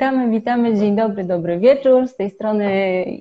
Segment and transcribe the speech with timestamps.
[0.00, 2.08] Witamy, witamy, dzień dobry, dobry wieczór.
[2.08, 2.64] Z tej strony,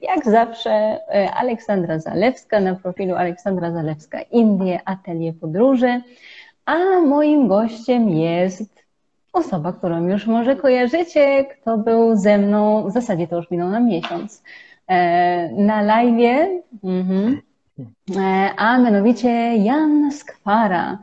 [0.01, 6.01] jak zawsze, e, Aleksandra Zalewska na profilu Aleksandra Zalewska Indie, Atelier Podróży.
[6.65, 8.83] A moim gościem jest
[9.33, 13.87] osoba, którą już może kojarzycie, kto był ze mną, w zasadzie to już minął nam
[13.87, 14.43] miesiąc,
[14.87, 16.49] e, na live,
[16.83, 17.41] mhm.
[18.17, 20.97] E, a mianowicie Jan Skwara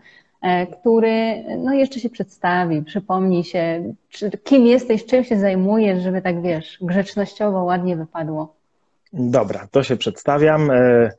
[0.80, 6.42] który no jeszcze się przedstawi, przypomni się, czy, kim jesteś, czym się zajmujesz, żeby tak
[6.42, 8.54] wiesz, grzecznościowo ładnie wypadło.
[9.12, 10.70] Dobra, to się przedstawiam.
[10.70, 11.10] E,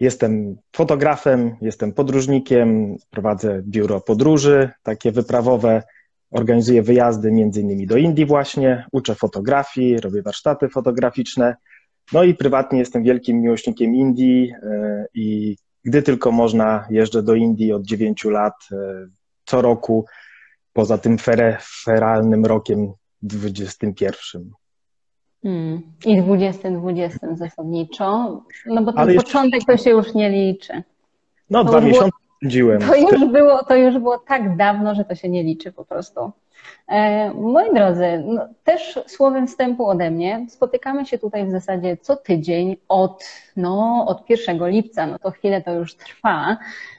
[0.00, 5.82] jestem fotografem, jestem podróżnikiem, prowadzę biuro podróży, takie wyprawowe,
[6.30, 11.56] organizuję wyjazdy między innymi do Indii właśnie, uczę fotografii, robię warsztaty fotograficzne.
[12.12, 17.72] No i prywatnie jestem wielkim miłośnikiem Indii e, i gdy tylko można, jeżdżę do Indii
[17.72, 18.76] od 9 lat e,
[19.44, 20.06] co roku,
[20.72, 21.16] poza tym
[21.84, 24.50] feralnym rokiem 21.
[25.42, 25.82] Hmm.
[26.06, 29.24] I 2020 zasadniczo, no bo ten jeszcze...
[29.24, 30.82] początek to się już nie liczy.
[31.50, 32.80] No, to dwa miesiące spędziłem.
[32.80, 36.32] To już, było, to już było tak dawno, że to się nie liczy po prostu.
[36.88, 42.16] E, moi drodzy, no, też słowem wstępu ode mnie, spotykamy się tutaj w zasadzie co
[42.16, 43.24] tydzień od,
[43.56, 46.56] no, od 1 lipca, no to chwilę to już trwa.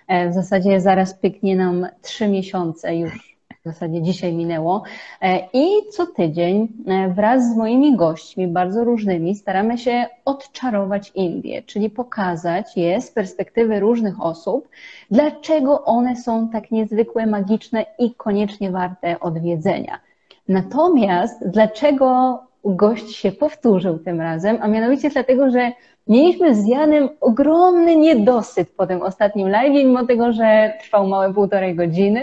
[0.07, 3.34] E, w zasadzie zaraz pyknie nam trzy miesiące już
[3.65, 4.83] w zasadzie dzisiaj minęło.
[5.21, 11.63] E, I co tydzień e, wraz z moimi gośćmi, bardzo różnymi, staramy się odczarować Indie,
[11.63, 14.69] czyli pokazać je z perspektywy różnych osób,
[15.11, 19.99] dlaczego one są tak niezwykłe, magiczne i koniecznie warte odwiedzenia.
[20.47, 25.71] Natomiast dlaczego gość się powtórzył tym razem, a mianowicie dlatego, że
[26.07, 31.75] mieliśmy z Janem ogromny niedosyt po tym ostatnim live, mimo tego, że trwał małe półtorej
[31.75, 32.21] godziny.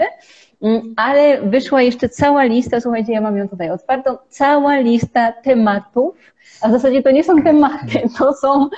[0.63, 6.15] Mm, ale wyszła jeszcze cała lista, słuchajcie, ja mam ją tutaj otwartą, cała lista tematów,
[6.61, 8.69] a w zasadzie to nie są tematy, to są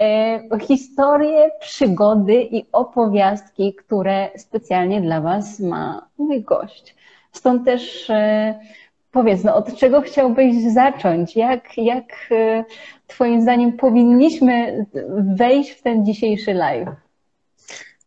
[0.00, 6.96] e, historie, przygody i opowiastki, które specjalnie dla Was ma mój gość.
[7.32, 8.54] Stąd też e,
[9.12, 11.36] powiedz, no, od czego chciałbyś zacząć?
[11.36, 12.64] Jak, jak e,
[13.06, 14.86] Twoim zdaniem powinniśmy
[15.36, 16.88] wejść w ten dzisiejszy live?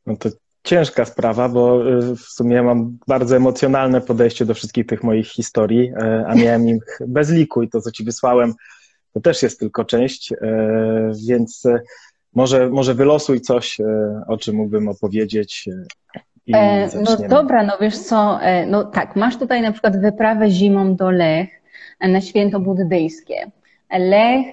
[0.05, 0.29] No to
[0.67, 5.91] ciężka sprawa, bo y, w sumie mam bardzo emocjonalne podejście do wszystkich tych moich historii,
[6.01, 8.53] e, a miałem ich bez liku i to, co ci wysłałem,
[9.13, 10.37] to też jest tylko część, e,
[11.27, 11.79] więc e,
[12.33, 13.77] może, może wylosuj coś,
[14.27, 15.69] o czym mógłbym opowiedzieć.
[17.03, 21.49] no dobra, no wiesz co, no tak, masz tutaj na przykład wyprawę zimą do Lech
[21.99, 23.51] na święto buddyjskie.
[23.91, 24.45] Lech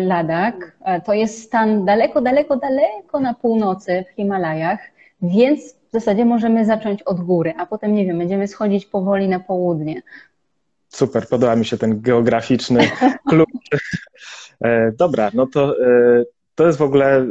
[0.00, 4.80] Ladak to jest stan daleko, daleko, daleko na północy w Himalajach.
[5.22, 9.40] Więc w zasadzie możemy zacząć od góry, a potem, nie wiem, będziemy schodzić powoli na
[9.40, 10.02] południe.
[10.88, 12.90] Super, podoba mi się ten geograficzny
[13.30, 13.82] klucz.
[14.64, 16.24] E, dobra, no to e,
[16.54, 17.26] to jest w ogóle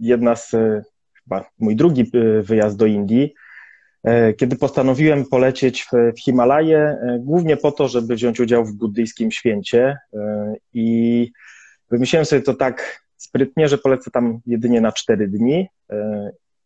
[0.00, 0.82] jedna z, e,
[1.22, 2.10] chyba mój drugi
[2.42, 3.34] wyjazd do Indii,
[4.36, 9.98] kiedy postanowiłem polecieć w, Himalaje, głównie po to, żeby wziąć udział w buddyjskim święcie
[10.72, 11.30] i
[11.90, 15.68] wymyśliłem sobie to tak sprytnie, że polecę tam jedynie na cztery dni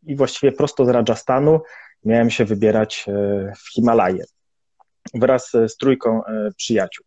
[0.07, 1.61] i właściwie prosto z Rajasthanu
[2.05, 3.13] miałem się wybierać e,
[3.57, 4.25] w Himalaje
[5.15, 7.07] wraz z trójką e, przyjaciół.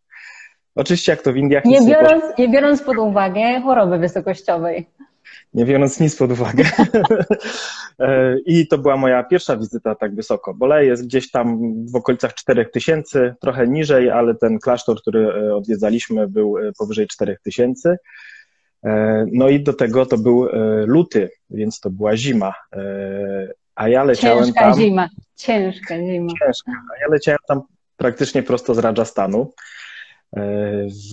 [0.74, 1.64] Oczywiście jak to w Indiach...
[1.64, 4.86] Nie biorąc, nie, nie biorąc pod uwagę choroby wysokościowej.
[5.54, 6.64] Nie biorąc nic pod uwagę.
[8.00, 10.54] E, I to była moja pierwsza wizyta tak wysoko.
[10.54, 16.54] Bole jest gdzieś tam w okolicach 4000, trochę niżej, ale ten klasztor, który odwiedzaliśmy, był
[16.78, 17.90] powyżej 4000.
[17.90, 17.96] E,
[19.32, 22.54] no i do tego to był e, luty, więc to była zima.
[22.72, 22.82] E,
[23.74, 24.74] a ja leciałem ciężka tam.
[24.74, 25.08] Zima.
[25.36, 26.32] Ciężka zima.
[26.40, 26.72] Ciężka.
[26.72, 27.62] A ja leciałem tam
[27.96, 29.52] praktycznie prosto z Rajasthanu,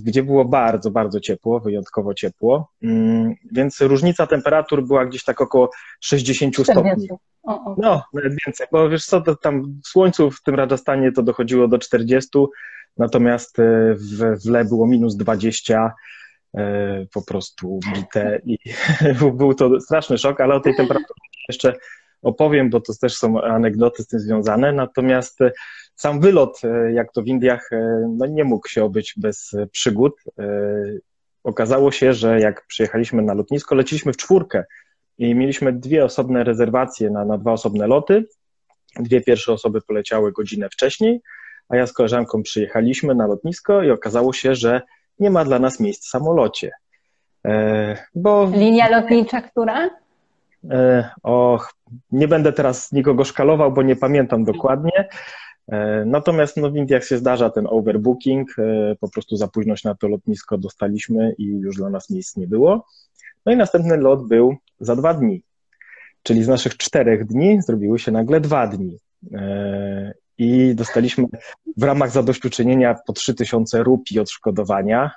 [0.04, 2.72] gdzie było bardzo, bardzo ciepło, wyjątkowo ciepło.
[2.84, 5.70] Mm, więc różnica temperatur była gdzieś tak około
[6.02, 7.08] 60 stopni.
[7.78, 11.68] No, nawet więcej, bo wiesz co, to tam w słońcu w tym Rajasthanie to dochodziło
[11.68, 12.30] do 40,
[12.98, 13.58] natomiast
[13.96, 15.94] w, w Le było minus 20
[16.27, 16.27] E,
[17.14, 18.58] po prostu bite i
[19.34, 21.14] był to straszny szok, ale o tej temperaturze
[21.50, 21.74] jeszcze
[22.22, 24.74] opowiem, bo to też są anegdoty z tym związane.
[24.74, 25.52] Natomiast e,
[25.96, 27.70] sam wylot, e, jak to w Indiach,
[28.18, 30.24] no nie mógł się obyć bez przygód.
[31.44, 34.64] Okazało się, że jak przyjechaliśmy na lotnisko, leciliśmy w czwórkę
[35.18, 38.26] i mieliśmy dwie osobne rezerwacje na, na dwa osobne loty.
[39.00, 41.22] Dwie pierwsze osoby poleciały godzinę wcześniej,
[41.70, 44.82] a ja z koleżanką przyjechaliśmy na lotnisko i okazało się, że
[45.20, 46.72] nie ma dla nas miejsc w samolocie.
[47.46, 48.52] E, bo...
[48.54, 49.90] Linia lotnicza, która?
[50.70, 51.74] E, och,
[52.12, 55.08] nie będę teraz nikogo szkalował, bo nie pamiętam dokładnie,
[56.06, 58.56] Natomiast no, w Indiach się zdarza ten overbooking,
[59.00, 62.86] po prostu za późność na to lotnisko dostaliśmy i już dla nas miejsc nie było.
[63.46, 65.44] No i następny lot był za dwa dni,
[66.24, 68.98] czyli z naszych czterech dni zrobiły się nagle dwa dni.
[70.38, 71.26] I dostaliśmy
[71.78, 75.12] w ramach zadośćuczynienia po 3000 rupii odszkodowania,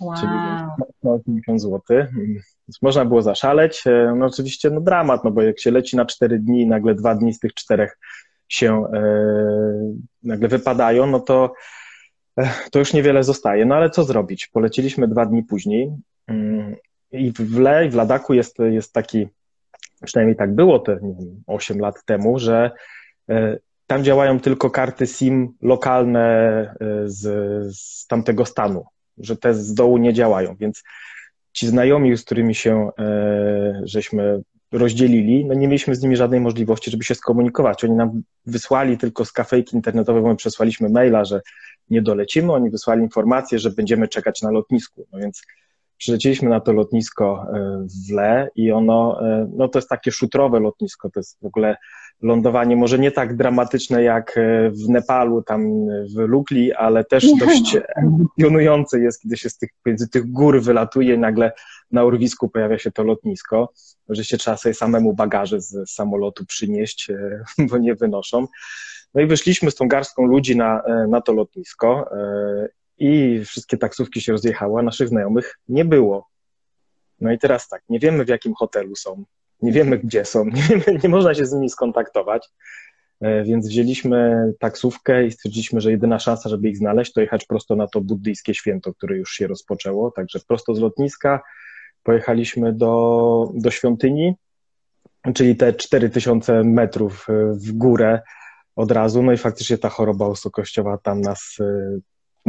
[0.00, 0.16] wow.
[0.20, 0.32] czyli
[1.02, 1.82] 80 zł.
[2.68, 3.86] Więc można było zaszaleć.
[3.86, 6.94] E, no oczywiście no dramat, no bo jak się leci na 4 dni i nagle
[6.94, 7.98] dwa dni z tych czterech
[8.48, 9.02] się e,
[10.22, 11.52] nagle wypadają, no to,
[12.38, 13.66] e, to już niewiele zostaje.
[13.66, 14.46] No ale co zrobić?
[14.46, 15.92] Poleciliśmy dwa dni później
[16.26, 16.76] mm,
[17.12, 19.28] i w Le, w Ladaku jest, jest taki,
[20.04, 22.70] przynajmniej tak było te nie wiem, 8 lat temu, że
[23.88, 27.22] tam działają tylko karty SIM lokalne e, z,
[27.76, 28.84] z tamtego stanu,
[29.18, 30.82] że te z dołu nie działają, więc
[31.52, 34.42] ci znajomi, z którymi się e, żeśmy
[34.72, 37.84] rozdzielili, no nie mieliśmy z nimi żadnej możliwości, żeby się skomunikować.
[37.84, 41.40] Oni nam wysłali tylko z kafejki internetowej, bo my przesłaliśmy maila, że
[41.90, 45.06] nie dolecimy, oni wysłali informację, że będziemy czekać na lotnisku.
[45.12, 45.42] No więc
[45.98, 50.60] przylecieliśmy na to lotnisko e, w Le i ono, e, no to jest takie szutrowe
[50.60, 51.76] lotnisko, to jest w ogóle
[52.22, 57.76] lądowanie może nie tak dramatyczne jak e, w Nepalu, tam w Lukli, ale też dość
[57.96, 61.52] emocjonujące jest, kiedy się z tych, między tych gór wylatuje i nagle
[61.90, 63.72] na urwisku pojawia się to lotnisko,
[64.22, 67.08] się trzeba sobie samemu bagaże z samolotu przynieść,
[67.70, 68.46] bo nie wynoszą.
[69.14, 72.10] No i wyszliśmy z tą garstką ludzi na, na to lotnisko
[72.98, 76.28] i wszystkie taksówki się rozjechały, a naszych znajomych nie było.
[77.20, 79.24] No i teraz tak, nie wiemy w jakim hotelu są,
[79.62, 82.48] nie wiemy gdzie są, nie, wiemy, nie można się z nimi skontaktować,
[83.20, 87.76] e, więc wzięliśmy taksówkę i stwierdziliśmy, że jedyna szansa, żeby ich znaleźć, to jechać prosto
[87.76, 91.40] na to buddyjskie święto, które już się rozpoczęło, także prosto z lotniska
[92.02, 94.34] pojechaliśmy do, do świątyni,
[95.34, 98.20] czyli te 4000 metrów e, w górę
[98.76, 101.98] od razu, no i faktycznie ta choroba wysokościowa tam nas e,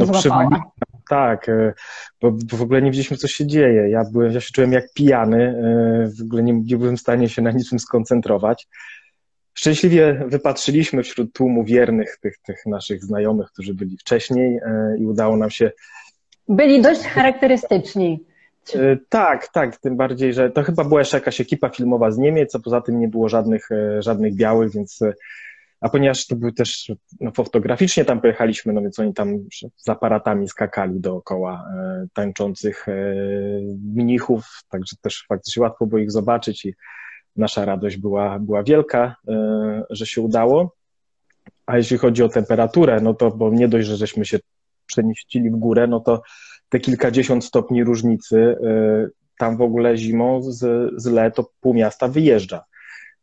[0.06, 0.72] no, Złapała.
[1.10, 1.72] Tak, e,
[2.20, 3.90] bo w ogóle nie wiedzieliśmy, co się dzieje.
[3.90, 7.28] Ja, byłem, ja się czułem jak pijany, e, w ogóle nie, nie byłem w stanie
[7.28, 8.68] się na niczym skoncentrować.
[9.54, 15.36] Szczęśliwie wypatrzyliśmy wśród tłumu wiernych tych, tych naszych znajomych, którzy byli wcześniej e, i udało
[15.36, 15.70] nam się.
[16.48, 18.24] Byli dość charakterystyczni.
[19.08, 22.58] Tak, tak, tym bardziej, że to chyba była jeszcze jakaś ekipa filmowa z Niemiec, a
[22.58, 23.68] poza tym nie było żadnych,
[23.98, 25.00] żadnych białych, więc
[25.80, 29.38] a ponieważ to był też no, fotograficznie tam pojechaliśmy, no więc oni tam
[29.76, 32.92] z aparatami skakali dookoła e, tańczących e,
[33.94, 36.74] mnichów, także też faktycznie łatwo było ich zobaczyć i
[37.36, 40.76] nasza radość była, była wielka, e, że się udało.
[41.66, 44.38] A jeśli chodzi o temperaturę, no to bo nie dość, że żeśmy się
[44.86, 46.22] przenieścili w górę, no to
[46.68, 52.08] te kilkadziesiąt stopni różnicy, e, tam w ogóle zimą z, z Le to pół miasta
[52.08, 52.64] wyjeżdża.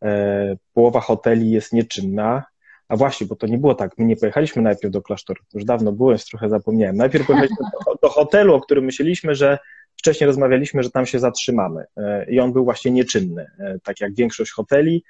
[0.04, 2.44] E, połowa hoteli jest nieczynna.
[2.88, 3.98] A właśnie, bo to nie było tak.
[3.98, 5.44] My nie pojechaliśmy najpierw do klasztoru.
[5.52, 6.96] To już dawno już trochę zapomniałem.
[6.96, 9.58] Najpierw pojechaliśmy do, do hotelu, o którym myśleliśmy, że
[9.96, 11.86] wcześniej rozmawialiśmy, że tam się zatrzymamy.
[11.98, 13.46] E, I on był właśnie nieczynny.
[13.60, 15.04] E, tak jak większość hoteli,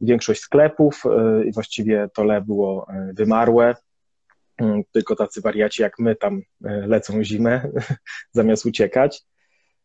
[0.00, 1.02] większość sklepów
[1.46, 3.74] i właściwie to le było wymarłe.
[4.58, 7.68] Mm, tylko tacy wariaci jak my tam lecą zimę,
[8.32, 9.22] zamiast uciekać.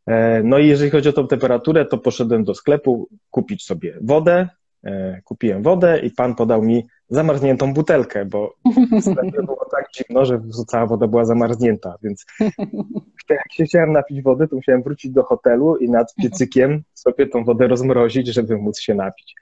[0.08, 4.50] E, no i jeżeli chodzi o tą temperaturę, to poszedłem do sklepu kupić sobie wodę.
[4.84, 8.54] E, kupiłem wodę i pan podał mi zamarzniętą butelkę, bo
[8.92, 12.26] w sklepie było tak zimno, że cała woda była zamarznięta, więc
[13.30, 17.44] jak się chciałem napić wody, to musiałem wrócić do hotelu i nad piecykiem sobie tą
[17.44, 19.36] wodę rozmrozić, żeby móc się napić.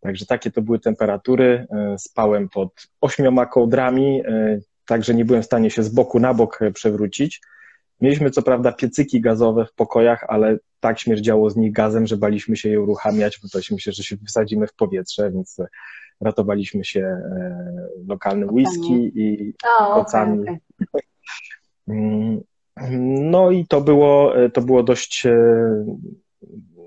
[0.00, 1.66] Także takie to były temperatury.
[1.70, 4.22] E, spałem pod ośmioma kołdrami,
[4.86, 7.40] także nie byłem w stanie się z boku na bok przewrócić.
[8.02, 12.56] Mieliśmy co prawda piecyki gazowe w pokojach, ale tak śmierdziało z nich gazem, że baliśmy
[12.56, 15.58] się je uruchamiać, bo to się, że się wsadzimy w powietrze, więc
[16.20, 19.54] ratowaliśmy się e, lokalnym whisky i
[19.94, 20.40] kocami.
[20.40, 21.02] Okay, okay.
[23.30, 25.84] No i to było, to było dość, e,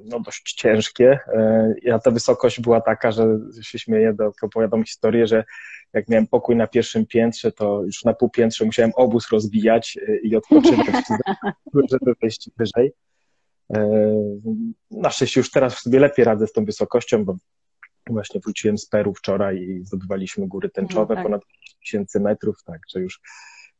[0.05, 1.19] no dość ciężkie.
[1.27, 5.43] E, ja ta wysokość była taka, że się śmieję, do, opowiadam historię, że
[5.93, 10.35] jak miałem pokój na pierwszym piętrze, to już na półpiętrze musiałem obóz rozbijać y, i
[10.35, 11.05] odpoczywać,
[11.91, 12.91] żeby wejść wyżej.
[13.75, 13.89] E,
[14.91, 17.35] na szczęście już teraz sobie lepiej radzę z tą wysokością, bo
[18.09, 21.24] właśnie wróciłem z Peru wczoraj i zdobywaliśmy góry tęczowe, no tak.
[21.24, 21.41] ponad
[21.79, 23.21] tysięcy metrów, także już,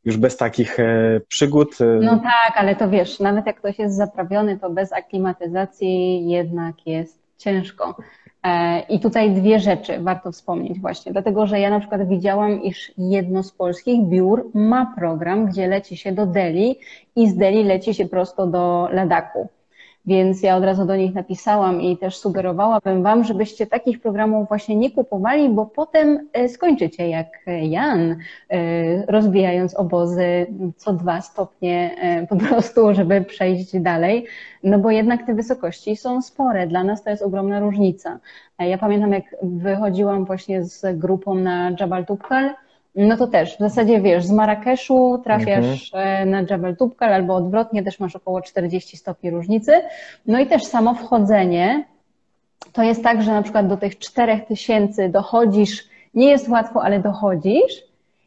[0.06, 1.80] już bez takich e, przygód.
[1.80, 6.86] E, no tak, ale to wiesz, nawet jak ktoś jest zaprawiony, to bez aklimatyzacji jednak
[6.86, 7.96] jest ciężko.
[8.42, 12.92] E, I tutaj dwie rzeczy warto wspomnieć właśnie, dlatego że ja na przykład widziałam, iż
[12.98, 16.78] jedno z polskich biur ma program, gdzie leci się do Delhi
[17.16, 19.48] i z Delhi leci się prosto do Ladaku.
[20.06, 24.76] Więc ja od razu do nich napisałam i też sugerowałabym Wam, żebyście takich programów właśnie
[24.76, 27.26] nie kupowali, bo potem e, skończycie jak
[27.62, 28.16] Jan,
[28.50, 30.46] e, rozbijając obozy
[30.76, 34.26] co dwa stopnie e, po prostu, żeby przejść dalej.
[34.62, 36.66] No bo jednak te wysokości są spore.
[36.66, 38.18] Dla nas to jest ogromna różnica.
[38.58, 42.50] Ja pamiętam, jak wychodziłam właśnie z grupą na Jabal Tubkal,
[42.96, 46.30] no to też w zasadzie wiesz, z Marrakeszu trafiasz mhm.
[46.30, 49.72] na Jabal Tubkal albo odwrotnie, też masz około 40 stopni różnicy.
[50.26, 51.84] No i też samo wchodzenie,
[52.72, 55.84] to jest tak, że na przykład do tych 4000 dochodzisz,
[56.14, 57.72] nie jest łatwo, ale dochodzisz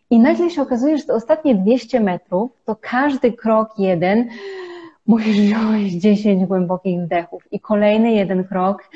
[0.09, 4.29] i nagle się okazuje, że te ostatnie 200 metrów, to każdy krok jeden
[5.07, 8.89] musisz wziąć 10 głębokich wdechów i kolejny jeden krok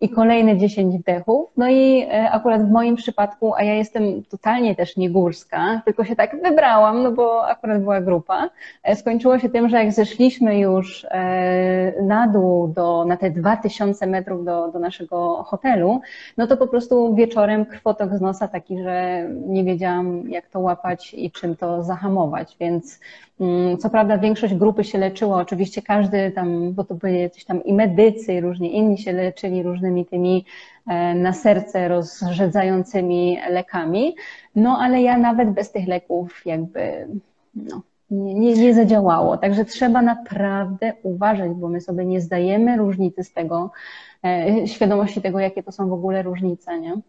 [0.00, 1.50] i kolejne 10 wdechów.
[1.56, 6.04] No i e, akurat w moim przypadku, a ja jestem totalnie też nie górska, tylko
[6.04, 8.50] się tak wybrałam, no bo akurat była grupa,
[8.82, 14.06] e, skończyło się tym, że jak zeszliśmy już e, na dół do, na te 2000
[14.06, 16.00] metrów do, do naszego hotelu,
[16.36, 21.14] no to po prostu wieczorem krwotok z nosa taki, że nie wiedziałam jak to łapać
[21.14, 23.00] i czym to zahamować, więc
[23.40, 27.64] mm, co prawda większość grupy się leczyła, oczywiście każdy tam, bo to byli jacyś tam
[27.64, 30.44] i medycy, i różnie inni się leczyli różnymi różnymi tymi
[30.86, 34.16] e, na serce rozrzedzającymi lekami.
[34.54, 37.08] No ale ja nawet bez tych leków jakby
[37.54, 39.36] no, nie, nie zadziałało.
[39.36, 43.70] Także trzeba naprawdę uważać, bo my sobie nie zdajemy różnicy z tego,
[44.24, 47.00] e, świadomości tego, jakie to są w ogóle różnice, nie?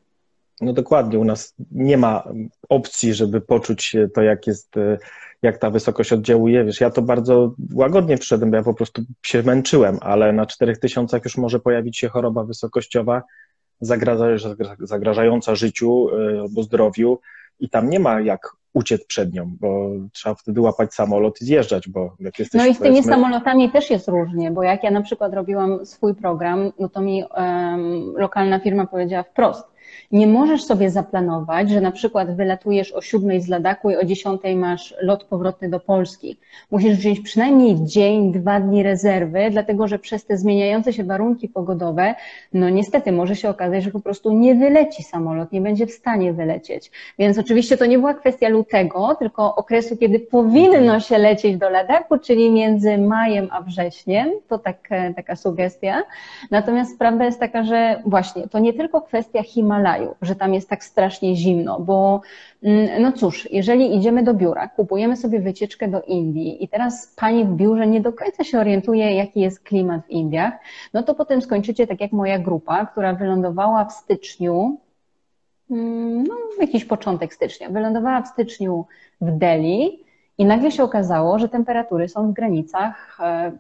[0.62, 2.24] No dokładnie, u nas nie ma
[2.70, 4.98] opcji, żeby poczuć to, jak jest, e,
[5.42, 6.64] jak ta wysokość oddziałuje.
[6.66, 11.22] Wiesz, ja to bardzo łagodnie przyszedłem, bo ja po prostu się męczyłem, ale na 4000
[11.26, 13.24] już może pojawić się choroba wysokościowa
[14.82, 17.20] zagrażająca życiu e, albo zdrowiu
[17.60, 21.90] i tam nie ma jak uciec przed nią, bo trzeba wtedy łapać samolot i zjeżdżać,
[21.90, 22.62] bo jak jesteś...
[22.62, 26.16] No i z tymi samolotami też jest różnie, bo jak ja na przykład robiłam swój
[26.16, 29.68] program, no to mi um, lokalna firma powiedziała wprost,
[30.12, 34.56] nie możesz sobie zaplanować, że na przykład wylatujesz o siódmej z Ladaku i o dziesiątej
[34.56, 36.38] masz lot powrotny do Polski.
[36.72, 42.16] Musisz wziąć przynajmniej dzień, dwa dni rezerwy, dlatego że przez te zmieniające się warunki pogodowe,
[42.54, 46.34] no niestety może się okazać, że po prostu nie wyleci samolot, nie będzie w stanie
[46.34, 46.92] wylecieć.
[47.20, 52.18] Więc oczywiście to nie była kwestia lutego, tylko okresu, kiedy powinno się lecieć do Ladaku,
[52.18, 54.30] czyli między majem a wrześniem.
[54.48, 56.04] To tak, taka sugestia.
[56.52, 59.44] Natomiast prawda jest taka, że właśnie to nie tylko kwestia
[59.80, 62.22] Himalaju, że tam jest tak strasznie zimno, bo
[62.64, 67.46] mm, no cóż, jeżeli idziemy do biura, kupujemy sobie wycieczkę do Indii i teraz pani
[67.46, 70.54] w biurze nie do końca się orientuje, jaki jest klimat w Indiach,
[70.94, 74.78] no to potem skończycie tak jak moja grupa, która wylądowała w styczniu,
[75.72, 78.86] mm, no jakiś początek stycznia, wylądowała w styczniu
[79.22, 80.09] w Delhi,
[80.40, 83.18] i nagle się okazało, że temperatury są w granicach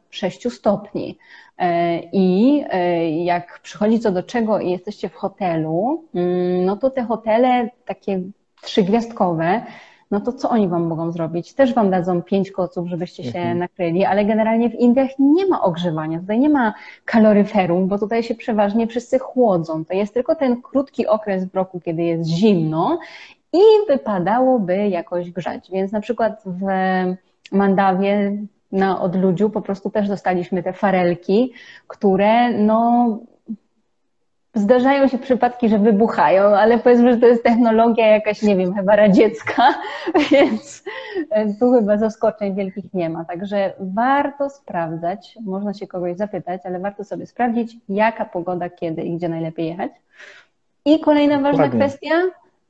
[0.09, 1.17] 6 e, stopni.
[1.57, 6.89] E, I e, jak przychodzi co do czego i jesteście w hotelu, mm, no to
[6.89, 8.21] te hotele takie
[8.61, 9.61] trzygwiazdkowe,
[10.11, 11.53] no to co oni wam mogą zrobić?
[11.53, 13.57] Też wam dadzą pięć koców, żebyście się mhm.
[13.57, 16.73] nakryli, ale generalnie w Indiach nie ma ogrzewania, tutaj nie ma
[17.05, 19.85] kaloryferum, bo tutaj się przeważnie wszyscy chłodzą.
[19.85, 22.99] To jest tylko ten krótki okres w roku, kiedy jest zimno
[23.53, 25.71] i wypadałoby jakoś grzać.
[25.71, 26.65] Więc na przykład w
[27.51, 28.37] Mandawie
[28.71, 31.53] na odludziu po prostu też dostaliśmy te farelki,
[31.87, 33.19] które no
[34.55, 38.95] zdarzają się przypadki, że wybuchają, ale powiedzmy, że to jest technologia jakaś, nie wiem, chyba
[38.95, 39.63] radziecka,
[40.31, 40.83] więc
[41.59, 43.25] tu chyba zaskoczeń wielkich nie ma.
[43.25, 49.17] Także warto sprawdzać, można się kogoś zapytać, ale warto sobie sprawdzić, jaka pogoda, kiedy i
[49.17, 49.91] gdzie najlepiej jechać.
[50.85, 52.15] I kolejna ważna kwestia,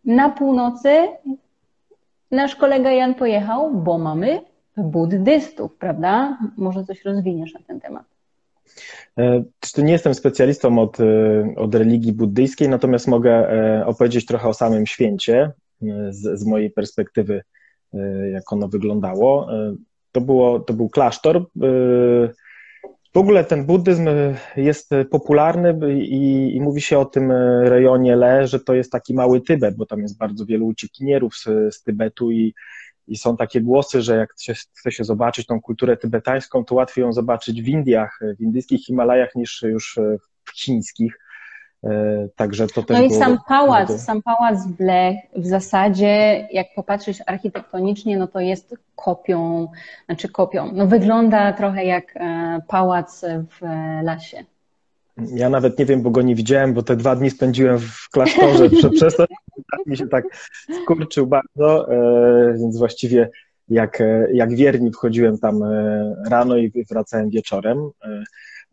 [0.06, 1.08] na północy
[2.32, 4.42] nasz kolega Jan pojechał, bo mamy
[4.78, 6.38] buddystów, prawda?
[6.58, 8.06] Może coś rozwiniesz na ten temat.
[9.18, 9.44] E,
[9.78, 11.04] nie jestem specjalistą od, e,
[11.56, 15.52] od religii buddyjskiej, natomiast mogę e, opowiedzieć trochę o samym święcie
[16.10, 17.44] z, z mojej perspektywy,
[18.34, 19.48] jak ono wyglądało.
[20.12, 21.46] To, było, to był klasztor
[23.20, 28.48] ogóle ten buddyzm e, jest popularny i, i, mówi się o tym e, rejonie Le,
[28.48, 32.32] że to jest taki mały Tybet, bo tam jest bardzo wielu uciekinierów z, z Tybetu
[32.32, 32.54] i,
[33.08, 37.02] i są takie głosy, że jak się, chce się zobaczyć tą kulturę tybetańską, to łatwiej
[37.02, 40.00] ją zobaczyć w Indiach, w indyjskich Himalajach niż już
[40.46, 41.20] w chińskich.
[41.84, 44.04] E, także to też No i sam pałac, bardzo...
[44.04, 49.68] sam pałac w Blech w zasadzie, jak popatrzysz architektonicznie, no to jest kopią,
[50.06, 53.66] znaczy kopią, no wygląda trochę jak e, pałac w
[54.04, 54.44] lasie.
[55.34, 58.70] Ja nawet nie wiem, bo go nie widziałem, bo te dwa dni spędziłem w klasztorze,
[58.96, 59.26] przez to
[59.86, 60.26] mi się tak
[60.84, 63.30] skurczył bardzo, e, więc właściwie
[63.70, 65.60] jak, jak wierni wchodziłem tam
[66.30, 67.90] rano i wracałem wieczorem.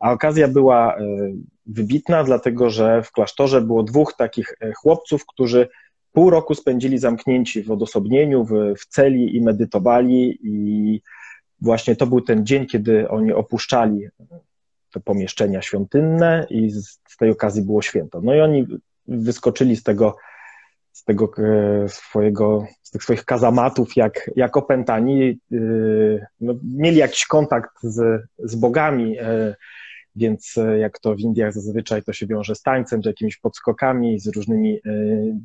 [0.07, 0.97] A okazja była
[1.67, 5.69] wybitna, dlatego że w klasztorze było dwóch takich chłopców, którzy
[6.13, 11.03] pół roku spędzili zamknięci w odosobnieniu, w, w celi i medytowali i
[11.61, 14.09] właśnie to był ten dzień, kiedy oni opuszczali
[14.93, 18.21] te pomieszczenia świątynne i z, z tej okazji było święto.
[18.21, 18.67] No i oni
[19.09, 20.17] wyskoczyli z tego,
[20.93, 25.41] z tego e, swojego, z tych swoich kazamatów jak, jak opętani.
[25.53, 25.57] E,
[26.41, 29.55] no, mieli jakiś kontakt z, z bogami, e,
[30.17, 34.37] więc jak to w Indiach zazwyczaj to się wiąże z tańcem, czy jakimiś podskokami, z
[34.37, 34.81] różnymi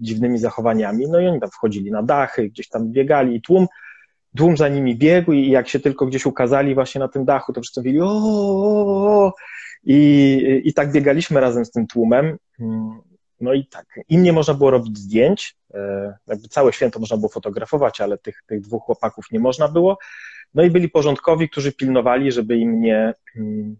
[0.01, 1.07] dziwnymi zachowaniami.
[1.09, 3.67] No i oni tam wchodzili na dachy, gdzieś tam biegali i tłum
[4.37, 7.61] tłum za nimi biegł i jak się tylko gdzieś ukazali właśnie na tym dachu, to
[7.61, 9.33] wszyscy mówili o,
[9.83, 12.37] i, i tak biegaliśmy razem z tym tłumem.
[13.41, 17.29] No i tak, im nie można było robić zdjęć, e, jakby całe święto można było
[17.29, 19.97] fotografować, ale tych, tych dwóch chłopaków nie można było.
[20.53, 23.13] No i byli porządkowi, którzy pilnowali, żeby im nie,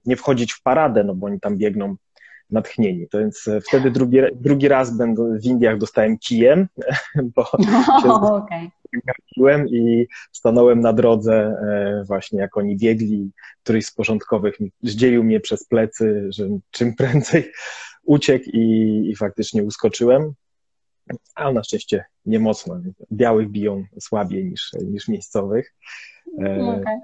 [0.06, 1.96] nie wchodzić w paradę, no bo oni tam biegną
[2.50, 3.08] natchnieni.
[3.08, 6.68] To więc e, wtedy drugi, drugi raz będę w Indiach dostałem kijem,
[7.36, 7.52] bo
[8.06, 8.72] no, okay
[9.72, 13.32] i stanąłem na drodze e, właśnie jak oni biegli.
[13.64, 17.52] Któryś z porządkowych zdzielił mnie przez plecy, że czym prędzej
[18.04, 18.62] uciekł i,
[19.10, 20.34] i faktycznie uskoczyłem.
[21.36, 22.82] A na szczęście nie mocno.
[23.12, 25.74] Białych biją słabiej niż, niż miejscowych.
[26.40, 27.00] E, no, okay.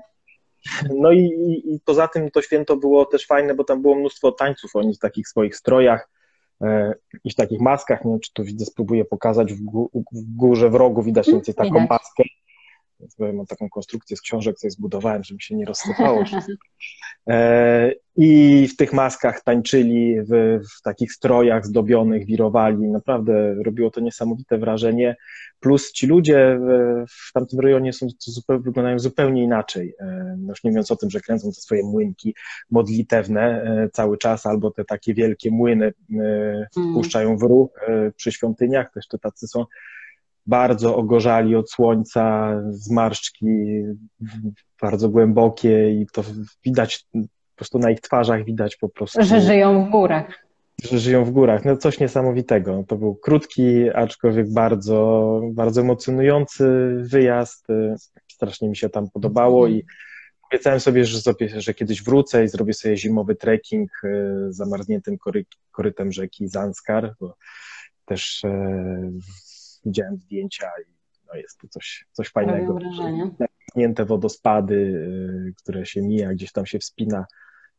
[1.00, 1.25] No i,
[1.66, 5.00] i, poza tym to święto było też fajne, bo tam było mnóstwo tańców, oni w
[5.00, 6.10] takich swoich strojach
[6.62, 10.36] E, i w takich maskach, nie wiem, czy to widzę, spróbuję pokazać, w, gó w
[10.36, 12.24] górze w rogu widać więcej taką maskę,
[13.20, 16.24] mam taką konstrukcję z książek, co zbudowałem, żeby się nie rozsypało.
[17.30, 22.77] E, I w tych maskach tańczyli, w, w, takich strojach zdobionych, wirowali.
[22.77, 25.16] Naprawdę robiło to niesamowite wrażenie.
[25.60, 29.94] Plus ci ludzie w, w tamtym rejonie są, zupełnie, wyglądają zupełnie inaczej.
[30.00, 32.36] E, no już nie mówiąc o tym, że kręcą te swoje młynki
[32.72, 36.66] modlitewne e, cały czas, albo te takie wielkie młyny mm.
[36.72, 37.80] wpuszczają w ruch
[38.16, 38.92] przy świątyniach.
[38.94, 39.66] Też te tacy są
[40.48, 43.46] bardzo ogorzali od słońca, zmarszczki
[44.82, 46.24] bardzo głębokie i to
[46.66, 49.24] widać po prostu na ich twarzach widać po prostu.
[49.24, 50.48] Że żyją w górach.
[50.83, 51.66] Że żyją w górach.
[51.66, 52.83] No coś niesamowitego.
[52.88, 56.66] To był krótki, aczkolwiek bardzo, bardzo emocjonujący
[56.98, 57.68] wyjazd.
[58.27, 59.83] Strasznie mi się tam podobało i
[60.51, 64.07] obiecałem sobie, że, sobie, że kiedyś wrócę i zrobię sobie zimowy trekking e,
[64.50, 67.36] zamarzniętym kory, korytem rzeki Zanskar, bo
[68.05, 69.12] też e,
[69.85, 72.79] widziałem zdjęcia i no jest to coś, coś fajnego.
[73.40, 77.25] Zamknięte wodospady, y, które się mija, gdzieś tam się wspina.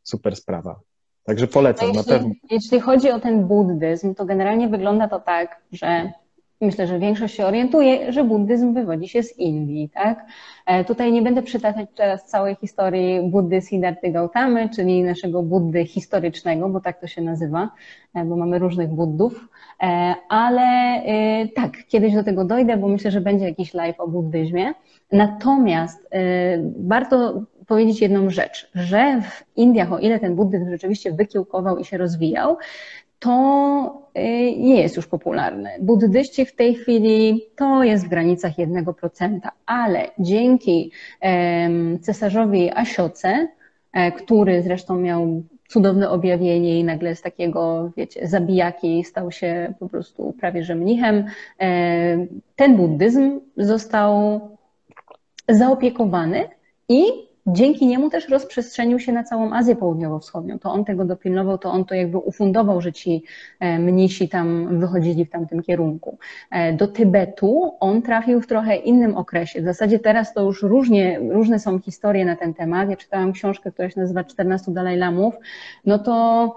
[0.03, 0.81] Super sprawa.
[1.25, 2.35] Także polecam, no jeśli, na pewno.
[2.51, 6.13] Jeśli chodzi o ten buddyzm, to generalnie wygląda to tak, że
[6.61, 10.27] myślę, że większość się orientuje, że buddyzm wywodzi się z Indii, tak?
[10.67, 16.69] E, tutaj nie będę przytaczać teraz całej historii Buddy Siddhartha Gautamy, czyli naszego Buddy historycznego,
[16.69, 17.71] bo tak to się nazywa,
[18.15, 19.49] e, bo mamy różnych Buddów,
[19.83, 20.69] e, ale
[21.57, 24.73] tak, kiedyś do tego dojdę, bo myślę, że będzie jakiś live o buddyzmie.
[25.13, 26.11] Natomiast
[26.79, 31.99] warto powiedzieć jedną rzecz, że w Indiach, o ile ten buddyzm rzeczywiście wykiełkował i się
[31.99, 32.57] rozwijał,
[33.19, 34.21] to y,
[34.57, 35.71] nie jest już popularne.
[35.81, 40.93] Buddyści w tej chwili to jest w granicach 1%, ale dzięki
[42.01, 43.49] cesarzowi Asioce,
[43.93, 49.89] e, który zresztą miał cudowne objawienie i nagle z takiego, wiecie, zabijaki stał się po
[49.89, 51.25] prostu prawie że mnichem,
[51.61, 52.27] e,
[52.57, 54.41] ten buddyzm został
[55.49, 56.49] zaopiekowany
[56.89, 60.59] i Dzięki niemu też rozprzestrzenił się na całą Azję Południowo-Wschodnią.
[60.59, 63.25] To on tego dopilnował, to on to jakby ufundował, że ci
[63.61, 66.19] e, mnisi tam wychodzili w tamtym kierunku.
[66.51, 69.63] E, do Tybetu on trafił w trochę innym okresie.
[69.63, 72.91] W zasadzie teraz to już różnie, różne są historie na ten temat.
[72.91, 75.35] Ja czytałam książkę, która się nazywa 14 Dalaj Lamów.
[75.87, 76.57] No to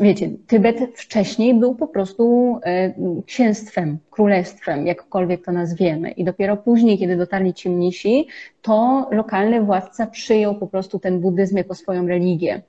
[0.00, 2.94] wiecie, Tybet wcześniej był po prostu e,
[3.26, 6.10] księstwem, królestwem, jakkolwiek to nazwiemy.
[6.10, 8.26] I dopiero później, kiedy dotarli ci mnisi,
[8.62, 12.62] to lokalny władca przyjął po prostu ten buddyzm jako swoją religię.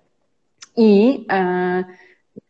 [0.77, 1.83] I e,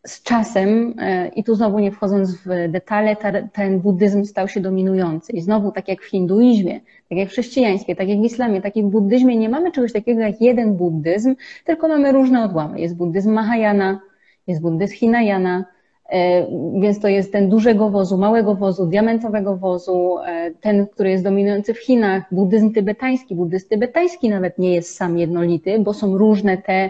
[0.07, 3.15] z czasem, e, i tu znowu nie wchodząc w detale,
[3.53, 5.33] ten buddyzm stał się dominujący.
[5.33, 8.75] I znowu, tak jak w hinduizmie, tak jak w chrześcijaństwie, tak jak w islamie, tak
[8.75, 12.79] jak w buddyzmie, nie mamy czegoś takiego jak jeden buddyzm, tylko mamy różne odłamy.
[12.79, 13.99] Jest buddyzm Mahayana,
[14.47, 15.65] jest buddyzm Hinayana,
[16.09, 16.47] e,
[16.81, 21.73] więc to jest ten dużego wozu, małego wozu, diamentowego wozu, e, ten, który jest dominujący
[21.73, 23.35] w Chinach, buddyzm tybetański.
[23.35, 26.89] Buddyzm tybetański nawet nie jest sam jednolity, bo są różne te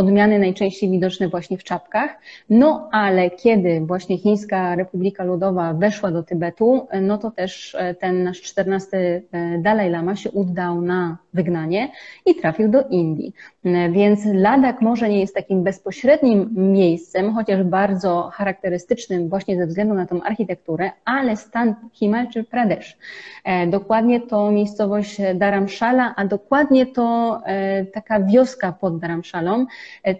[0.00, 2.18] odmiany najczęściej widoczne właśnie w czapkach.
[2.50, 8.40] No ale kiedy właśnie Chińska Republika Ludowa weszła do Tybetu, no to też ten nasz
[8.40, 9.22] czternasty
[9.58, 11.88] Dalaj Lama się udał na wygnanie
[12.26, 13.32] i trafił do Indii.
[13.90, 20.06] Więc Ladak może nie jest takim bezpośrednim miejscem, chociaż bardzo charakterystycznym właśnie ze względu na
[20.06, 22.96] tą architekturę, ale stan Himachal Pradesh.
[23.44, 29.66] E, dokładnie to miejscowość Dharamshala, a dokładnie to e, taka wioska pod Dharamshalą, e,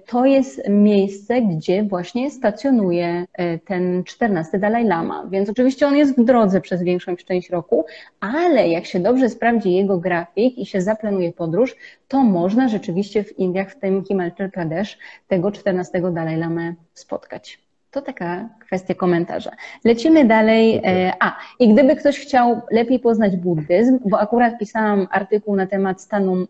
[0.07, 3.25] to jest miejsce, gdzie właśnie stacjonuje
[3.65, 5.27] ten czternasty Dalaj Lama.
[5.31, 7.87] Więc oczywiście on jest w drodze przez większą część roku,
[8.21, 11.77] ale jak się dobrze sprawdzi jego grafik i się zaplanuje podróż,
[12.09, 17.70] to można rzeczywiście w Indiach, w tym Himachal Pradesh, tego 14 Dalaj Lamę spotkać.
[17.91, 19.51] To taka kwestia komentarza.
[19.85, 20.81] Lecimy dalej.
[20.85, 26.01] E, a, i gdyby ktoś chciał lepiej poznać buddyzm, bo akurat pisałam artykuł na temat
[26.01, 26.47] stanu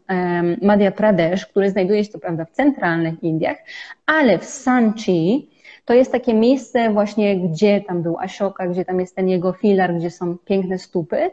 [0.62, 3.56] Madhya Pradesh, który znajduje się to prawda w centralnych Indiach,
[4.06, 5.50] ale w Sanchi,
[5.84, 9.94] to jest takie miejsce właśnie, gdzie tam był Ashoka, gdzie tam jest ten jego filar,
[9.94, 11.30] gdzie są piękne stupy.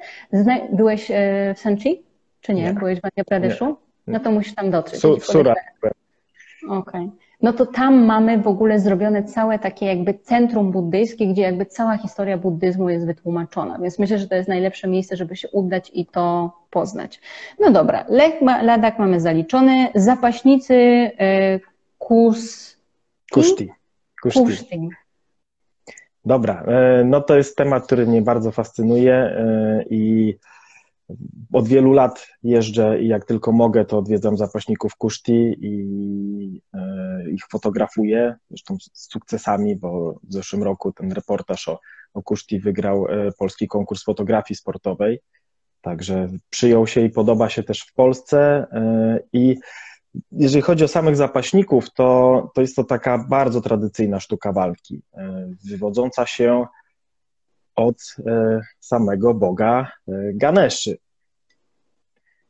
[0.71, 2.03] Byłeś e, w Sanchi?
[2.41, 2.63] Czy nie?
[2.63, 2.73] nie.
[2.73, 3.65] Byłeś w Madhya Pradeshu?
[3.65, 4.13] Nie.
[4.13, 4.99] No to musisz tam dotrzeć.
[4.99, 5.17] Su.
[6.69, 6.79] Okej.
[6.79, 7.26] Okay.
[7.41, 11.97] No to tam mamy w ogóle zrobione całe takie jakby centrum buddyjskie, gdzie jakby cała
[11.97, 13.79] historia buddyzmu jest wytłumaczona.
[13.79, 17.21] Więc myślę, że to jest najlepsze miejsce, żeby się udać i to poznać.
[17.59, 19.87] No dobra, Lech Ladak mamy zaliczony.
[19.95, 21.59] Zapaśnicy y,
[21.97, 22.75] kurs...
[23.31, 23.69] Kuszti.
[24.21, 24.39] Kuszti.
[24.39, 24.89] Kuszti.
[26.27, 30.35] Dobra, e, no to jest temat, który mnie bardzo fascynuje e, i
[31.53, 37.43] od wielu lat jeżdżę i jak tylko mogę, to odwiedzam zapaśników Kuszti i e, ich
[37.51, 41.79] fotografuję, zresztą z sukcesami, bo w zeszłym roku ten reportaż o,
[42.13, 45.19] o Kuszti wygrał e, polski konkurs fotografii sportowej,
[45.81, 49.57] także przyjął się i podoba się też w Polsce e, i
[50.31, 55.01] jeżeli chodzi o samych zapaśników, to, to jest to taka bardzo tradycyjna sztuka walki,
[55.69, 56.65] wywodząca się
[57.77, 60.97] od e, samego boga e, Ganeszy.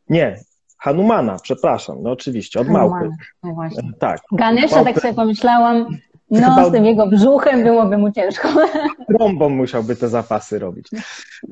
[0.09, 0.43] Nie,
[0.77, 2.89] Hanumana, przepraszam, no oczywiście, od Hanuman.
[2.89, 3.09] małpy.
[3.43, 3.89] No właśnie.
[3.89, 4.21] E, tak.
[4.31, 4.93] Ganesza, małpy...
[4.93, 5.77] tak sobie pomyślałam,
[6.31, 6.69] no Chyba...
[6.69, 8.47] z tym jego brzuchem byłoby mu ciężko.
[9.17, 10.87] Trąbą musiałby te zapasy robić.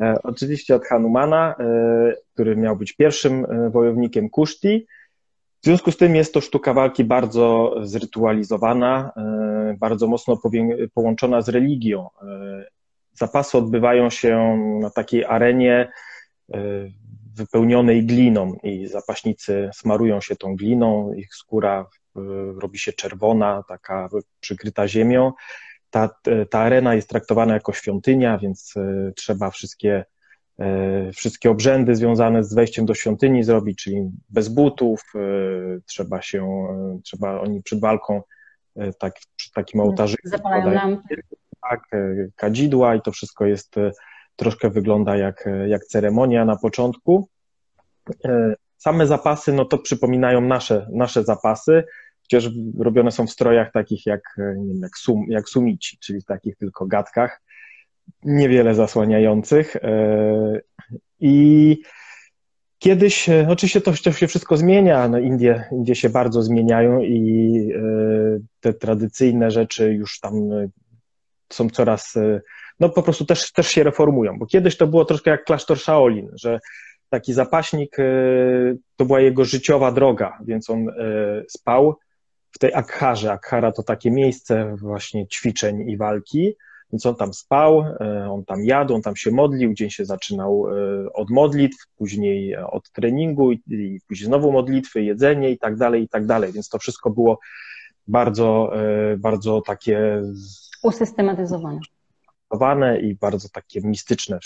[0.02, 1.66] E, oczywiście od Hanumana, e,
[2.34, 4.88] który miał być pierwszym wojownikiem Kuszti.
[5.62, 10.38] W związku z tym jest to sztuka walki bardzo zrytualizowana, e, bardzo mocno
[10.94, 12.10] połączona z religią
[13.16, 15.92] zapasy odbywają się na takiej arenie
[16.54, 16.58] e,
[17.36, 22.20] wypełnionej gliną i zapaśnicy smarują się tą gliną, ich skóra e,
[22.62, 25.32] robi się czerwona, taka przykryta ziemią.
[25.90, 26.10] Ta,
[26.50, 30.06] ta arena jest traktowana jako świątynia, więc e, trzeba wszystkie,
[31.14, 35.14] wszystkie obrzędy związane z wejściem do świątyni zrobić, czyli bez butów,
[35.86, 36.68] trzeba się,
[37.04, 38.22] trzeba oni przed walką
[39.00, 41.16] tak, przy takim ołtarzyku zapalają lampy
[41.70, 43.92] tak, e, kadzidła i to wszystko jest, e,
[44.36, 47.30] troszkę wygląda jak, e, jak ceremonia na początku.
[48.78, 51.84] Same zapasy, no to przypominają nasze, nasze zapasy,
[52.22, 56.26] chociaż robione są w strojach takich jak, nie wiem, jak, sum, jak sumici, czyli w
[56.26, 57.42] takich tylko gadkach,
[58.24, 59.76] niewiele zasłaniających.
[61.20, 61.78] I
[62.80, 67.70] kiedyś, oczywiście to, to się wszystko zmienia, no Indie, Indie się bardzo zmieniają i
[68.60, 70.34] te tradycyjne rzeczy już tam
[71.54, 72.42] są coraz, e,
[72.80, 76.30] no po prostu też, też się reformują, bo kiedyś to było troszkę jak klasztor Shaolin,
[76.34, 76.60] że
[77.10, 78.04] taki zapaśnik e,
[78.96, 80.94] to była jego życiowa droga, więc on e,
[81.48, 81.96] spał
[82.52, 83.32] w tej Akharze.
[83.32, 86.54] Akhara to takie miejsce właśnie ćwiczeń i walki,
[86.92, 87.86] więc on tam spał,
[88.30, 90.66] on tam jadł, on tam się modlił, dzień się zaczynał
[91.14, 96.26] od modlitw, później od treningu i później znowu modlitwy, jedzenie i tak dalej, i tak
[96.26, 97.40] dalej, więc to wszystko było
[98.08, 98.72] bardzo,
[99.18, 100.22] bardzo takie
[100.86, 101.80] Usystematyzowane.
[103.00, 104.40] I bardzo takie mistyczne.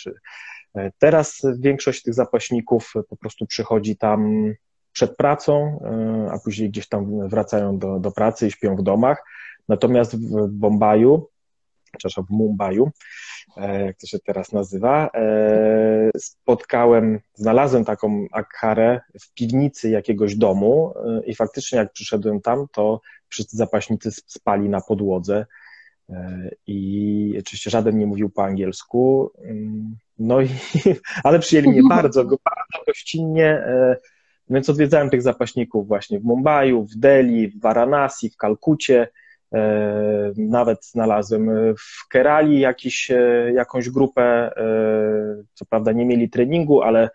[0.75, 4.51] E, teraz większość tych zapaśników po prostu przychodzi tam
[4.91, 9.23] przed pracą, e, a później gdzieś tam wracają do, do pracy i śpią w domach.
[9.67, 11.27] Natomiast w Bombaju,
[11.97, 12.91] przepraszam, w Mumbaju,
[13.57, 15.09] e, jak to się teraz nazywa,
[16.17, 20.93] spotkałem, znalazłem taką akharę w piwnicy jakiegoś domu
[21.25, 25.45] i faktycznie jak przyszedłem tam, to wszyscy zapaśnicy spali na podłodze
[26.67, 29.31] i oczywiście żaden nie mówił po angielsku.
[30.19, 30.47] No i,
[31.23, 33.97] ale przyjęli mnie bardzo, bardzo gościnnie, e,
[34.49, 39.07] więc odwiedzałem tych zapaśników właśnie w Mumbaiu, w Delhi, w Varanasi, w Kalkucie.
[40.37, 43.11] Nawet znalazłem w Kerali jakiś,
[43.53, 44.51] jakąś grupę,
[45.53, 47.09] co prawda nie mieli treningu, ale,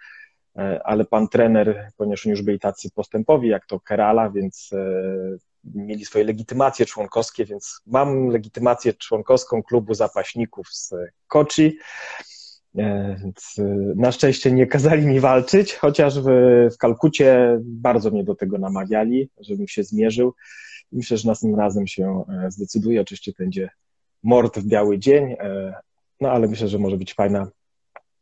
[0.85, 4.71] ale pan trener, ponieważ oni już byli tacy postępowi, jak to Kerala, więc
[5.75, 10.95] mieli swoje legitymacje członkowskie, więc mam legitymację członkowską klubu zapaśników z
[11.27, 11.79] Kochi.
[12.79, 13.57] E, więc
[13.97, 16.29] na szczęście nie kazali mi walczyć, chociaż w,
[16.75, 20.35] w Kalkucie bardzo mnie do tego namawiali, żebym się zmierzył.
[20.93, 23.01] Myślę, że następnym razem się zdecyduje.
[23.01, 23.71] Oczywiście będzie
[24.23, 25.37] mord w biały dzień,
[26.21, 27.49] no ale myślę, że może być fajna,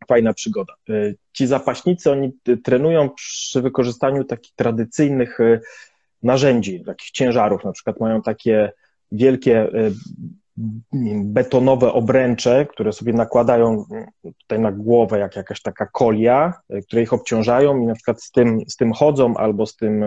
[0.08, 0.74] fajna przygoda.
[0.88, 2.32] E, ci zapaśnicy, oni
[2.64, 5.60] trenują przy wykorzystaniu takich tradycyjnych e,
[6.22, 8.72] narzędzi, takich ciężarów, na przykład mają takie
[9.12, 9.90] wielkie e,
[11.24, 13.84] betonowe obręcze, które sobie nakładają
[14.38, 16.52] tutaj na głowę, jak jakaś taka kolia,
[16.86, 20.04] które ich obciążają i na przykład z tym, z tym chodzą albo z tym,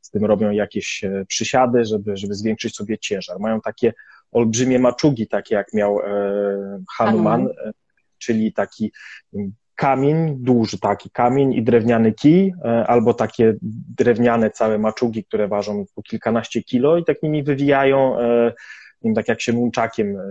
[0.00, 3.40] z tym robią jakieś przysiady, żeby, żeby zwiększyć sobie ciężar.
[3.40, 3.92] Mają takie
[4.32, 5.98] olbrzymie maczugi, takie jak miał
[6.96, 7.48] Hanuman,
[8.18, 8.92] czyli taki
[9.78, 13.54] kamień, duży taki kamień i drewniany kij, e, albo takie
[13.98, 18.52] drewniane całe maczugi, które ważą po kilkanaście kilo i tak nimi wywijają, e,
[19.14, 20.22] tak jak się nunchakiem e,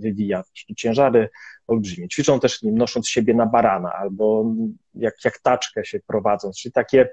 [0.00, 0.42] wywija.
[0.76, 1.28] Ciężary
[1.66, 2.08] olbrzymie.
[2.08, 4.54] Ćwiczą też nosząc siebie na barana, albo
[4.94, 7.08] jak, jak taczkę się prowadząc, czyli takie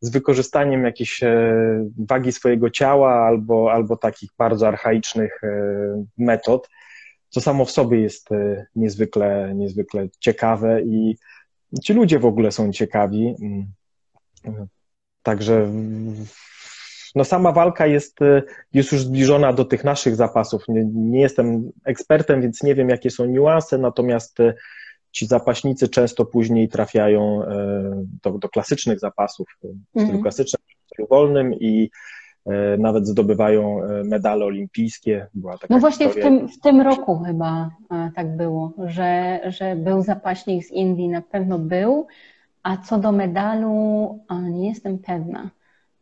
[0.00, 1.20] z wykorzystaniem jakiejś
[1.98, 5.40] wagi swojego ciała albo, albo takich bardzo archaicznych
[6.18, 6.68] metod
[7.34, 11.16] co samo w sobie jest e, niezwykle, niezwykle ciekawe i
[11.82, 13.34] ci ludzie w ogóle są ciekawi.
[13.42, 14.66] Mm.
[15.22, 15.72] Także
[17.14, 18.42] no sama walka jest, e,
[18.72, 20.64] jest już zbliżona do tych naszych zapasów.
[20.68, 24.54] Nie, nie, jestem ekspertem, więc nie wiem, jakie są niuanse, natomiast e,
[25.12, 27.42] ci zapaśnicy często później trafiają
[28.22, 30.22] do, do klasycznych zapasów, w stylu mm.
[30.22, 31.90] klasycznym, w stylu wolnym i
[32.78, 35.26] nawet zdobywają e, medale olimpijskie.
[35.70, 40.64] no właśnie w tym, w tym roku chyba e, tak było, że, że był zapaśnik
[40.66, 42.06] z Indii, na pewno był,
[42.62, 44.18] a co do medalu,
[44.50, 45.50] nie jestem pewna,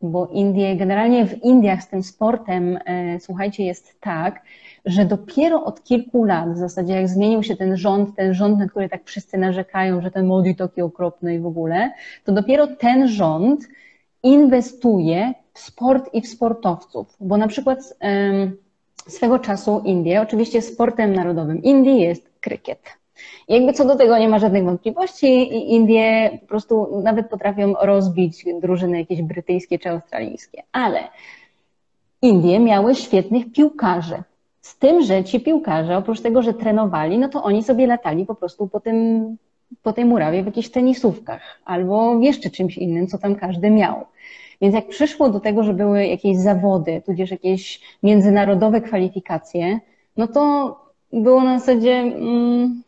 [0.01, 2.79] bo Indie, generalnie w Indiach z tym sportem,
[3.19, 4.41] słuchajcie, jest tak,
[4.85, 8.67] że dopiero od kilku lat, w zasadzie jak zmienił się ten rząd, ten rząd, na
[8.67, 11.91] który tak wszyscy narzekają, że ten Modi taki okropny i w ogóle,
[12.23, 13.67] to dopiero ten rząd
[14.23, 17.79] inwestuje w sport i w sportowców, bo na przykład
[19.07, 22.79] swego czasu Indie, oczywiście sportem narodowym Indii jest krykiet.
[23.47, 28.45] Jakby co do tego nie ma żadnych wątpliwości i Indie po prostu nawet potrafią rozbić
[28.61, 30.63] drużyny jakieś brytyjskie czy australijskie.
[30.71, 30.99] Ale
[32.21, 34.23] Indie miały świetnych piłkarzy.
[34.61, 38.35] Z tym, że ci piłkarze, oprócz tego, że trenowali, no to oni sobie latali po
[38.35, 39.37] prostu po, tym,
[39.83, 44.05] po tej murawie w jakichś tenisówkach albo jeszcze czymś innym, co tam każdy miał.
[44.63, 49.79] Więc jak przyszło do tego, że były jakieś zawody, tudzież jakieś międzynarodowe kwalifikacje,
[50.17, 50.75] no to
[51.13, 52.83] było na zasadzie, mm,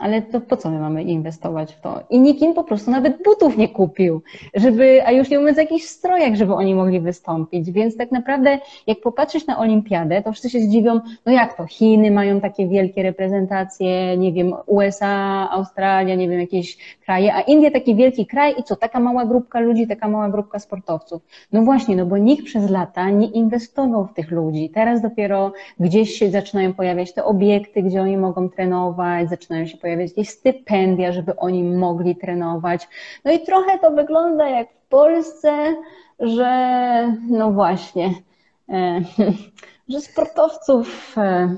[0.00, 2.00] ale to po co my mamy inwestować w to?
[2.10, 4.22] I nikt im po prostu nawet butów nie kupił,
[4.54, 7.70] żeby, a już nie mówiąc o jakichś strojach, żeby oni mogli wystąpić.
[7.70, 12.10] Więc tak naprawdę, jak popatrzeć na olimpiadę, to wszyscy się zdziwią, no jak to, Chiny
[12.10, 17.94] mają takie wielkie reprezentacje, nie wiem, USA, Australia, nie wiem, jakieś kraje, a Indie taki
[17.94, 21.22] wielki kraj i co, taka mała grupka ludzi, taka mała grupka sportowców.
[21.52, 24.70] No właśnie, no bo nikt przez lata nie inwestował w tych ludzi.
[24.70, 29.89] Teraz dopiero gdzieś się zaczynają pojawiać te obiekty, gdzie oni mogą trenować, zaczynają się pojawiać
[29.90, 32.88] pojawiać jakieś stypendia, żeby oni mogli trenować.
[33.24, 35.74] No i trochę to wygląda jak w Polsce,
[36.20, 38.14] że no właśnie,
[38.68, 39.00] e,
[39.88, 41.56] że sportowców, e,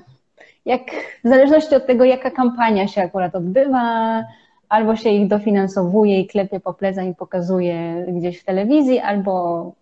[0.64, 0.82] jak
[1.24, 4.24] w zależności od tego, jaka kampania się akurat odbywa,
[4.68, 9.72] albo się ich dofinansowuje i klepie po plecach i pokazuje gdzieś w telewizji, albo,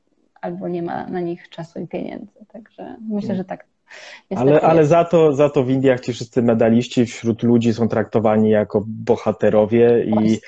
[0.41, 2.45] albo nie ma na nich czasu i pieniędzy.
[2.53, 3.70] Także myślę, że tak
[4.37, 8.51] ale, ale za, to, za to w Indiach ci wszyscy medaliści wśród ludzi są traktowani
[8.51, 10.39] jako bohaterowie i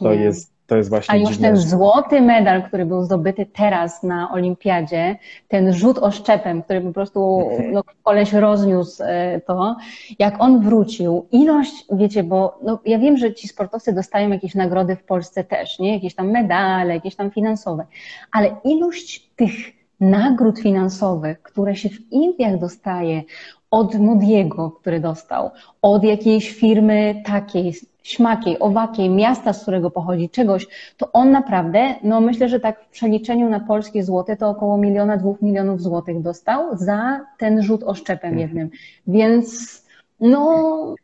[0.00, 1.14] to jest, to jest właśnie.
[1.14, 1.48] A już dziwne.
[1.48, 5.16] ten złoty medal, który był zdobyty teraz na Olimpiadzie,
[5.48, 9.76] ten rzut oszczepem, który po prostu no, koleś rozniósł e, to,
[10.18, 14.96] jak on wrócił, ilość, wiecie, bo no, ja wiem, że ci sportowcy dostają jakieś nagrody
[14.96, 15.94] w Polsce też, nie?
[15.94, 17.86] Jakieś tam medale, jakieś tam finansowe,
[18.32, 23.22] ale ilość tych nagród finansowych, które się w Indiach dostaje
[23.70, 25.50] od Modiego, który dostał,
[25.82, 32.20] od jakiejś firmy takiej, śmakiej, owakiej, miasta, z którego pochodzi, czegoś, to on naprawdę, no
[32.20, 36.76] myślę, że tak w przeliczeniu na polskie złote to około miliona, dwóch milionów złotych dostał
[36.76, 38.48] za ten rzut oszczepem mhm.
[38.48, 38.70] jednym.
[39.06, 39.76] Więc
[40.20, 40.94] no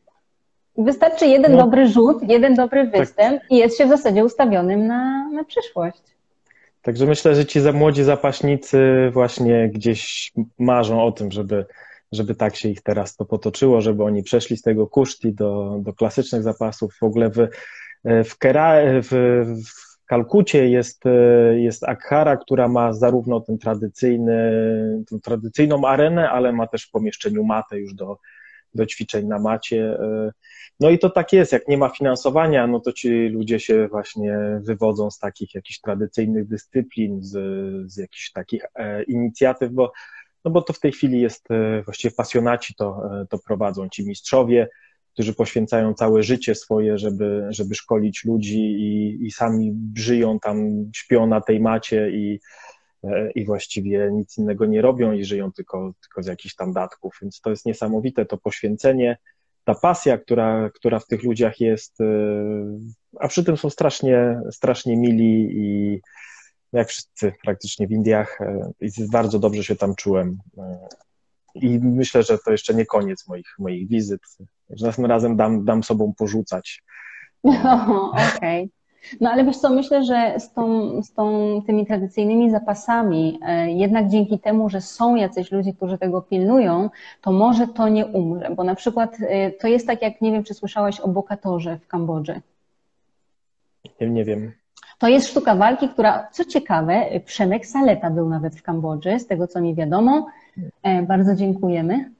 [0.79, 3.01] wystarczy jeden no, dobry rzut, jeden dobry tak.
[3.01, 3.51] występ tak.
[3.51, 6.12] i jest się w zasadzie ustawionym na, na przyszłość.
[6.83, 11.67] Także myślę, że ci za młodzi zapaśnicy właśnie gdzieś marzą o tym, żeby,
[12.13, 15.93] żeby tak się ich teraz to potoczyło, żeby oni przeszli z tego kuszti do, do
[15.93, 16.95] klasycznych zapasów.
[17.01, 17.49] W ogóle w,
[18.25, 19.09] w, Kera, w,
[19.67, 21.03] w Kalkucie jest,
[21.57, 24.53] jest Akhara, która ma zarówno ten tradycyjny,
[25.11, 28.19] tą tradycyjną arenę, ale ma też w pomieszczeniu matę już do,
[28.75, 29.99] do ćwiczeń na macie.
[30.81, 34.61] No i to tak jest, jak nie ma finansowania, no to ci ludzie się właśnie
[34.63, 37.33] wywodzą z takich jakichś tradycyjnych dyscyplin, z,
[37.93, 39.93] z jakichś takich e, inicjatyw, bo,
[40.45, 44.07] no bo to w tej chwili jest e, właściwie pasjonaci to, e, to prowadzą, ci
[44.07, 44.69] mistrzowie,
[45.13, 51.27] którzy poświęcają całe życie swoje, żeby, żeby szkolić ludzi i, i sami żyją tam, śpią
[51.27, 52.41] na tej macie i,
[53.35, 57.19] i właściwie nic innego nie robią i żyją tylko, tylko z jakichś tam datków.
[57.23, 59.17] Więc to jest niesamowite to poświęcenie
[59.65, 62.05] ta pasja, która, która w tych ludziach jest, y,
[63.21, 66.01] a przy tym są strasznie, strasznie mili i
[66.73, 70.39] jak wszyscy praktycznie w Indiach y, i bardzo dobrze się tam czułem.
[71.55, 74.21] I myślę, że to jeszcze nie koniec moich, moich wizyt.
[74.71, 76.83] Następnym razem dam, dam sobą porzucać.
[77.45, 78.63] Okej.
[78.63, 78.82] Okay.
[79.21, 84.09] No ale wiesz co, myślę, że z, tą, z tą, tymi tradycyjnymi zapasami, e, jednak
[84.09, 88.65] dzięki temu, że są jacyś ludzie, którzy tego pilnują, to może to nie umrze, bo
[88.65, 92.41] na przykład e, to jest tak, jak nie wiem, czy słyszałaś o Bokatorze w Kambodży.
[94.01, 94.53] Nie, nie wiem.
[94.99, 99.47] To jest sztuka walki, która, co ciekawe, Przemek Saleta był nawet w Kambodży, z tego
[99.47, 100.27] co mi wiadomo.
[100.83, 102.11] E, bardzo dziękujemy.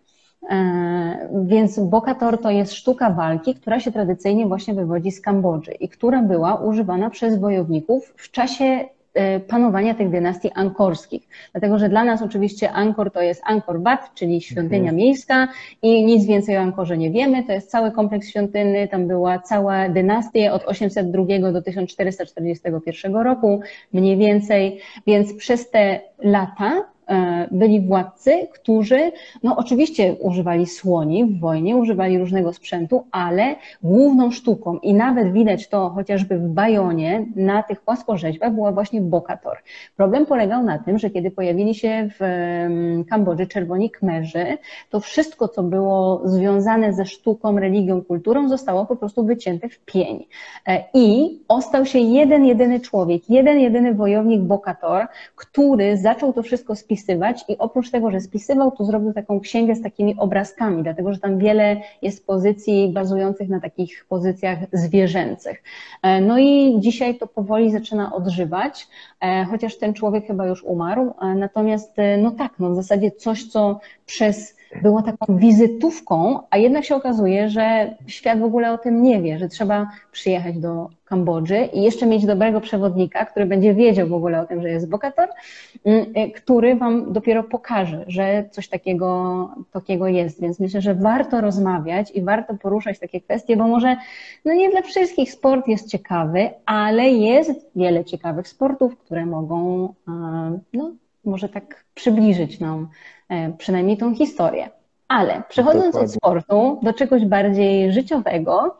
[0.51, 5.89] E, więc Bokator to jest sztuka walki, która się tradycyjnie właśnie wywodzi z Kambodży i
[5.89, 8.65] która była używana przez wojowników w czasie
[9.15, 11.29] e, panowania tych dynastii ankorskich.
[11.53, 14.97] Dlatego, że dla nas oczywiście Angkor to jest Angkor Wat, czyli świątynia mhm.
[14.97, 15.49] miejska
[15.83, 17.45] i nic więcej o Angkorze nie wiemy.
[17.45, 23.61] To jest cały kompleks świątynny, tam była cała dynastia od 802 do 1441 roku,
[23.93, 26.92] mniej więcej, więc przez te lata
[27.51, 29.13] byli władcy, którzy,
[29.43, 35.69] no oczywiście używali słoni w wojnie, używali różnego sprzętu, ale główną sztuką i nawet widać
[35.69, 39.59] to chociażby w Bajonie, na tych płaskorzeźbach była właśnie bokator.
[39.97, 42.25] Problem polegał na tym, że kiedy pojawili się w
[43.11, 44.59] Kambodży czerwoni kmerzy,
[44.91, 50.27] to wszystko, co było związane ze sztuką, religią, kulturą, zostało po prostu wycięte w pień.
[50.67, 56.77] E, I ostał się jeden, jedyny człowiek, jeden, jedyny wojownik bokator, który zaczął to wszystko
[56.77, 61.13] spisywać spisywać i oprócz tego, że spisywał, to zrobił taką księgę z takimi obrazkami, dlatego
[61.13, 65.63] że tam wiele jest pozycji bazujących na takich pozycjach zwierzęcych.
[66.03, 68.89] E, no i dzisiaj to powoli zaczyna odżywać,
[69.21, 73.45] e, chociaż ten człowiek chyba już umarł, e, natomiast no tak, no w zasadzie coś,
[73.45, 79.03] co przez było taką wizytówką, a jednak się okazuje, że świat w ogóle o tym
[79.03, 84.09] nie wie, że trzeba przyjechać do Kambodży i jeszcze mieć dobrego przewodnika, który będzie wiedział
[84.09, 85.29] w ogóle o tym, że jest bokator,
[85.85, 90.41] mm, y, który Wam dopiero pokaże, że coś takiego, takiego jest.
[90.41, 93.97] Więc myślę, że warto rozmawiać i warto poruszać takie kwestie, bo może
[94.45, 99.89] no nie dla wszystkich sport jest ciekawy, ale jest wiele ciekawych sportów, które mogą
[100.73, 100.93] no,
[101.25, 102.89] może tak przybliżyć nam
[103.59, 104.71] przynajmniej tą historię.
[105.09, 106.07] Ale przechodząc Dokładnie.
[106.07, 108.77] od sportu do czegoś bardziej życiowego,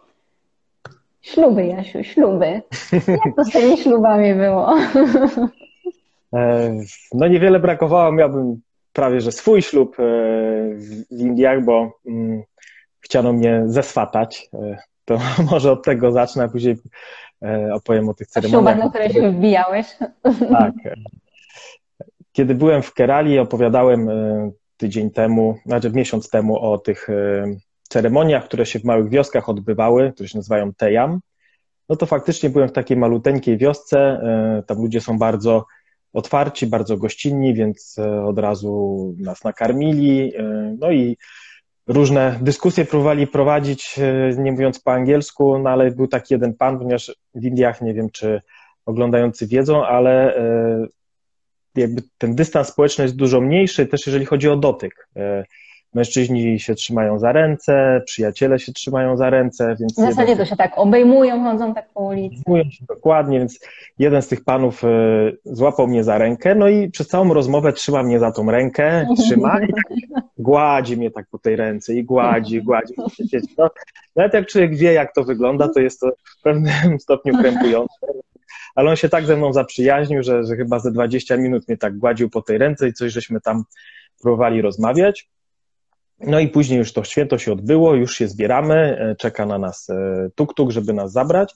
[1.21, 2.63] śluby, Jasiu, śluby.
[3.09, 4.75] Jak to z tymi ślubami było?
[6.35, 6.75] E,
[7.15, 8.61] no niewiele brakowało, miałbym
[8.93, 10.03] prawie, że swój ślub e,
[11.11, 12.43] w Indiach, bo mm,
[13.01, 14.51] chciano mnie zeswatać.
[15.05, 15.19] To
[15.51, 16.77] może od tego zacznę, a później
[17.73, 18.75] opowiem o tych ceremoniach.
[18.75, 19.87] Ślubach, na które się wbijałeś.
[20.59, 20.73] Tak.
[22.33, 27.45] Kiedy byłem w Kerali, opowiadałem e, tydzień temu, znaczy miesiąc temu o tych e,
[27.89, 31.21] ceremoniach, które się w małych wioskach odbywały, które się nazywają Tejam,
[31.89, 35.67] no to faktycznie byłem w takiej maluteńkiej wiosce, e, tam ludzie są bardzo
[36.13, 40.33] otwarci, bardzo gościnni, więc od razu nas nakarmili,
[40.79, 41.17] no i
[41.87, 44.01] różne dyskusje próbowali prowadzić,
[44.39, 48.11] nie mówiąc po angielsku, no ale był taki jeden pan, ponieważ w Indiach, nie wiem
[48.11, 48.41] czy
[48.87, 50.35] oglądający wiedzą, ale
[51.77, 55.09] jakby ten dystans społeczny jest dużo mniejszy, też jeżeli chodzi o dotyk.
[55.17, 55.45] E,
[55.95, 59.93] mężczyźni się trzymają za ręce, przyjaciele się trzymają za ręce, więc...
[59.93, 60.37] W zasadzie jeden...
[60.37, 62.43] to się tak obejmują, chodzą tak po ulicy.
[62.47, 63.61] Obejmują się dokładnie, więc
[63.99, 64.89] jeden z tych panów e,
[65.45, 69.61] złapał mnie za rękę, no i przez całą rozmowę trzyma mnie za tą rękę, trzyma
[69.63, 69.85] i tak
[70.39, 72.95] gładzi mnie tak po tej ręce i gładzi, gładzi.
[73.59, 73.69] No,
[74.17, 78.07] nawet jak człowiek wie, jak to wygląda, to jest to w pewnym stopniu krępujące
[78.75, 81.99] ale on się tak ze mną zaprzyjaźnił, że, że chyba ze 20 minut mnie tak
[81.99, 83.65] gładził po tej ręce i coś żeśmy tam
[84.23, 85.29] próbowali rozmawiać.
[86.27, 89.91] No i później już to święto się odbyło, już się zbieramy, e, czeka na nas
[89.91, 91.55] e, tuk-tuk, żeby nas zabrać.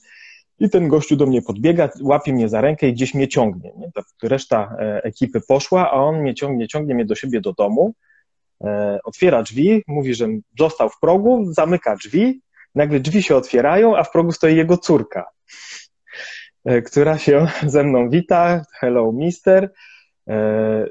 [0.59, 3.71] I ten gościu do mnie podbiega, łapie mnie za rękę i gdzieś mnie ciągnie.
[3.77, 3.91] Nie?
[4.23, 7.93] Reszta e, ekipy poszła, a on mnie ciągnie, ciągnie mnie do siebie do domu,
[9.03, 10.27] otwiera drzwi, mówi, że
[10.59, 12.41] został w progu, zamyka drzwi,
[12.75, 15.25] nagle drzwi się otwierają, a w progu stoi jego córka.
[16.85, 18.61] Która się ze mną wita.
[18.79, 19.71] Hello, mister.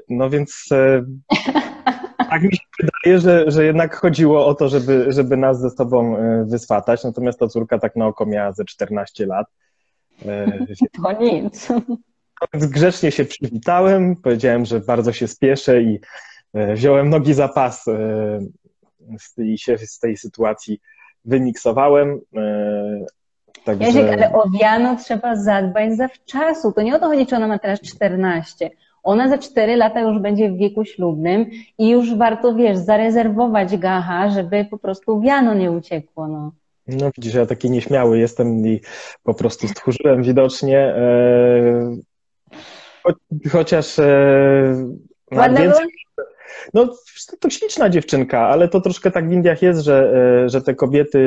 [0.09, 0.65] No więc
[2.29, 6.17] tak mi się wydaje, że, że jednak chodziło o to, żeby, żeby nas ze sobą
[6.45, 9.47] wyswatać, natomiast ta córka tak na oko miała ze 14 lat.
[11.03, 11.67] To nic.
[12.53, 15.99] Więc grzecznie się przywitałem, powiedziałem, że bardzo się spieszę i
[16.53, 17.85] wziąłem nogi za pas
[19.37, 20.79] i się z tej sytuacji
[21.25, 22.19] wymiksowałem.
[23.67, 23.85] Także...
[23.85, 26.71] Jaziek, ale o wiano trzeba zadbać zawczasu.
[26.71, 28.69] To nie o to chodzi, czy ona ma teraz 14.
[29.03, 31.45] Ona za 4 lata już będzie w wieku ślubnym
[31.77, 36.27] i już warto, wiesz, zarezerwować gacha, żeby po prostu wiano nie uciekło.
[36.27, 36.51] No.
[36.87, 38.81] No widzisz, ja taki nieśmiały jestem i
[39.23, 40.79] po prostu stchórzyłem widocznie.
[40.79, 41.95] E,
[43.51, 44.05] chociaż e,
[45.31, 45.85] Ładna więcej,
[46.73, 46.95] no,
[47.39, 50.13] to śliczna dziewczynka, ale to troszkę tak w Indiach jest, że,
[50.45, 51.19] e, że te kobiety,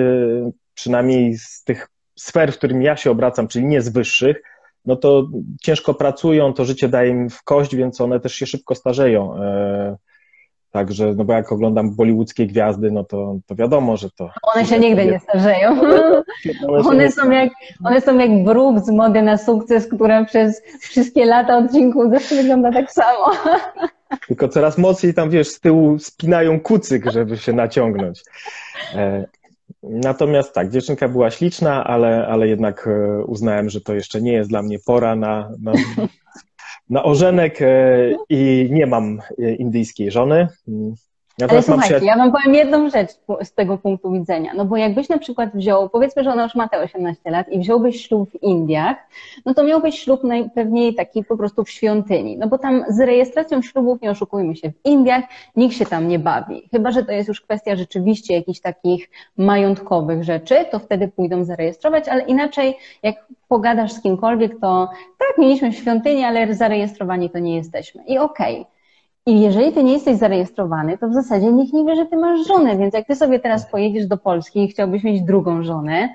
[0.75, 1.89] przynajmniej z tych
[2.21, 4.43] sfer, w którym ja się obracam, czyli nie z wyższych,
[4.87, 5.29] no to
[5.63, 9.37] ciężko pracują, to życie daje im w kość, więc one też się szybko starzeją.
[9.37, 9.97] E,
[10.71, 14.31] także, no bo jak oglądam bollywoodzkie gwiazdy, no to, to wiadomo, że to...
[14.55, 15.81] One się nigdy nie starzeją.
[16.91, 17.51] One są jak,
[17.85, 22.73] one są jak bruk z mody na sukces, która przez wszystkie lata odcinków zawsze wygląda
[22.73, 23.33] tak samo.
[24.29, 28.23] Tylko coraz mocniej tam, wiesz, z tyłu spinają kucyk, żeby się naciągnąć.
[29.71, 34.33] E, natomiast tak, dziewczynka była śliczna, ale, ale jednak e, uznałem, że to jeszcze nie
[34.33, 35.73] jest dla mnie pora na, na,
[36.91, 37.69] na ożenek e,
[38.29, 39.19] i nie mam
[39.59, 40.49] indyjskiej żony.
[41.49, 43.11] Ale słuchajcie, ja wam powiem jedną rzecz
[43.43, 44.53] z tego punktu widzenia.
[44.57, 47.59] No bo jakbyś na przykład wziął, powiedzmy, że ona już ma te 18 lat i
[47.59, 48.97] wziąłbyś ślub w Indiach,
[49.47, 52.39] no to miałbyś ślub najpewniej taki po prostu w świątyni.
[52.39, 55.25] No bo tam z rejestracją ślubów, nie oszukujmy się, w Indiach
[55.57, 56.69] nikt się tam nie bawi.
[56.71, 62.09] Chyba, że to jest już kwestia rzeczywiście jakichś takich majątkowych rzeczy, to wtedy pójdą zarejestrować,
[62.09, 63.17] ale inaczej jak
[63.49, 68.05] pogadasz z kimkolwiek, to tak, mieliśmy świątynię, ale zarejestrowani to nie jesteśmy.
[68.07, 68.61] I okej.
[68.61, 68.80] Okay
[69.31, 72.47] i jeżeli ty nie jesteś zarejestrowany, to w zasadzie nikt nie wie, że ty masz
[72.47, 76.09] żonę, więc jak ty sobie teraz pojedziesz do Polski i chciałbyś mieć drugą żonę,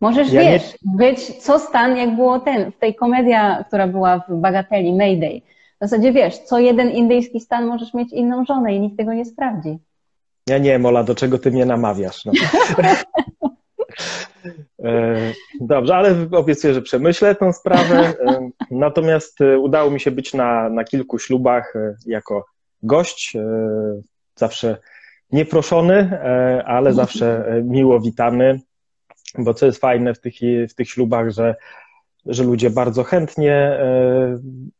[0.00, 0.96] możesz, ja wiesz, nie...
[0.96, 5.40] być co stan, jak było ten, w tej komedia, która była w Bagateli, Mayday.
[5.76, 9.24] W zasadzie wiesz, co jeden indyjski stan możesz mieć inną żonę i nikt tego nie
[9.24, 9.78] sprawdzi.
[10.48, 12.24] Ja nie, Mola, do czego ty mnie namawiasz?
[12.24, 12.32] No.
[14.84, 15.16] E,
[15.60, 18.14] dobrze, ale obiecuję, że przemyślę tę sprawę.
[18.26, 21.74] E, natomiast e, udało mi się być na, na kilku ślubach
[22.06, 22.46] jako
[22.82, 23.36] gość.
[24.36, 24.76] Zawsze
[25.32, 26.20] nieproszony,
[26.66, 28.60] ale zawsze miło witany.
[29.38, 30.34] Bo co jest fajne w tych,
[30.70, 31.54] w tych ślubach, że,
[32.26, 33.78] że ludzie bardzo chętnie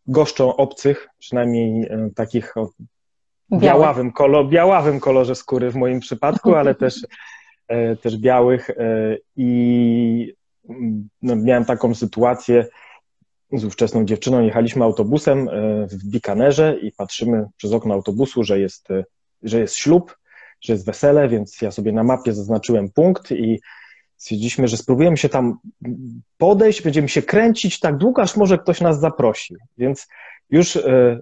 [0.06, 2.70] goszczą obcych, przynajmniej takich o
[3.52, 7.06] białawym, kolor, białawym kolorze skóry w moim przypadku, ale też
[8.02, 10.34] też białych e, i
[10.68, 12.66] mm, no, miałem taką sytuację
[13.52, 18.88] z ówczesną dziewczyną, jechaliśmy autobusem e, w Bikanerze i patrzymy przez okno autobusu, że jest,
[19.42, 20.18] że jest ślub,
[20.60, 23.60] że jest wesele, więc ja sobie na mapie zaznaczyłem punkt i
[24.16, 25.58] stwierdziliśmy, że spróbujemy się tam
[26.38, 29.54] podejść, będziemy się kręcić tak długo, aż może ktoś nas zaprosi.
[29.78, 30.08] Więc
[30.51, 31.20] już e,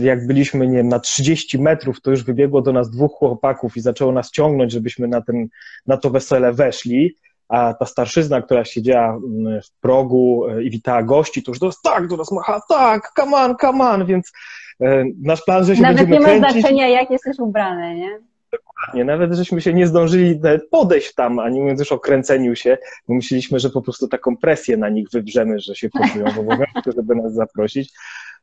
[0.00, 3.80] jak byliśmy nie wiem, na 30 metrów, to już wybiegło do nas dwóch chłopaków i
[3.80, 5.48] zaczęło nas ciągnąć, żebyśmy na, ten,
[5.86, 7.16] na to wesele weszli,
[7.48, 11.66] a ta starszyzna, która siedziała mm, w progu e, i witała gości, to już do
[11.66, 14.32] nas tak, do nas macha, tak, come on, come on, więc
[14.80, 18.18] e, nasz plan, że się Nawet będziemy nie ma znaczenia, jak jesteś ubrany, nie?
[18.52, 20.40] Dokładnie, nawet żeśmy się nie zdążyli
[20.70, 22.78] podejść tam, a nie mówiąc już o kręceniu się,
[23.08, 26.92] bo myśleliśmy, że po prostu taką presję na nich wybrzemy, że się poczują w obowiązku,
[26.96, 27.92] żeby nas zaprosić.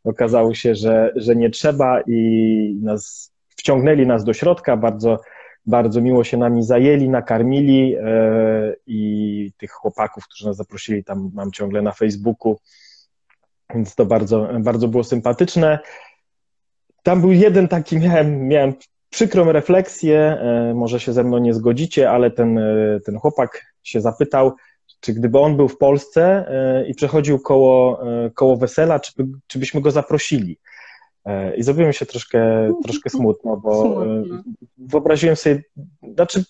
[0.04, 5.20] Okazało się, że, że nie trzeba i nas, wciągnęli nas do środka, bardzo,
[5.66, 11.52] bardzo miło się nami zajęli, nakarmili e, i tych chłopaków, którzy nas zaprosili, tam mam
[11.52, 12.58] ciągle na Facebooku,
[13.74, 15.80] więc to bardzo, bardzo było sympatyczne.
[17.04, 18.74] Tam był jeden taki, miałem, miałem
[19.10, 24.02] przykrą refleksję, e, może się ze mną nie zgodzicie, ale ten, e, ten chłopak się
[24.02, 24.56] zapytał,
[25.00, 28.00] czy gdyby on był w Polsce e, i przechodził koło,
[28.34, 30.60] koło wesela, czy, by, czy byśmy go zaprosili?
[31.58, 34.44] I zrobiło mi się troszkę, troszkę smutno, bo smutno.
[34.78, 35.64] wyobraziłem sobie,
[36.14, 36.44] znaczy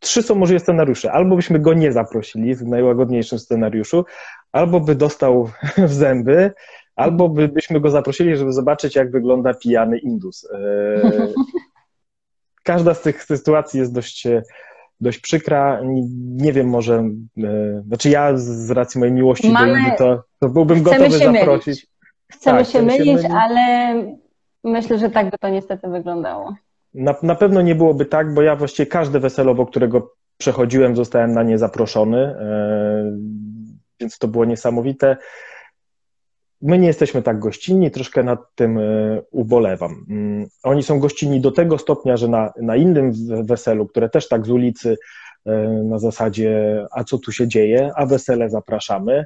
[0.00, 1.12] trzy są możliwe scenariusze.
[1.12, 4.04] Albo byśmy go nie zaprosili w najłagodniejszym scenariuszu,
[4.52, 5.50] albo by dostał
[5.88, 6.52] w zęby,
[6.96, 10.48] Albo by, byśmy go zaprosili, żeby zobaczyć, jak wygląda pijany Indus.
[10.52, 11.28] E,
[12.62, 14.26] każda z tych sytuacji jest dość,
[15.00, 15.80] dość przykra.
[16.16, 17.04] Nie, wiem, może,
[17.44, 19.72] e, znaczy ja z racji mojej miłości Mamy...
[19.72, 21.66] do Indii, to, to byłbym gotowy zaprosić.
[21.66, 21.86] Mylić.
[22.32, 23.94] Chcemy tak, się mylić, się mylić, ale
[24.64, 26.54] myślę, że tak by to niestety wyglądało.
[26.94, 31.32] Na, na pewno nie byłoby tak, bo ja właściwie każde wesele, obok którego przechodziłem, zostałem
[31.32, 32.18] na nie zaproszony.
[32.18, 33.16] E,
[34.00, 35.16] więc to było niesamowite.
[36.62, 38.78] My nie jesteśmy tak gościnni, troszkę nad tym
[39.30, 40.06] ubolewam.
[40.10, 43.12] Mm, oni są gościnni do tego stopnia, że na, na innym
[43.46, 44.96] weselu, które też tak z ulicy
[45.84, 49.24] na zasadzie, a co tu się dzieje, a wesele zapraszamy,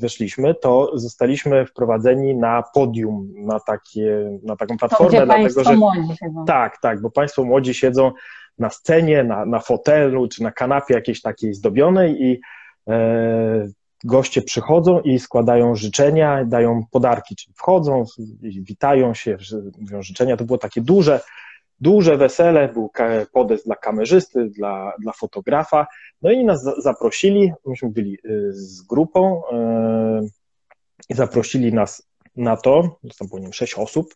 [0.00, 5.18] wyszliśmy, to zostaliśmy wprowadzeni na podium, na, takie, na taką platformę.
[5.18, 6.44] To, dlatego, że, młodzi siedzą.
[6.44, 8.12] Tak, tak, bo Państwo młodzi siedzą
[8.58, 12.40] na scenie, na, na fotelu czy na kanapie jakiejś takiej zdobionej i
[12.88, 13.68] e,
[14.04, 18.04] goście przychodzą i składają życzenia, dają podarki, czyli wchodzą,
[18.42, 19.36] witają się,
[19.78, 20.36] mówią życzenia.
[20.36, 21.20] To było takie duże,
[21.80, 22.90] duże wesele, był
[23.32, 25.86] podest dla kamerzysty, dla, dla fotografa,
[26.22, 29.42] no i nas zaprosili, myśmy byli y, z grupą
[31.10, 34.14] y, zaprosili nas na to, tam było sześć osób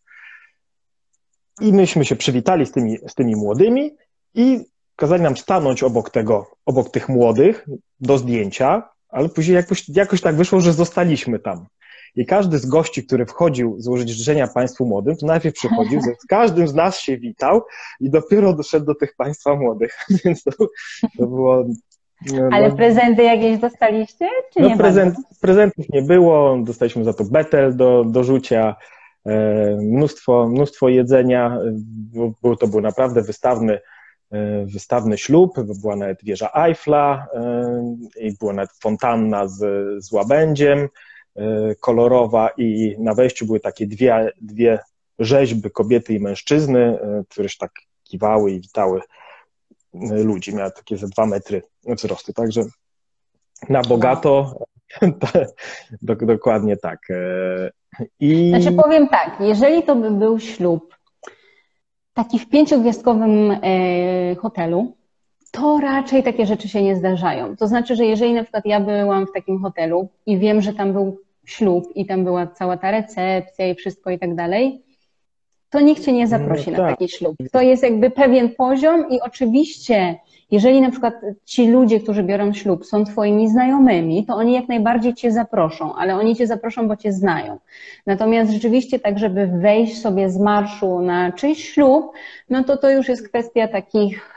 [1.60, 3.96] i myśmy się przywitali z tymi, z tymi młodymi
[4.34, 4.64] i
[4.96, 7.66] kazali nam stanąć obok tego, obok tych młodych
[8.00, 11.66] do zdjęcia, ale później jakoś, jakoś tak wyszło, że zostaliśmy tam.
[12.16, 16.68] I każdy z gości, który wchodził złożyć życzenia Państwu młodym, to najpierw przychodził, z każdym
[16.68, 17.62] z nas się witał
[18.00, 19.98] i dopiero doszedł do tych Państwa młodych.
[20.24, 20.50] Więc to,
[21.18, 21.64] to było.
[22.32, 22.76] No, Ale no.
[22.76, 24.28] prezenty jakieś dostaliście?
[24.52, 28.76] Czy no, nie prezent, prezentów nie było, dostaliśmy za to betel do, do rzucia,
[29.26, 31.58] e, mnóstwo, mnóstwo jedzenia.
[32.42, 33.80] Był, to był naprawdę wystawny, e,
[34.64, 39.58] wystawny ślub, była nawet wieża Eiffla e, i była nawet fontanna z,
[40.04, 40.88] z łabędziem.
[41.36, 44.78] E, kolorowa i na wejściu były takie dwie, dwie
[45.18, 47.72] rzeźby kobiety i mężczyzny, e, które się tak
[48.04, 49.00] kiwały i witały
[49.94, 50.54] e, ludzi.
[50.54, 52.64] Miała takie ze dwa metry wzrostu, także
[53.68, 54.58] na bogato
[56.22, 56.98] dokładnie tak.
[58.20, 58.50] I...
[58.50, 60.95] Znaczy powiem tak, jeżeli to by był ślub
[62.16, 63.56] taki w pięciogwiazdkowym
[64.38, 64.96] hotelu,
[65.52, 67.56] to raczej takie rzeczy się nie zdarzają.
[67.56, 70.92] To znaczy, że jeżeli na przykład ja byłam w takim hotelu i wiem, że tam
[70.92, 74.82] był ślub i tam była cała ta recepcja i wszystko i tak dalej,
[75.70, 76.86] to nikt cię nie zaprosi no, tak.
[76.86, 77.36] na taki ślub.
[77.52, 80.18] To jest jakby pewien poziom i oczywiście,
[80.50, 85.14] jeżeli na przykład ci ludzie, którzy biorą ślub, są twoimi znajomymi, to oni jak najbardziej
[85.14, 87.58] cię zaproszą, ale oni cię zaproszą, bo cię znają.
[88.06, 92.12] Natomiast rzeczywiście tak, żeby wejść sobie z marszu na czyjś ślub,
[92.50, 94.35] no to to już jest kwestia takich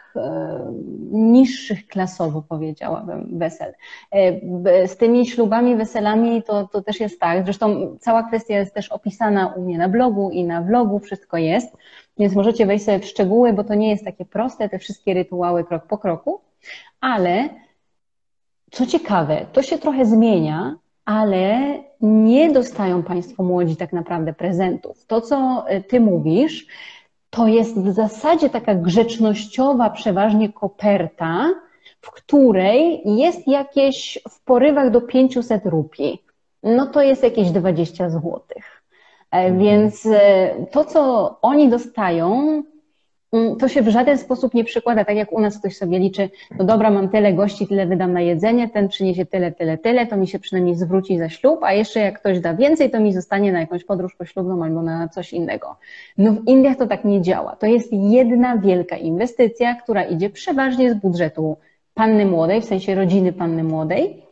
[1.11, 3.73] niższych klasowo, powiedziałabym, wesel.
[4.11, 7.43] E, z tymi ślubami, weselami to, to też jest tak.
[7.43, 11.77] Zresztą cała kwestia jest też opisana u mnie na blogu i na vlogu, wszystko jest,
[12.17, 15.63] więc możecie wejść sobie w szczegóły, bo to nie jest takie proste, te wszystkie rytuały
[15.63, 16.41] krok po kroku,
[17.01, 17.49] ale
[18.71, 21.59] co ciekawe, to się trochę zmienia, ale
[22.01, 25.05] nie dostają Państwo młodzi tak naprawdę prezentów.
[25.05, 26.67] To, co Ty mówisz,
[27.29, 31.49] to jest w zasadzie taka grzecznościowa, przeważnie koperta,
[32.01, 36.23] w której jest jakieś w porywach do 500 rupii.
[36.63, 38.83] No to jest jakieś 20 złotych.
[39.31, 39.59] E, mhm.
[39.59, 42.63] Więc e, to, co oni dostają,
[43.59, 46.65] to się w żaden sposób nie przykłada, tak jak u nas ktoś sobie liczy, no
[46.65, 50.27] dobra, mam tyle gości, tyle wydam na jedzenie, ten przyniesie tyle, tyle, tyle, to mi
[50.27, 53.59] się przynajmniej zwróci za ślub, a jeszcze jak ktoś da więcej, to mi zostanie na
[53.59, 55.75] jakąś podróż poślubną albo na coś innego.
[56.17, 57.55] No w Indiach to tak nie działa.
[57.55, 61.57] To jest jedna wielka inwestycja, która idzie przeważnie z budżetu
[61.93, 64.25] panny młodej, w sensie rodziny panny młodej,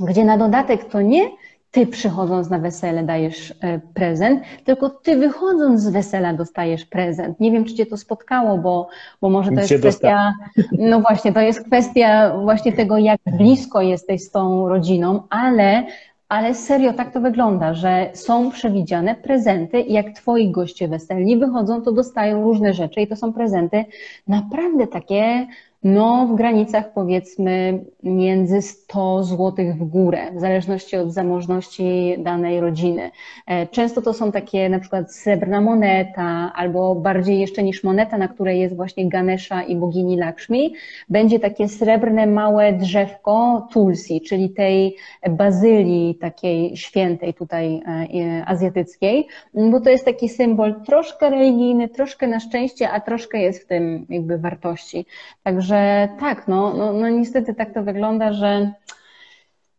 [0.00, 1.30] gdzie na dodatek to nie
[1.76, 7.40] ty przychodząc na wesele dajesz e, prezent, tylko ty wychodząc z wesela dostajesz prezent.
[7.40, 8.88] Nie wiem, czy cię to spotkało, bo,
[9.20, 10.32] bo może to jest kwestia,
[10.90, 15.84] no właśnie, to jest kwestia właśnie tego, jak blisko jesteś z tą rodziną, ale
[16.28, 21.82] ale serio tak to wygląda, że są przewidziane prezenty i jak twoi goście weselni wychodzą,
[21.82, 23.84] to dostają różne rzeczy i to są prezenty
[24.28, 25.46] naprawdę takie
[25.86, 33.10] no, w granicach powiedzmy między 100 zł w górę, w zależności od zamożności danej rodziny.
[33.46, 38.28] E, często to są takie na przykład srebrna moneta, albo bardziej jeszcze niż moneta, na
[38.28, 40.74] której jest właśnie Ganesha i bogini Lakshmi,
[41.08, 44.96] będzie takie srebrne małe drzewko tulsi, czyli tej
[45.30, 52.40] bazylii takiej świętej tutaj e, azjatyckiej, bo to jest taki symbol troszkę religijny, troszkę na
[52.40, 55.06] szczęście, a troszkę jest w tym jakby wartości.
[55.42, 58.72] Także Także tak, no, no, no niestety tak to wygląda, że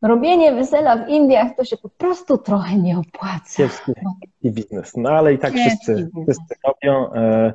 [0.02, 3.58] robienie wesela w Indiach to się po prostu trochę nie opłaca.
[3.58, 3.92] Kiepski
[4.44, 7.14] biznes, no ale i tak wszyscy, wszyscy robią.
[7.14, 7.54] E,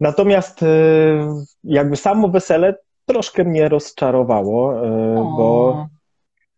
[0.00, 0.66] natomiast e,
[1.64, 2.74] jakby samo wesele
[3.06, 5.86] troszkę mnie rozczarowało, e, bo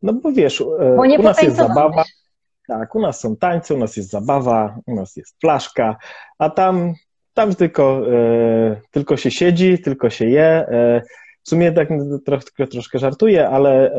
[0.02, 0.64] no bo wiesz,
[0.96, 2.04] bo u nas jest zabawa.
[2.68, 5.96] Tak, u nas są tańce, u nas jest zabawa, u nas jest flaszka,
[6.38, 6.94] a tam
[7.34, 10.44] tam tylko, e, tylko się siedzi, tylko się je.
[10.44, 11.02] E,
[11.42, 11.88] w sumie tak
[12.26, 13.94] troszkę, troszkę żartuję, ale,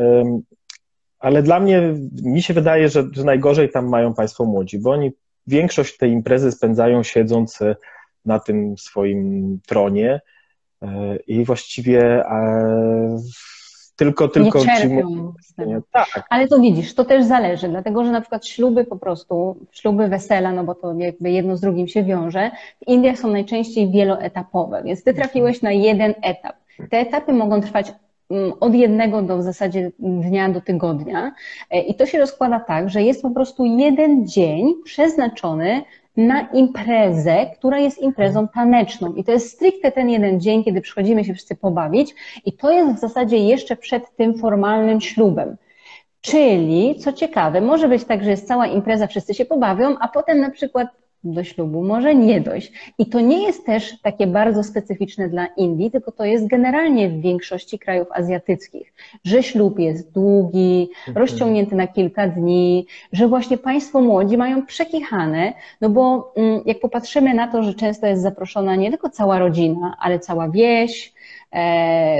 [1.18, 5.10] ale dla mnie, mi się wydaje, że, że najgorzej tam mają Państwo młodzi, bo oni
[5.46, 7.58] większość tej imprezy spędzają siedząc
[8.24, 10.20] na tym swoim tronie
[11.26, 12.24] i właściwie
[13.96, 15.32] tylko, tylko nie czerpią
[15.92, 16.26] tak.
[16.30, 20.52] Ale to widzisz, to też zależy, dlatego że na przykład śluby po prostu, śluby wesela,
[20.52, 22.50] no bo to jakby jedno z drugim się wiąże,
[22.84, 26.56] w Indiach są najczęściej wieloetapowe, więc ty trafiłeś na jeden etap.
[26.90, 27.92] Te etapy mogą trwać
[28.30, 31.32] mm, od jednego do w zasadzie dnia do tygodnia.
[31.70, 35.82] E, I to się rozkłada tak, że jest po prostu jeden dzień przeznaczony
[36.16, 39.12] na imprezę, która jest imprezą taneczną.
[39.14, 42.96] I to jest stricte ten jeden dzień, kiedy przychodzimy się wszyscy pobawić, i to jest
[42.96, 45.56] w zasadzie jeszcze przed tym formalnym ślubem.
[46.20, 50.40] Czyli, co ciekawe, może być tak, że jest cała impreza, wszyscy się pobawią, a potem
[50.40, 50.88] na przykład
[51.24, 52.72] do ślubu może nie dojść.
[52.98, 57.20] I to nie jest też takie bardzo specyficzne dla Indii, tylko to jest generalnie w
[57.20, 58.94] większości krajów azjatyckich,
[59.24, 61.16] że ślub jest długi, mhm.
[61.16, 67.34] rozciągnięty na kilka dni, że właśnie państwo młodzi mają przekichane, no bo mm, jak popatrzymy
[67.34, 71.13] na to, że często jest zaproszona nie tylko cała rodzina, ale cała wieś,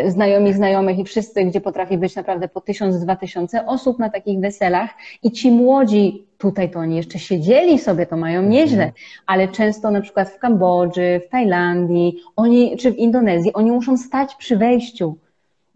[0.07, 4.41] znajomi znajomych i wszyscy, gdzie potrafi być naprawdę po tysiąc, dwa tysiące osób na takich
[4.41, 4.91] weselach
[5.23, 8.93] i ci młodzi tutaj to oni jeszcze siedzieli sobie, to mają nieźle, mhm.
[9.27, 14.35] ale często na przykład w Kambodży, w Tajlandii, oni, czy w Indonezji, oni muszą stać
[14.35, 15.17] przy wejściu.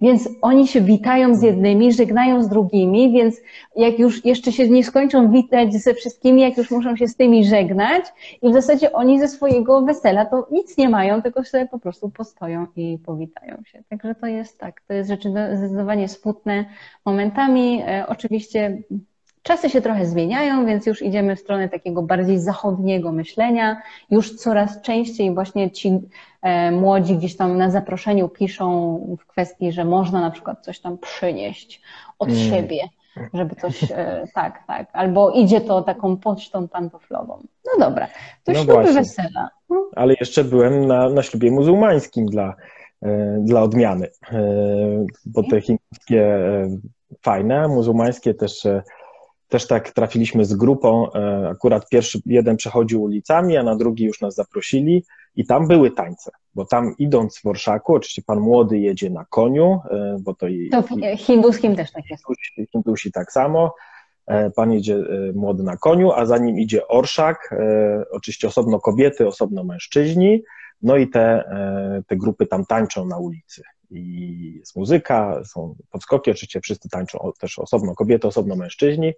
[0.00, 3.36] Więc oni się witają z jednymi, żegnają z drugimi, więc
[3.76, 7.44] jak już jeszcze się nie skończą witać ze wszystkimi, jak już muszą się z tymi
[7.44, 8.04] żegnać
[8.42, 12.10] i w zasadzie oni ze swojego wesela to nic nie mają, tylko sobie po prostu
[12.10, 13.82] postoją i powitają się.
[13.88, 16.64] Także to jest tak, to jest rzeczy zdecydowanie smutne
[17.04, 17.82] momentami.
[17.86, 18.82] E, oczywiście
[19.48, 23.82] Czasy się trochę zmieniają, więc już idziemy w stronę takiego bardziej zachodniego myślenia.
[24.10, 25.98] Już coraz częściej właśnie ci
[26.42, 30.98] e, młodzi gdzieś tam na zaproszeniu piszą w kwestii, że można na przykład coś tam
[30.98, 31.82] przynieść
[32.18, 32.40] od mm.
[32.40, 32.78] siebie,
[33.34, 34.88] żeby coś, e, tak, tak.
[34.92, 37.38] Albo idzie to taką pocztą pantoflową.
[37.64, 38.06] No dobra,
[38.44, 39.50] to no śluby wesela.
[39.70, 39.90] No.
[39.96, 42.54] Ale jeszcze byłem na, na ślubie muzułmańskim dla,
[43.02, 44.08] e, dla odmiany,
[45.26, 46.38] bo te chińskie
[47.22, 48.66] fajne, muzułmańskie też
[49.48, 54.20] też tak trafiliśmy z grupą, e, akurat pierwszy jeden przechodził ulicami, a na drugi już
[54.20, 55.04] nas zaprosili
[55.36, 59.80] i tam były tańce, bo tam idąc w Orszaku, oczywiście pan młody jedzie na koniu,
[59.90, 60.70] e, bo to i...
[60.70, 60.84] To
[61.16, 62.24] hinduskim też tak jest.
[62.24, 63.74] Hindusi, hindusi tak samo,
[64.26, 67.54] e, pan jedzie młody na koniu, a za nim idzie orszak,
[68.12, 70.42] oczywiście osobno kobiety, osobno mężczyźni,
[70.82, 71.44] no i te,
[72.06, 77.58] te grupy tam tańczą na ulicy i jest muzyka, są podskoki, oczywiście wszyscy tańczą też
[77.58, 79.12] osobno kobiety, osobno mężczyźni,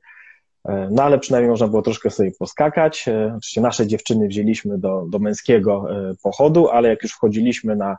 [0.68, 3.08] e, no ale przynajmniej można było troszkę sobie poskakać.
[3.08, 7.96] E, oczywiście nasze dziewczyny wzięliśmy do, do męskiego e, pochodu, ale jak już wchodziliśmy na,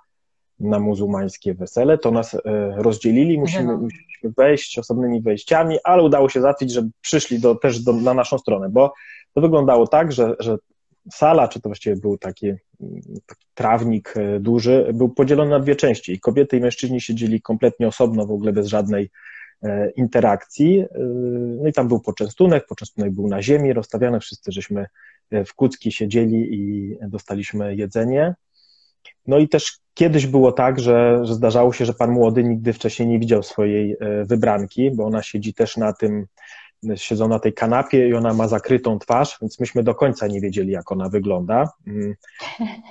[0.60, 2.38] na muzułmańskie wesele, to nas
[2.76, 7.94] rozdzielili, musimy, musimy wejść osobnymi wejściami, ale udało się załatwić, że przyszli do, też do,
[7.94, 8.94] na naszą stronę, bo
[9.34, 10.58] to wyglądało tak, że, że
[11.12, 12.54] sala, czy to właściwie był taki,
[13.26, 16.20] taki, trawnik e, duży, był podzielony na dwie części.
[16.20, 19.10] Kobiety i mężczyźni siedzieli kompletnie osobno, w ogóle bez żadnej
[19.64, 20.80] e, interakcji.
[20.80, 20.88] E,
[21.62, 24.86] no i tam był poczęstunek, poczęstunek był na ziemi rozstawiany, wszyscy żeśmy
[25.46, 28.36] w kucki siedzieli i dostaliśmy jedzenie.
[29.28, 33.08] No i też kiedyś było tak, że, że zdarzało się, że pan młody nigdy wcześniej
[33.08, 36.26] nie widział swojej wybranki, bo ona siedzi też na tym
[36.96, 40.72] siedzą na tej kanapie i ona ma zakrytą twarz, więc myśmy do końca nie wiedzieli,
[40.72, 41.70] jak ona wygląda.
[41.88, 42.16] Mm.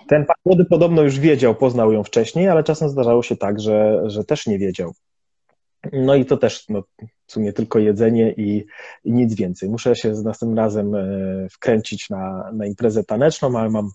[0.09, 4.03] Ten pan młody podobno już wiedział, poznał ją wcześniej, ale czasem zdarzało się tak, że,
[4.07, 4.93] że też nie wiedział.
[5.93, 6.83] No i to też no,
[7.27, 8.67] w sumie tylko jedzenie i,
[9.05, 9.69] i nic więcej.
[9.69, 11.01] Muszę się z następnym razem e,
[11.51, 13.91] wkręcić na, na imprezę taneczną, ale mam,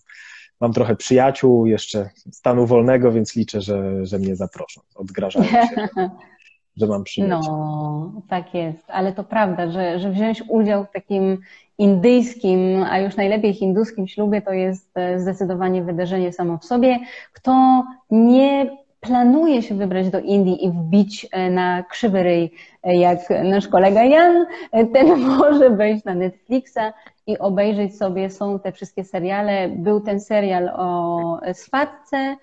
[0.60, 4.80] mam trochę przyjaciół jeszcze stanu wolnego, więc liczę, że, że mnie zaproszą.
[4.94, 5.88] Odgrażają się.
[6.76, 7.04] że mam.
[7.18, 11.38] No, tak jest, ale to prawda, że, że wziąć udział w takim
[11.78, 16.98] indyjskim, a już najlepiej hinduskim ślubie to jest e, zdecydowanie wydarzenie samo w sobie.
[17.32, 18.70] Kto nie
[19.00, 22.50] planuje się wybrać do Indii i wbić e, na krzywy ryj,
[22.82, 24.46] e, jak nasz kolega Jan,
[24.92, 26.92] ten może wejść na Netflixa
[27.26, 29.68] i obejrzeć sobie, są te wszystkie seriale.
[29.68, 32.36] Był ten serial o swatce,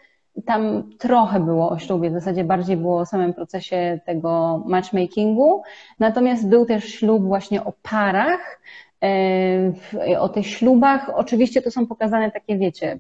[0.46, 5.62] tam trochę było o ślubie, w zasadzie bardziej było o samym procesie tego matchmakingu.
[6.00, 8.62] Natomiast był też ślub właśnie o parach,
[9.04, 11.12] e, o tych ślubach.
[11.16, 13.00] Oczywiście to są pokazane takie, wiecie,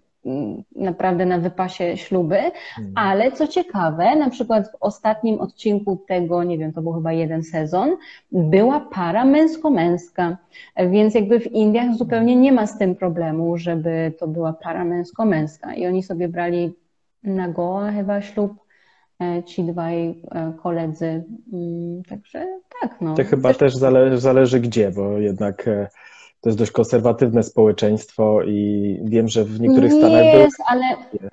[0.75, 2.93] naprawdę na wypasie śluby, mhm.
[2.95, 7.43] ale co ciekawe, na przykład w ostatnim odcinku tego, nie wiem, to był chyba jeden
[7.43, 7.95] sezon,
[8.31, 10.37] była para męsko-męska,
[10.77, 15.73] więc jakby w Indiach zupełnie nie ma z tym problemu, żeby to była para męsko-męska
[15.73, 16.73] i oni sobie brali
[17.23, 18.53] na Goa chyba ślub
[19.45, 20.21] ci dwaj
[20.63, 21.23] koledzy.
[21.53, 22.47] Mm, także
[22.81, 23.01] tak.
[23.01, 23.15] No.
[23.15, 25.65] To chyba też, też zależy, zależy gdzie, bo jednak
[26.43, 30.23] to jest dość konserwatywne społeczeństwo i wiem, że w niektórych nie stanach...
[30.23, 30.83] Jest, ale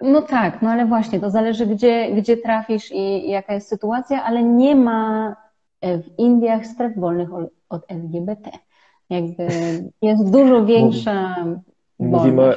[0.02, 4.24] no tak, no ale właśnie, to zależy gdzie, gdzie trafisz i, i jaka jest sytuacja,
[4.24, 5.36] ale nie ma
[5.82, 7.28] w Indiach stref wolnych
[7.68, 8.50] od LGBT.
[9.10, 9.48] Jakby
[10.02, 11.36] jest dużo większa
[12.00, 12.54] mówimy.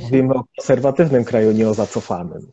[0.00, 2.40] Mówimy o konserwatywnym kraju, nie o zacofanym.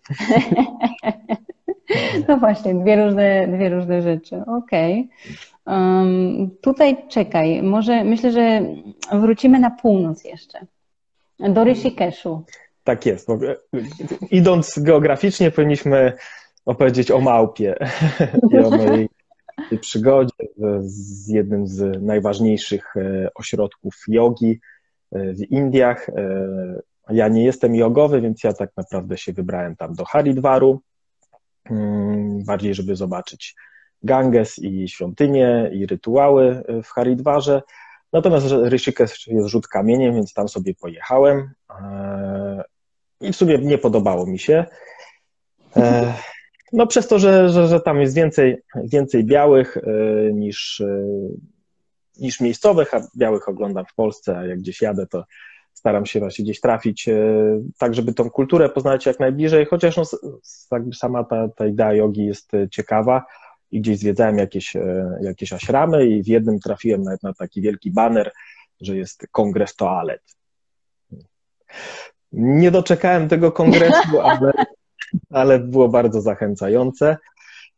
[2.27, 4.41] No właśnie, dwie różne, dwie różne rzeczy.
[4.47, 5.09] Okej.
[5.65, 5.77] Okay.
[5.77, 8.61] Um, tutaj czekaj, może myślę, że
[9.11, 10.65] wrócimy na północ jeszcze.
[11.39, 12.43] Do Rishikeshu.
[12.83, 13.27] Tak jest.
[13.27, 13.39] Bo
[14.31, 16.13] idąc geograficznie, powinniśmy
[16.65, 17.75] opowiedzieć o małpie
[18.51, 19.09] i o mojej
[19.81, 20.33] przygodzie
[20.81, 24.59] z jednym z najważniejszych e, ośrodków jogi
[25.13, 26.09] w Indiach.
[26.09, 26.13] E,
[27.09, 30.81] ja nie jestem jogowy, więc ja tak naprawdę się wybrałem tam do Haridwaru,
[31.69, 33.55] mm, bardziej żeby zobaczyć
[34.03, 37.61] Ganges i świątynie i rytuały w Haridwarze.
[38.13, 41.49] Natomiast Rishikesh jest rzut kamieniem, więc tam sobie pojechałem
[43.21, 44.65] i w sumie nie podobało mi się.
[46.73, 49.81] No przez to, że, że, że tam jest więcej, więcej białych e,
[50.33, 51.05] niż, e,
[52.19, 55.25] niż miejscowych, a białych oglądam w Polsce, a jak gdzieś jadę, to
[55.73, 57.15] staram się właśnie gdzieś trafić, e,
[57.77, 60.03] tak żeby tą kulturę poznać jak najbliżej, chociaż no,
[60.71, 63.25] jakby sama ta, ta idea jogi jest ciekawa
[63.71, 64.73] i gdzieś zwiedzałem jakieś,
[65.21, 68.31] jakieś aśramy i w jednym trafiłem nawet na taki wielki baner,
[68.81, 70.21] że jest kongres toalet.
[72.31, 74.53] Nie doczekałem tego kongresu, ale
[75.29, 77.17] ale było bardzo zachęcające.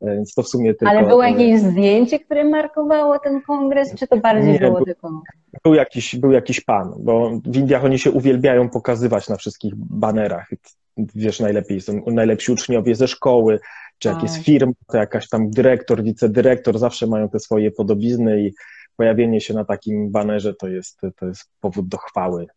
[0.01, 0.89] E, więc to w sumie tylko...
[0.89, 5.21] Ale było jakieś zdjęcie, które markowało ten kongres, czy to bardziej nie, było tylko...
[5.63, 10.49] Był jakiś, był jakiś pan, bo w Indiach oni się uwielbiają pokazywać na wszystkich banerach.
[10.97, 13.59] Wiesz, najlepiej są najlepsi uczniowie ze szkoły,
[13.97, 14.43] czy jak jest tak.
[14.43, 18.53] firma, to jakaś tam dyrektor, wicedyrektor, zawsze mają te swoje podobizny i
[18.97, 22.47] pojawienie się na takim banerze to jest, to jest powód do chwały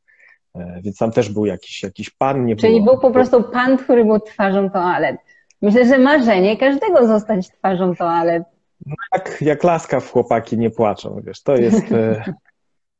[0.55, 2.47] E, więc tam też był jakiś, jakiś pan.
[2.47, 5.16] Nie Czyli było, był po prostu pan, który był twarzą toalet.
[5.62, 8.42] Myślę, że marzenie każdego zostać twarzą toalet.
[8.86, 12.24] No jak, jak laska w chłopaki nie płaczą, wiesz, to jest, e,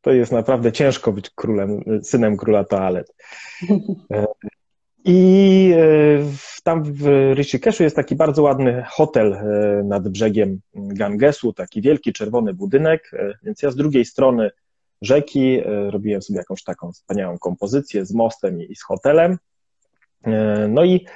[0.03, 3.15] to jest naprawdę ciężko być królem, synem króla toalet.
[4.13, 4.27] E,
[5.05, 5.75] I
[6.65, 9.37] tam w Rishikeshu jest taki bardzo ładny hotel
[9.85, 13.11] nad brzegiem Gangesu, taki wielki czerwony budynek,
[13.43, 14.51] więc ja z drugiej strony
[15.03, 15.59] rzeki.
[15.59, 19.39] E, robiłem sobie jakąś taką wspaniałą kompozycję z mostem i z hotelem.
[20.23, 21.07] E, no i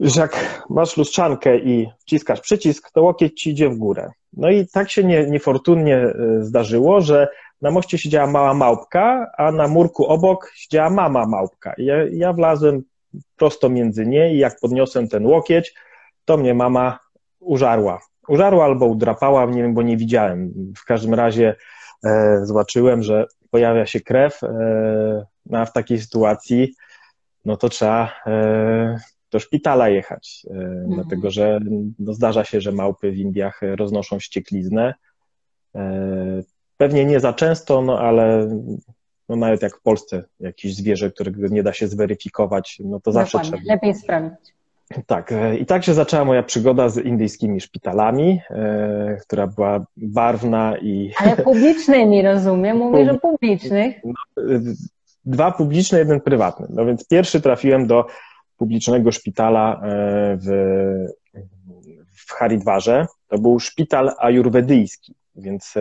[0.00, 4.10] że jak masz lustrzankę i wciskasz przycisk, to łokieć ci idzie w górę.
[4.32, 7.28] No i tak się nie, niefortunnie e, zdarzyło, że
[7.62, 11.72] na moście siedziała mała małpka, a na murku obok siedziała mama małpka.
[11.78, 12.82] I ja, ja wlazłem
[13.36, 15.74] prosto między nie i jak podniosłem ten łokieć,
[16.24, 16.98] to mnie mama
[17.40, 18.00] użarła.
[18.28, 20.52] Użarła albo udrapała, nie wiem, bo nie widziałem.
[20.76, 21.54] W każdym razie
[22.04, 26.74] E, zobaczyłem, że pojawia się krew, e, no a w takiej sytuacji
[27.44, 28.98] no to trzeba e,
[29.30, 30.90] do szpitala jechać, mhm.
[30.90, 31.60] dlatego że
[31.98, 34.94] no zdarza się, że małpy w Indiach roznoszą ściekliznę.
[36.76, 38.48] Pewnie nie za często, no ale
[39.28, 43.38] no nawet jak w Polsce jakieś zwierzę, którego nie da się zweryfikować, no to zawsze
[43.38, 43.58] Dokładnie.
[43.58, 43.74] trzeba.
[43.74, 44.54] Lepiej sprawdzić.
[45.06, 50.76] Tak, e, i tak się zaczęła moja przygoda z indyjskimi szpitalami, e, która była barwna
[50.82, 51.12] i.
[51.20, 53.96] Ale publicznymi, rozumiem, mówię, że publicznych.
[54.04, 54.60] No, e,
[55.24, 56.66] dwa publiczne, jeden prywatny.
[56.70, 58.06] No więc pierwszy trafiłem do
[58.58, 59.80] publicznego szpitala
[60.36, 60.48] w,
[62.16, 63.06] w Haridwarze.
[63.28, 65.74] To był szpital ajurwedyjski, więc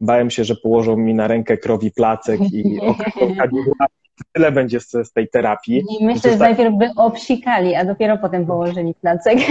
[0.00, 2.80] bałem się, że położą mi na rękę krowi placek i
[4.32, 5.82] tyle będzie z, z tej terapii.
[6.00, 9.38] I myślę, że najpierw by obsikali, a dopiero potem położyli placek.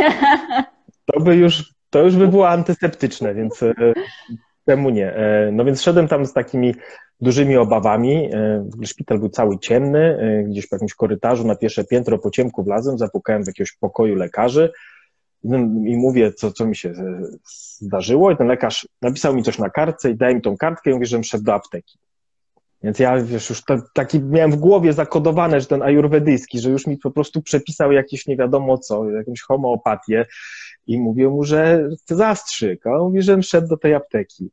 [1.05, 3.73] To by już, to już by było antyseptyczne, więc e,
[4.65, 5.15] temu nie.
[5.15, 6.75] E, no więc szedłem tam z takimi
[7.21, 8.29] dużymi obawami.
[8.33, 10.17] E, szpital był cały ciemny,
[10.49, 14.71] gdzieś po jakimś korytarzu na pierwsze piętro po ciemku wlazłem, zapukałem w jakiegoś pokoju lekarzy
[15.85, 16.93] i mówię, co, co mi się
[17.79, 20.93] zdarzyło i ten lekarz napisał mi coś na kartce i dał mi tą kartkę i
[20.93, 21.99] mówi, że szedł do apteki.
[22.83, 23.63] Więc ja wiesz, już
[23.93, 28.27] taki miałem w głowie zakodowane, że ten ajurwedyjski, że już mi po prostu przepisał jakieś
[28.27, 30.25] nie wiadomo co, jakąś homeopatię
[30.87, 34.51] i mówię mu, że zastrzyk, a on mówi, że szedł do tej apteki.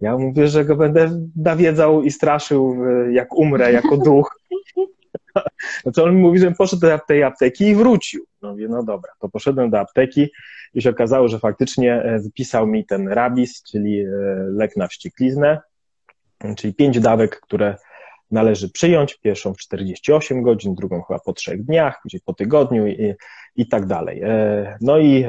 [0.00, 4.36] Ja mówię, że go będę nawiedzał i straszył, e, jak umrę jako duch.
[5.84, 8.24] No to on mi mówi, że poszedł do tej apteki i wrócił.
[8.42, 10.28] No mówię, no dobra, to poszedłem do apteki
[10.74, 14.06] i się okazało, że faktycznie e, wypisał mi ten rabis, czyli e,
[14.48, 15.60] lek na wściekliznę
[16.56, 17.76] czyli pięć dawek, które
[18.30, 23.14] należy przyjąć, pierwszą w 48 godzin, drugą chyba po trzech dniach, później po tygodniu i,
[23.56, 24.22] i tak dalej.
[24.80, 25.26] No i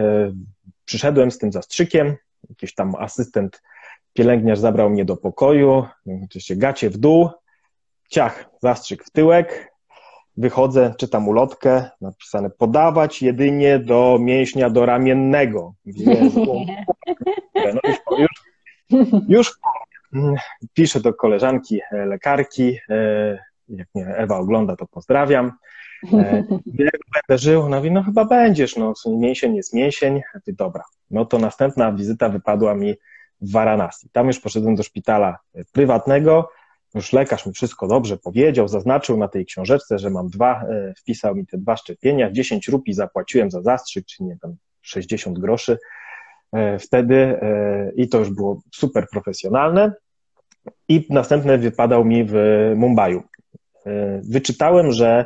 [0.86, 2.16] przyszedłem z tym zastrzykiem,
[2.50, 3.62] jakiś tam asystent
[4.14, 5.86] pielęgniarz zabrał mnie do pokoju,
[6.26, 7.30] oczywiście gacie w dół,
[8.10, 9.72] ciach, zastrzyk w tyłek,
[10.38, 15.74] wychodzę, czytam ulotkę, napisane podawać jedynie do mięśnia doramiennego.
[15.86, 16.46] Jezu,
[17.56, 18.32] no już, już,
[19.30, 19.54] już
[20.74, 23.40] piszę do koleżanki e, lekarki, e,
[23.70, 25.52] jak mnie Ewa ogląda, to pozdrawiam.
[26.14, 26.44] E,
[26.86, 27.70] jak będę żył?
[27.70, 30.22] No, no chyba będziesz, no mięsień jest mięsień.
[30.48, 32.96] Dobra, no to następna wizyta wypadła mi
[33.42, 34.10] Varanasi.
[34.12, 35.38] Tam już poszedłem do szpitala
[35.72, 36.50] prywatnego,
[36.96, 41.36] już lekarz mi wszystko dobrze powiedział, zaznaczył na tej książeczce, że mam dwa, e, wpisał
[41.36, 45.78] mi te dwa szczepienia, 10 rupii zapłaciłem za zastrzyk, czyli nie tam 60 groszy
[46.54, 49.94] e, wtedy e, i to już było super profesjonalne.
[50.88, 52.36] I następny wypadał mi w
[52.76, 53.20] Mumbai.
[54.30, 55.26] Wyczytałem, że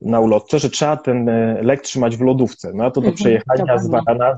[0.00, 1.30] na ulotce, że trzeba ten
[1.62, 2.72] lek trzymać w lodówce.
[2.74, 3.90] No a to do mhm, przejechania z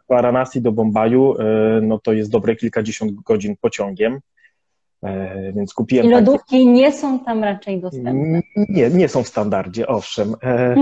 [0.08, 1.34] Varanasi do Bombaju,
[1.82, 4.20] no to jest dobre kilkadziesiąt godzin pociągiem.
[5.02, 6.06] E, więc kupiłem.
[6.06, 6.66] I lodówki takie...
[6.66, 8.42] nie są tam raczej dostępne.
[8.56, 10.34] Nie, nie są w standardzie, owszem.
[10.42, 10.76] E,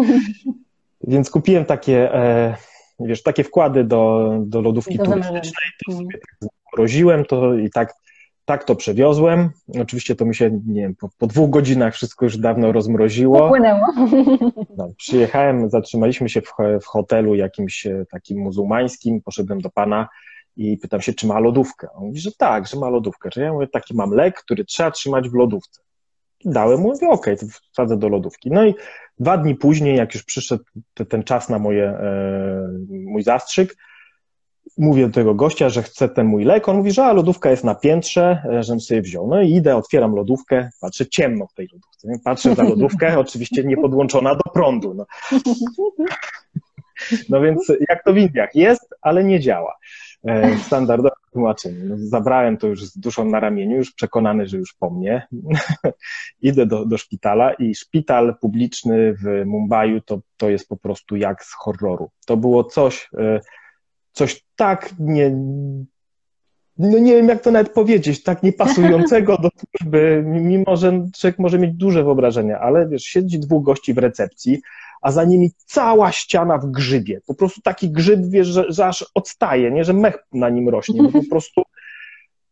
[1.09, 2.57] więc kupiłem takie, e,
[3.01, 5.71] wiesz, takie wkłady do, do lodówki do turystycznej.
[5.87, 7.95] To sobie tak mroziłem to i tak,
[8.49, 9.51] tak to przewiozłem.
[9.81, 13.39] Oczywiście to mi się, nie wiem, po, po dwóch godzinach wszystko już dawno rozmroziło.
[13.39, 13.87] Popłynęło.
[14.77, 20.09] No, przyjechałem, zatrzymaliśmy się w, w hotelu jakimś takim muzułmańskim, poszedłem do pana
[20.57, 21.89] i pytam się, czy ma lodówkę.
[21.93, 23.29] On mówi, że tak, że ma lodówkę.
[23.33, 25.81] Że ja mówię, taki mam lek, który trzeba trzymać w lodówce.
[26.45, 28.51] Dałem mu, mówię, okej, okay, to wsadzę do lodówki.
[28.51, 28.75] No i
[29.19, 30.65] dwa dni później, jak już przyszedł
[31.09, 33.77] ten czas na moje, e, mój zastrzyk,
[34.79, 36.69] mówię do tego gościa, że chcę ten mój lek.
[36.69, 39.29] On mówi, że a, lodówka jest na piętrze, e, żebym sobie wziął.
[39.29, 42.09] No i idę, otwieram lodówkę, patrzę ciemno w tej lodówce.
[42.25, 44.95] Patrzę za lodówkę, oczywiście nie podłączona do prądu.
[44.95, 45.07] No.
[47.29, 49.77] no więc jak to w Indiach jest, ale nie działa.
[50.25, 51.85] E, standardowe tłumaczenie.
[51.85, 55.27] No, zabrałem to już z duszą na ramieniu, już przekonany, że już po mnie.
[56.43, 61.45] Idę do, do szpitala i szpital publiczny w Mumbai to, to jest po prostu jak
[61.45, 62.11] z horroru.
[62.27, 63.41] To było coś, e,
[64.19, 65.31] coś tak nie,
[66.79, 71.59] no nie wiem jak to nawet powiedzieć, tak niepasującego do służby, mimo że człowiek może
[71.59, 74.61] mieć duże wyobrażenia, ale wiesz, siedzi dwóch gości w recepcji,
[75.03, 77.21] a za nimi cała ściana w grzybie.
[77.27, 81.03] Po prostu taki grzyb, wiesz, że, że aż odstaje, nie, że mech na nim rośnie,
[81.03, 81.63] no po prostu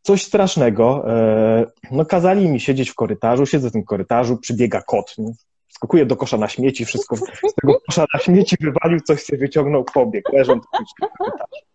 [0.02, 1.04] coś strasznego.
[1.10, 5.32] E, no kazali mi siedzieć w korytarzu, siedzę w tym korytarzu, przybiega kot, nie?
[5.76, 9.84] Skakuje do kosza na śmieci, wszystko z tego kosza na śmieci wywalił, coś sobie wyciągnął,
[9.84, 11.66] pobiegł, leżąc w korytarzu.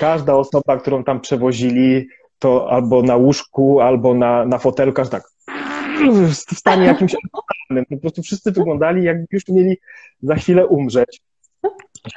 [0.00, 2.08] Każda osoba, którą tam przewozili,
[2.38, 5.30] to albo na łóżku, albo na, na fotelu, każdy tak
[6.18, 7.86] w stanie jakimś normalnym.
[7.90, 9.78] Po prostu wszyscy wyglądali, jakby już mieli
[10.22, 11.20] za chwilę umrzeć.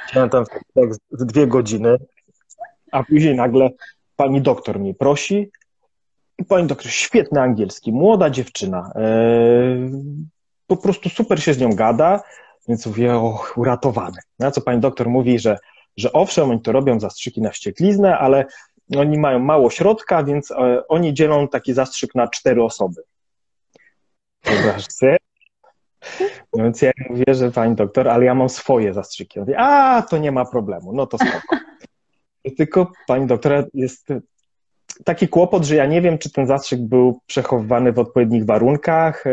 [0.06, 1.96] Siedziałem tam tak z dwie godziny,
[2.92, 3.70] a później nagle
[4.16, 5.50] pani doktor mnie prosi.
[6.48, 8.92] Pani doktor, świetny angielski, młoda dziewczyna.
[10.66, 12.22] Po prostu super się z nią gada,
[12.68, 14.18] więc mówię, och, uratowany.
[14.38, 15.58] Na co pani doktor mówi, że,
[15.96, 18.44] że owszem, oni to robią zastrzyki na wściekliznę, ale
[18.96, 23.02] oni mają mało środka, więc e, oni dzielą taki zastrzyk na cztery osoby.
[24.44, 25.16] Wyobraź sobie.
[26.54, 29.40] No więc ja mówię, że pani doktor, ale ja mam swoje zastrzyki.
[29.40, 31.56] Mówię, a, to nie ma problemu, no to spoko.
[32.56, 34.08] Tylko pani doktora jest
[35.04, 39.30] taki kłopot, że ja nie wiem, czy ten zastrzyk był przechowywany w odpowiednich warunkach, e,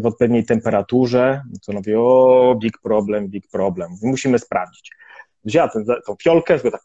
[0.00, 1.42] w odpowiedniej temperaturze.
[1.60, 3.90] Co mówię, o, big problem, big problem.
[4.02, 4.90] Musimy sprawdzić.
[5.44, 5.84] Wzięła tę
[6.22, 6.82] fiolkę, tak,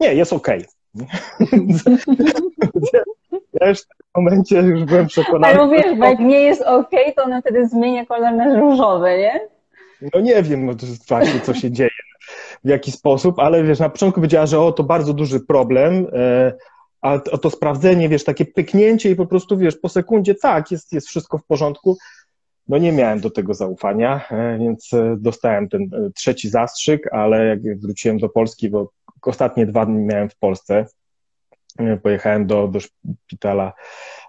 [0.00, 0.64] nie, jest okej.
[0.94, 1.06] Okay.
[3.60, 5.60] Ja już w tym momencie już byłem przekonany.
[5.60, 9.40] Ale wiesz, bo jak nie jest ok, to ona wtedy zmienia kolor na różowe, nie?
[10.14, 10.72] No nie wiem, no
[11.08, 11.90] właśnie co się dzieje,
[12.64, 16.52] w jaki sposób, ale wiesz, na początku powiedziała, że o, to bardzo duży problem, e,
[17.00, 21.08] a to, sprawdzenie, wiesz, takie pyknięcie i po prostu, wiesz, po sekundzie, tak, jest, jest
[21.08, 21.96] wszystko w porządku.
[22.68, 27.80] No nie miałem do tego zaufania, e, więc e, dostałem ten trzeci zastrzyk, ale jak
[27.80, 28.90] wróciłem do Polski, bo
[29.22, 30.86] ostatnie dwa dni miałem w Polsce,
[32.02, 33.72] pojechałem do, do szpitala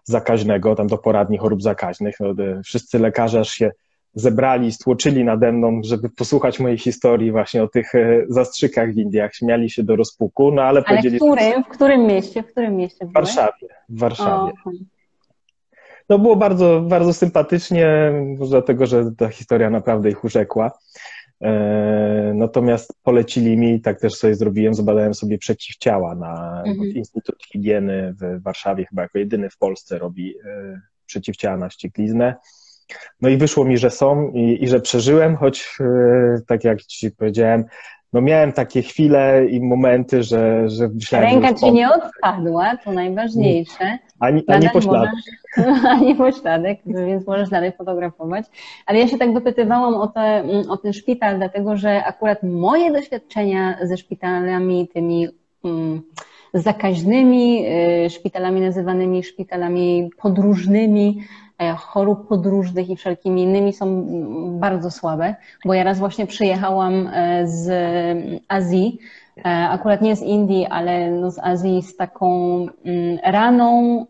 [0.04, 2.16] zakaźnego, tam do poradni chorób zakaźnych.
[2.20, 2.34] No,
[2.66, 3.72] wszyscy lekarze aż się
[4.14, 9.36] zebrali, stłoczyli nade mną, żeby posłuchać mojej historii właśnie o tych e, zastrzykach w Indiach.
[9.36, 11.18] Śmiali się do rozpuku, no ale, ale powiedzieli...
[11.18, 12.44] W którym, w którym mieście?
[12.44, 13.68] W którym mieście W Warszawie.
[13.90, 14.52] W Warszawie.
[14.66, 14.72] O.
[16.10, 18.14] No było bardzo, bardzo sympatycznie,
[18.50, 20.72] dlatego, że ta historia naprawdę ich urzekła.
[21.42, 26.90] E, natomiast polecili mi, tak też sobie zrobiłem, zbadałem sobie przeciwciała na mhm.
[26.90, 32.36] Instytut Higieny w Warszawie, chyba jako jedyny w Polsce robi e, przeciwciała na ściekliznę.
[33.22, 35.78] No i wyszło mi, że są i, i że przeżyłem, choć
[36.48, 37.66] tak jak Ci powiedziałem,
[38.14, 42.92] no miałem takie chwile i momenty, że, że myślałem, Ręka że ci nie odpadła, to
[42.92, 43.98] najważniejsze.
[44.20, 45.10] Ani, ani pośladek.
[45.58, 48.46] Możesz, ani pośladek, więc możesz dalej fotografować.
[48.86, 53.78] Ale ja się tak dopytywałam o, te, o ten szpital, dlatego że akurat moje doświadczenia
[53.82, 55.28] ze szpitalami, tymi
[55.64, 56.02] um,
[56.54, 57.66] zakaźnymi,
[58.06, 61.22] y, szpitalami nazywanymi szpitalami podróżnymi,
[61.60, 64.06] E, chorób podróżnych i wszelkimi innymi są
[64.60, 65.36] bardzo słabe,
[65.66, 67.70] bo ja raz właśnie przyjechałam e, z
[68.48, 69.00] Azji,
[69.70, 74.06] akurat nie z Indii, ale no z Azji z taką mm, raną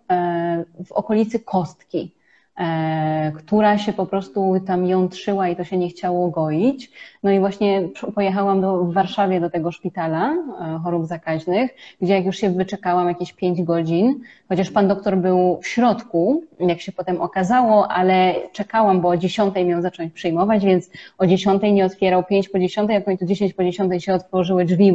[0.85, 2.15] w okolicy kostki.
[2.59, 6.91] E, która się po prostu tam jątrzyła i to się nie chciało goić.
[7.23, 12.25] No i właśnie pojechałam do, w Warszawie do tego szpitala e, chorób zakaźnych, gdzie jak
[12.25, 17.21] już się wyczekałam jakieś pięć godzin, chociaż pan doktor był w środku, jak się potem
[17.21, 22.49] okazało, ale czekałam, bo o dziesiątej miał zacząć przyjmować, więc o dziesiątej nie otwierał, pięć
[22.49, 24.91] po dziesiątej, a w końcu dziesięć po dziesiątej się otworzyły drzwi,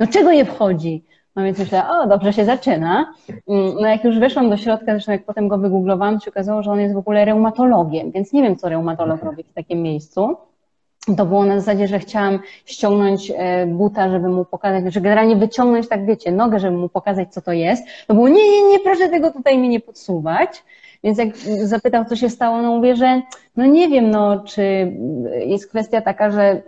[0.00, 1.02] no czego nie wchodzi?
[1.36, 3.14] No więc myślę, o, dobrze się zaczyna.
[3.48, 6.70] Mm, no jak już weszłam do środka, zresztą jak potem go wygooglowałam, się okazało, że
[6.70, 9.30] on jest w ogóle reumatologiem, więc nie wiem, co reumatolog mhm.
[9.30, 10.36] robi w takim miejscu.
[11.16, 15.88] To było na zasadzie, że chciałam ściągnąć e, buta, żeby mu pokazać, że generalnie wyciągnąć,
[15.88, 17.84] tak wiecie, nogę, żeby mu pokazać, co to jest.
[18.06, 20.64] To było, nie, nie, nie, proszę tego tutaj mi nie podsuwać.
[21.04, 23.22] Więc jak zapytał, co się stało, no mówię, że
[23.56, 24.92] no nie wiem, no czy
[25.46, 26.62] jest kwestia taka, że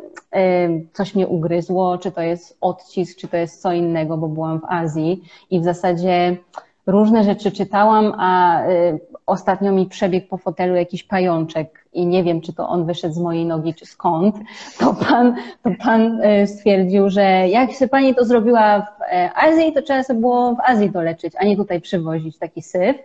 [0.93, 4.65] coś mnie ugryzło, czy to jest odcisk, czy to jest co innego, bo byłam w
[4.65, 6.37] Azji i w zasadzie
[6.87, 12.41] różne rzeczy czytałam, a y, ostatnio mi przebiegł po fotelu jakiś pajączek i nie wiem,
[12.41, 14.37] czy to on wyszedł z mojej nogi, czy skąd,
[14.81, 19.73] to pan, to pan y, stwierdził, że jak się pani to zrobiła w e, Azji,
[19.73, 22.97] to trzeba sobie było w Azji doleczyć, a nie tutaj przywozić taki syf.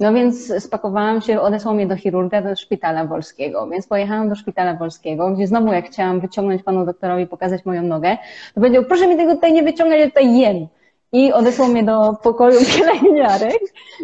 [0.00, 3.68] No więc spakowałam się, odesłał mnie do chirurga, do szpitala wolskiego.
[3.68, 8.16] Więc pojechałam do szpitala wolskiego, gdzie znowu jak chciałam wyciągnąć panu doktorowi, pokazać moją nogę,
[8.54, 10.68] to powiedział, proszę mi tego tutaj nie wyciągać, ja tutaj jem
[11.12, 13.58] i odesłał mnie do pokoju pielęgniarek,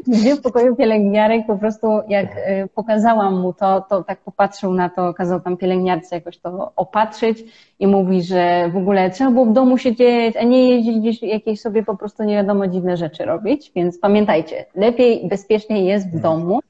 [0.07, 4.89] gdzie w pokoju pielęgniarek po prostu jak y, pokazałam mu to, to tak popatrzył na
[4.89, 7.45] to, kazał tam pielęgniarce jakoś to opatrzyć
[7.79, 11.61] i mówi, że w ogóle trzeba było w domu siedzieć, a nie jeździć gdzieś jakieś
[11.61, 16.61] sobie po prostu nie wiadomo dziwne rzeczy robić, więc pamiętajcie, lepiej, bezpieczniej jest w domu,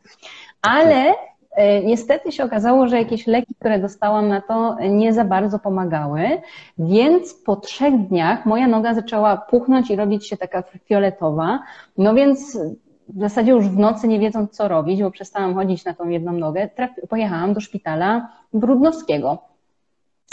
[0.63, 1.15] ale
[1.85, 6.23] niestety się okazało, że jakieś leki, które dostałam na to, nie za bardzo pomagały,
[6.79, 11.63] więc po trzech dniach moja noga zaczęła puchnąć i robić się taka fioletowa.
[11.99, 12.59] No więc
[13.09, 16.33] w zasadzie już w nocy nie wiedząc co robić, bo przestałam chodzić na tą jedną
[16.33, 16.69] nogę,
[17.09, 19.39] pojechałam do szpitala Brudnowskiego.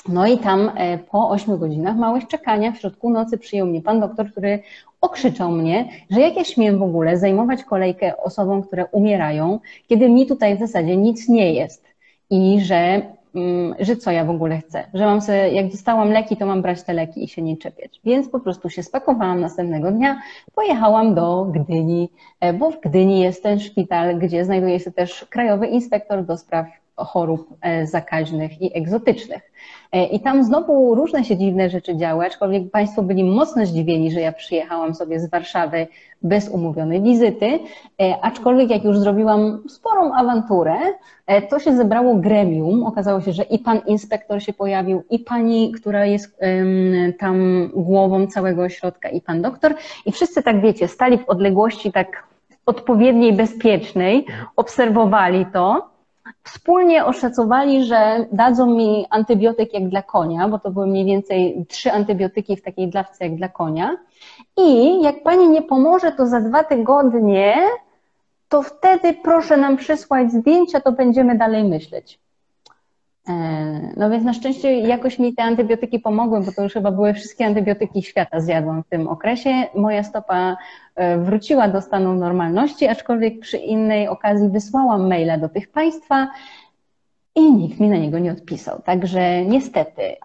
[0.08, 4.00] No i tam e, po 8 godzinach małych czekania w środku nocy przyjął mnie pan
[4.00, 4.60] doktor, który
[5.02, 10.28] okrzyczał mnie, że jak ja śmiem w ogóle zajmować kolejkę osobom, które umierają, kiedy mi
[10.28, 11.86] tutaj w zasadzie nic nie jest
[12.30, 13.02] i że,
[13.36, 16.62] mm, że co ja w ogóle chcę, że mam sobie, jak dostałam leki, to mam
[16.62, 18.00] brać te leki i się nie czepiać.
[18.04, 20.22] Więc po prostu się spakowałam następnego dnia,
[20.56, 25.68] pojechałam do Gdyni, e, bo w Gdyni jest ten szpital, gdzie znajduje się też Krajowy
[25.68, 26.66] Inspektor do spraw
[27.06, 29.52] chorób e, zakaźnych i egzotycznych.
[29.92, 34.22] E, I tam znowu różne się dziwne rzeczy działy, aczkolwiek Państwo byli mocno zdziwieni, że
[34.22, 35.88] ja przyjechałam sobie z Warszawy
[36.22, 37.60] bez umówionej wizyty,
[38.02, 40.76] e, aczkolwiek jak już zrobiłam sporą awanturę,
[41.50, 42.84] to się zebrało gremium.
[42.84, 46.40] Okazało się, że i pan inspektor się pojawił, i pani, która jest
[47.20, 49.76] tam głową całego ośrodka, i pan doktor.
[50.06, 52.24] I wszyscy tak wiecie, stali w odległości tak
[52.66, 54.26] odpowiedniej, bezpiecznej,
[54.56, 55.91] obserwowali to.
[56.44, 61.92] Wspólnie oszacowali, że dadzą mi antybiotyk jak dla konia, bo to były mniej więcej trzy
[61.92, 63.98] antybiotyki w takiej dawce jak dla konia.
[64.58, 67.56] I jak pani nie pomoże, to za dwa tygodnie,
[68.50, 72.20] to wtedy proszę nam przysłać zdjęcia, to będziemy dalej myśleć.
[73.30, 73.34] E,
[73.98, 77.46] no więc na szczęście jakoś mi te antybiotyki pomogły, bo to już chyba były wszystkie
[77.46, 79.50] antybiotyki świata zjadłam w tym okresie.
[79.76, 80.58] Moja stopa
[81.18, 86.28] wróciła do stanu normalności, aczkolwiek przy innej okazji wysłałam maila do tych państwa
[87.36, 88.82] i nikt mi na niego nie odpisał.
[88.82, 90.16] Także niestety.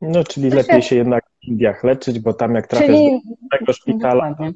[0.00, 3.20] No, czyli lepiej się jednak w Indiach leczyć, bo tam jak trafiasz czyli...
[3.24, 4.52] do tego szpitala, Dokładnie.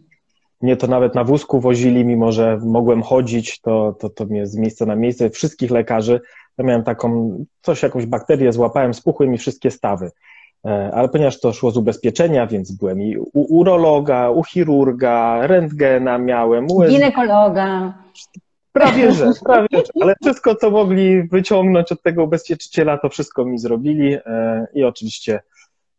[0.62, 4.56] mnie to nawet na wózku wozili, mimo że mogłem chodzić, to, to, to mnie z
[4.56, 6.20] miejsca na miejsce, wszystkich lekarzy
[6.58, 10.10] ja miałem taką, coś, jakąś bakterię złapałem, spuchły mi wszystkie stawy.
[10.66, 16.18] E, ale ponieważ to szło z ubezpieczenia, więc byłem i u urologa, u chirurga, rentgena
[16.18, 17.94] miałem, u ginekologa.
[18.72, 23.58] Prawie że, prawie że, ale wszystko, co mogli wyciągnąć od tego ubezpieczyciela, to wszystko mi
[23.58, 25.40] zrobili e, i oczywiście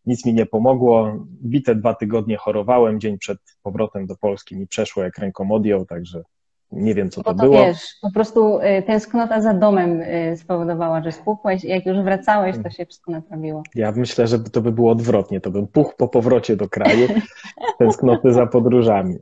[0.06, 1.26] nic mi nie pomogło.
[1.44, 6.24] Bite dwa tygodnie chorowałem, dzień przed powrotem do Polski mi przeszło jak ręką odjął, także
[6.72, 7.66] nie wiem, co to, to było.
[7.66, 11.64] wiesz, po prostu y, tęsknota za domem y, spowodowała, że spuchłeś.
[11.64, 13.64] Jak już wracałeś, to się wszystko naprawiło.
[13.76, 15.42] Ja myślę, że to by było odwrotnie.
[15.42, 17.08] To bym puchł po powrocie do kraju,
[17.80, 19.16] tęsknoty za podróżami.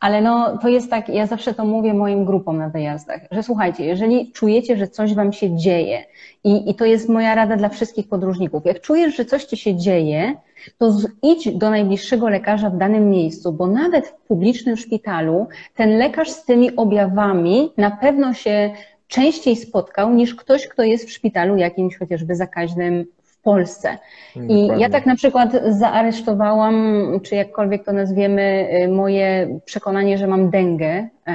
[0.00, 3.84] Ale no, to jest tak, ja zawsze to mówię moim grupom na wyjazdach, że słuchajcie,
[3.84, 6.04] jeżeli czujecie, że coś wam się dzieje,
[6.44, 9.76] i, i to jest moja rada dla wszystkich podróżników, jak czujesz, że coś ci się
[9.76, 10.34] dzieje,
[10.78, 10.92] to
[11.22, 16.44] idź do najbliższego lekarza w danym miejscu, bo nawet w publicznym szpitalu ten lekarz z
[16.44, 18.70] tymi objawami na pewno się
[19.08, 23.06] częściej spotkał niż ktoś, kto jest w szpitalu jakimś chociażby zakaźnym
[23.46, 23.98] Polsce.
[24.36, 24.82] I Dokładnie.
[24.82, 26.76] ja tak na przykład zaaresztowałam,
[27.22, 31.32] czy jakkolwiek to nazwiemy, y, moje przekonanie, że mam dengę, y,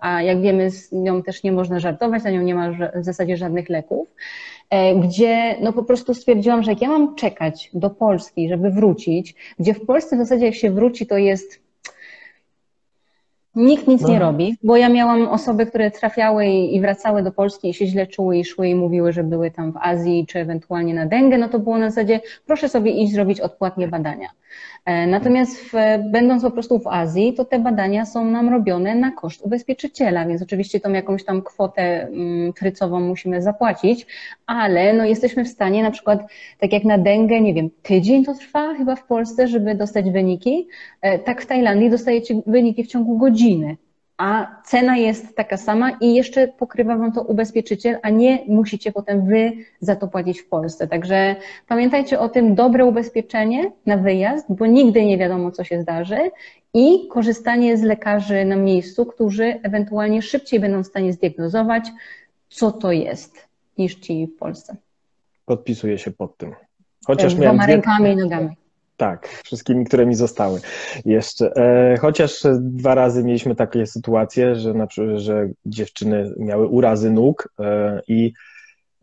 [0.00, 3.36] a jak wiemy, z nią też nie można żartować, na nią nie ma w zasadzie
[3.36, 4.08] żadnych leków,
[5.02, 9.74] gdzie no po prostu stwierdziłam, że jak ja mam czekać do Polski, żeby wrócić, gdzie
[9.74, 11.66] w Polsce w zasadzie jak się wróci, to jest
[13.56, 14.08] Nikt nic no.
[14.08, 18.06] nie robi, bo ja miałam osoby, które trafiały i wracały do Polski i się źle
[18.06, 21.48] czuły i szły i mówiły, że były tam w Azji czy ewentualnie na dengę, no
[21.48, 24.28] to było na zasadzie proszę sobie iść zrobić odpłatnie badania.
[24.86, 25.72] E, natomiast w,
[26.10, 30.42] będąc po prostu w Azji, to te badania są nam robione na koszt ubezpieczyciela, więc
[30.42, 34.06] oczywiście tą jakąś tam kwotę mm, frycową musimy zapłacić,
[34.46, 36.20] ale no jesteśmy w stanie na przykład,
[36.58, 40.68] tak jak na dengę, nie wiem, tydzień to trwa chyba w Polsce, żeby dostać wyniki,
[41.00, 43.76] e, tak w Tajlandii dostajecie wyniki w ciągu godziny
[44.18, 49.26] a cena jest taka sama i jeszcze pokrywa wam to ubezpieczyciel, a nie musicie potem
[49.26, 50.88] wy za to płacić w Polsce.
[50.88, 51.36] Także
[51.66, 56.18] pamiętajcie o tym dobre ubezpieczenie na wyjazd, bo nigdy nie wiadomo, co się zdarzy
[56.74, 61.88] i korzystanie z lekarzy na miejscu, którzy ewentualnie szybciej będą w stanie zdiagnozować,
[62.48, 63.48] co to jest,
[63.78, 64.76] niż ci w Polsce.
[65.44, 66.54] Podpisuję się pod tym.
[67.06, 68.56] Chociaż Dwoma miałem rękami i nogami.
[68.96, 70.60] Tak, wszystkimi, które mi zostały
[71.04, 71.56] jeszcze.
[71.56, 74.86] E, chociaż dwa razy mieliśmy takie sytuacje, że, na
[75.16, 78.32] że dziewczyny miały urazy nóg e, i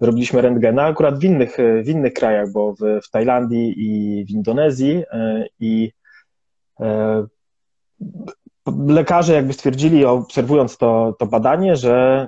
[0.01, 5.03] robiliśmy rentgena akurat w innych, w innych krajach, bo w, w Tajlandii i w Indonezji
[5.11, 5.91] e, i
[8.87, 12.27] lekarze jakby stwierdzili, obserwując to, to badanie, że,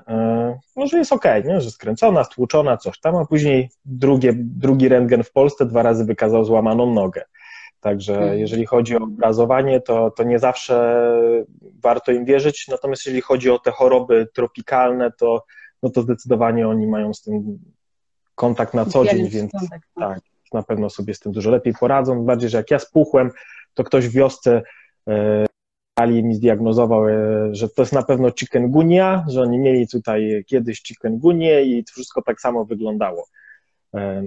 [0.76, 1.62] no, że jest ok, nie?
[1.62, 6.46] że skręcona, stłuczona, coś tam, a później drugie, drugi rentgen w Polsce dwa razy wykazał
[6.46, 7.22] złamaną nogę.
[7.86, 8.40] Także mhm.
[8.40, 11.06] jeżeli chodzi o obrazowanie, to, to nie zawsze
[11.84, 15.44] warto im wierzyć, natomiast jeżeli chodzi o te choroby tropikalne, to,
[15.84, 17.60] no to zdecydowanie oni mają z tym
[18.36, 19.90] kontakt na co dzień, więc kontakt.
[19.98, 20.10] No.
[20.10, 20.20] tak,
[20.54, 22.26] na pewno sobie z tym dużo lepiej poradzą.
[22.26, 23.32] Bardziej, że jak ja spuchłem,
[23.74, 24.64] to ktoś w wiosce
[25.08, 25.46] e,
[26.08, 27.14] mi zdiagnozował, e,
[27.52, 32.22] że to jest na pewno chikungunya, że oni mieli tutaj kiedyś chikungunię i to wszystko
[32.22, 33.28] tak samo wyglądało.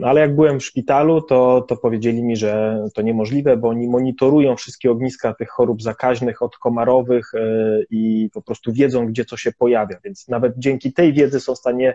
[0.05, 4.57] Ale jak byłem w szpitalu, to, to powiedzieli mi, że to niemożliwe, bo oni monitorują
[4.57, 7.41] wszystkie ogniska tych chorób zakaźnych, od komarowych e,
[7.91, 9.97] i po prostu wiedzą, gdzie co się pojawia.
[10.05, 11.95] Więc nawet dzięki tej wiedzy są w stanie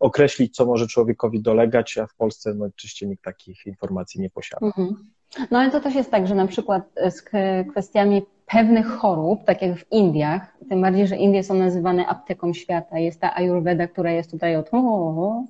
[0.00, 4.66] określić, co może człowiekowi dolegać, a w Polsce no, oczywiście nikt takich informacji nie posiada.
[4.66, 4.96] Mhm.
[5.50, 7.22] No ale to też jest tak, że na przykład z
[7.70, 12.98] kwestiami pewnych chorób, tak jak w Indiach, tym bardziej, że Indie są nazywane apteką świata,
[12.98, 15.42] jest ta ayurveda, która jest tutaj od o,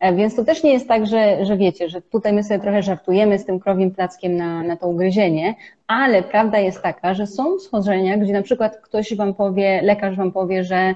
[0.00, 2.82] e, więc to też nie jest tak, że, że wiecie, że tutaj my sobie trochę
[2.82, 5.54] żartujemy z tym krowim plackiem na, na to ugryzienie,
[5.86, 10.32] ale prawda jest taka, że są schorzenia, gdzie na przykład ktoś wam powie, lekarz wam
[10.32, 10.94] powie, że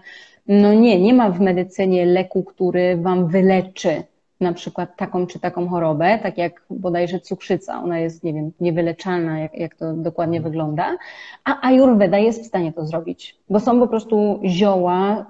[0.49, 4.03] no nie, nie ma w medycynie leku, który wam wyleczy
[4.41, 9.41] na przykład taką czy taką chorobę, tak jak bodajże cukrzyca, ona jest, nie wiem, niewyleczalna,
[9.41, 10.97] jak, jak to dokładnie wygląda,
[11.45, 15.27] a Ayurveda jest w stanie to zrobić, bo są po prostu zioła,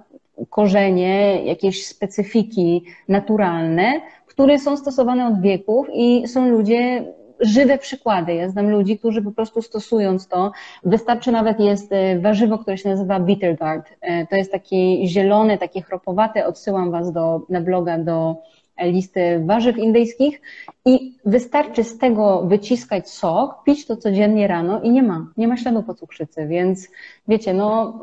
[0.51, 3.93] korzenie, jakieś specyfiki naturalne,
[4.27, 7.05] które są stosowane od wieków i są ludzie,
[7.41, 8.35] żywe przykłady.
[8.35, 10.53] Ja znam ludzi, którzy po prostu stosując to,
[10.85, 13.89] wystarczy nawet jest e, warzywo, które się nazywa bitter gourd.
[14.01, 16.47] E, to jest takie zielone, takie chropowate.
[16.47, 18.37] Odsyłam Was do, na bloga do
[18.81, 20.41] listy warzyw indyjskich
[20.85, 25.57] i wystarczy z tego wyciskać sok, pić to codziennie rano i nie ma, nie ma
[25.57, 26.89] śladu po cukrzycy, więc
[27.29, 27.99] wiecie, no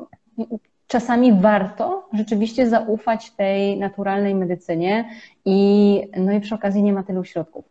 [0.88, 5.10] czasami warto rzeczywiście zaufać tej naturalnej medycynie
[5.46, 7.66] i no i przy okazji nie ma tylu środków,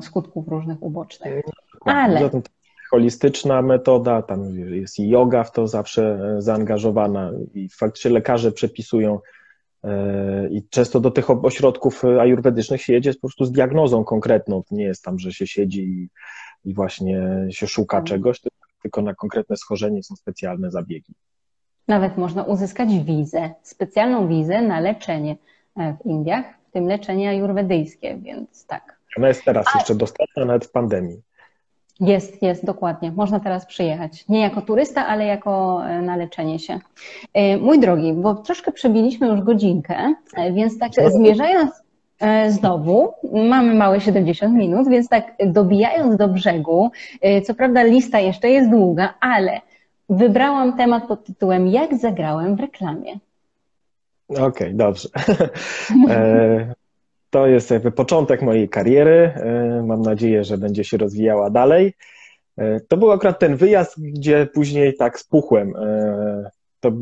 [0.00, 1.44] skutków różnych ubocznych.
[1.84, 2.30] Ale
[2.90, 9.37] holistyczna metoda, tam jest i yoga w to zawsze zaangażowana i faktycznie lekarze przepisują E,
[10.50, 14.62] I często do tych ośrodków ajurwedycznych się jedzie po prostu z diagnozą konkretną.
[14.62, 16.08] To nie jest tam, że się siedzi i,
[16.64, 18.06] i właśnie się szuka tak.
[18.06, 18.40] czegoś,
[18.82, 21.14] tylko na konkretne schorzenie są specjalne zabiegi.
[21.88, 25.36] Nawet można uzyskać wizę, specjalną wizę na leczenie
[25.76, 28.98] e, w Indiach, w tym leczenie ajurwedyjskie, więc tak.
[29.16, 31.22] Ona jest teraz jeszcze dostępna nawet w pandemii.
[32.00, 33.12] Jest, jest, dokładnie.
[33.12, 34.24] Można teraz przyjechać.
[34.28, 36.78] Nie jako turysta, ale jako e, na leczenie się.
[37.34, 41.70] E, mój drogi, bo troszkę przebiliśmy już godzinkę, e, więc tak zmierzając
[42.48, 46.90] znowu, mamy małe 70 minut, więc tak dobijając do brzegu,
[47.44, 49.60] co prawda lista jeszcze jest długa, ale
[50.08, 53.18] wybrałam temat pod tytułem Jak zagrałem w reklamie.
[54.28, 55.08] Okej, okay, dobrze.
[57.30, 59.32] To jest jakby początek mojej kariery.
[59.36, 61.94] E, mam nadzieję, że będzie się rozwijała dalej.
[62.56, 65.76] E, to był akurat ten wyjazd, gdzie później tak spuchłem.
[65.76, 66.50] E,
[66.80, 66.92] to,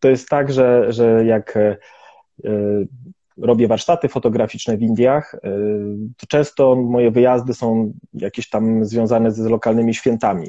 [0.00, 1.58] to jest tak, że, że jak
[3.38, 5.36] robię warsztaty fotograficzne w Indiach,
[6.16, 10.48] to często moje wyjazdy są jakieś tam związane z lokalnymi świętami.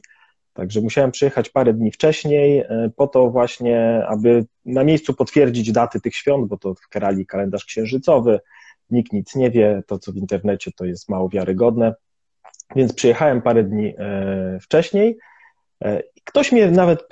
[0.53, 2.63] Także musiałem przyjechać parę dni wcześniej,
[2.95, 7.65] po to właśnie, aby na miejscu potwierdzić daty tych świąt, bo to w Kerali kalendarz
[7.65, 8.39] księżycowy,
[8.91, 11.93] nikt nic nie wie, to co w internecie to jest mało wiarygodne.
[12.75, 15.17] Więc przyjechałem parę dni e, wcześniej.
[15.83, 17.05] E, ktoś mnie nawet e,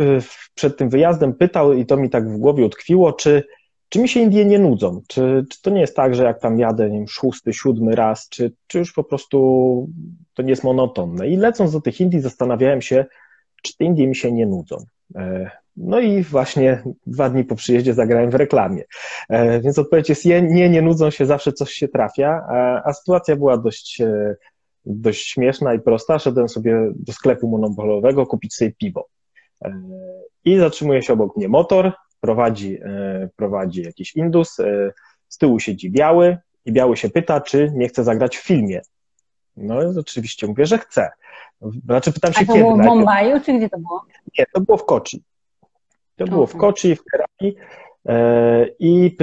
[0.55, 3.43] przed tym wyjazdem pytał, i to mi tak w głowie utkwiło, czy,
[3.89, 5.01] czy mi się Indie nie nudzą?
[5.07, 8.29] Czy, czy to nie jest tak, że jak tam jadę, nie wiem, szósty, siódmy raz,
[8.29, 9.89] czy, czy już po prostu
[10.33, 11.27] to nie jest monotonne?
[11.27, 13.05] I lecąc do tych Indii, zastanawiałem się,
[13.63, 14.77] czy te Indie mi się nie nudzą.
[15.77, 18.83] No i właśnie dwa dni po przyjeździe zagrałem w reklamie.
[19.29, 22.41] E, więc odpowiedź jest nie, nie nudzą się, zawsze coś się trafia,
[22.85, 24.35] a, sytuacja była dość, e,
[24.85, 26.19] dość śmieszna i prosta.
[26.19, 29.07] Szedłem sobie do sklepu monopolowego kupić sobie piwo.
[29.65, 29.81] E,
[30.45, 32.79] I zatrzymuje się obok mnie motor, prowadzi,
[33.35, 34.57] prowadzi jakiś indus,
[35.27, 38.81] z tyłu siedzi biały i biały się pyta, czy nie chce zagrać w filmie.
[39.57, 41.09] No oczywiście mówię, że chce.
[41.85, 42.59] Znaczy pytam się A to kiedy.
[42.59, 44.05] było w Mumbaiu, czy gdzie to było?
[44.37, 45.23] Nie, to było w Kochi.
[46.19, 47.55] To było w Kochi, w Kerali.
[48.07, 49.17] E, I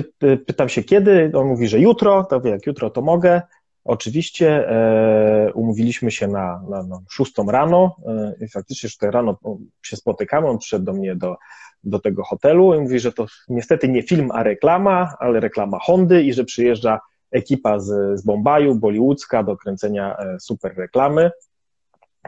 [0.46, 3.42] pytam się kiedy, on mówi, że jutro, to wie, jak jutro to mogę.
[3.84, 9.38] Oczywiście e, umówiliśmy się na, na, na 6 rano e, i faktycznie 6 rano
[9.82, 11.36] się spotykamy, on przyszedł do mnie do,
[11.84, 16.22] do tego hotelu i mówi, że to niestety nie film, a reklama, ale reklama Hondy
[16.22, 17.00] i że przyjeżdża
[17.30, 21.30] ekipa z, z Bombaju, bollywoodzka do kręcenia super reklamy.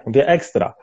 [0.06, 0.74] Mówię ekstra.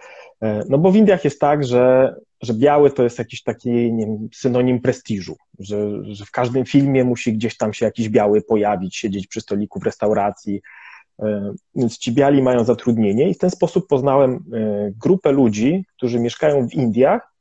[0.70, 2.16] No bo w Indiach jest tak, że
[2.46, 7.34] że biały to jest jakiś taki wiem, synonim prestiżu, że, że w każdym filmie musi
[7.34, 10.62] gdzieś tam się jakiś biały pojawić, siedzieć przy stoliku w restauracji.
[11.20, 14.40] E, więc ci biali mają zatrudnienie i w ten sposób poznałem e,
[15.02, 17.34] grupę ludzi, którzy mieszkają w Indiach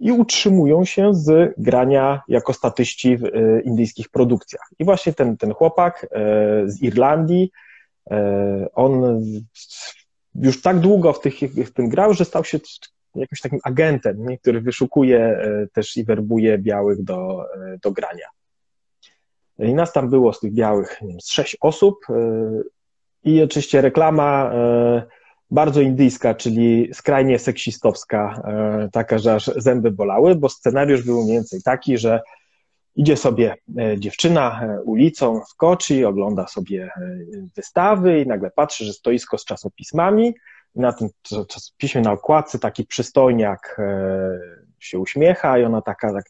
[0.00, 4.68] i utrzymują się z grania jako statyści w e, indyjskich produkcjach.
[4.78, 6.06] I właśnie ten, ten chłopak
[6.66, 7.50] z Irlandii,
[8.74, 9.22] on
[10.34, 12.58] już tak długo w, tych, w tym grał, że stał się
[13.20, 14.38] jakimś takim agentem, nie?
[14.38, 18.26] który wyszukuje e, też i werbuje białych do, e, do grania.
[19.58, 22.14] I nas tam było z tych białych nie wiem, z sześć osób e,
[23.24, 24.52] i oczywiście reklama
[25.50, 28.42] bardzo indyjska, czyli skrajnie seksistowska,
[28.92, 32.20] taka, że aż zęby bolały, bo scenariusz był mniej więcej taki, że
[32.96, 33.54] idzie sobie
[33.98, 36.90] dziewczyna ulicą w Kochi, ogląda sobie
[37.56, 40.34] wystawy i nagle patrzy, że stoisko z czasopismami
[40.74, 41.08] na tym
[41.48, 44.38] czasopiśmie, na okładce taki przystojniak e,
[44.78, 46.24] się uśmiecha i ona taka, tak,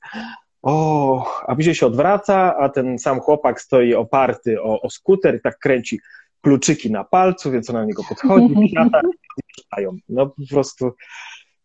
[0.62, 5.40] o, a później się odwraca, a ten sam chłopak stoi oparty o, o skuter i
[5.40, 6.01] tak kręci
[6.40, 9.01] kluczyki na palcu, więc ona na niego podchodzi, kwiata
[9.82, 10.93] i No po prostu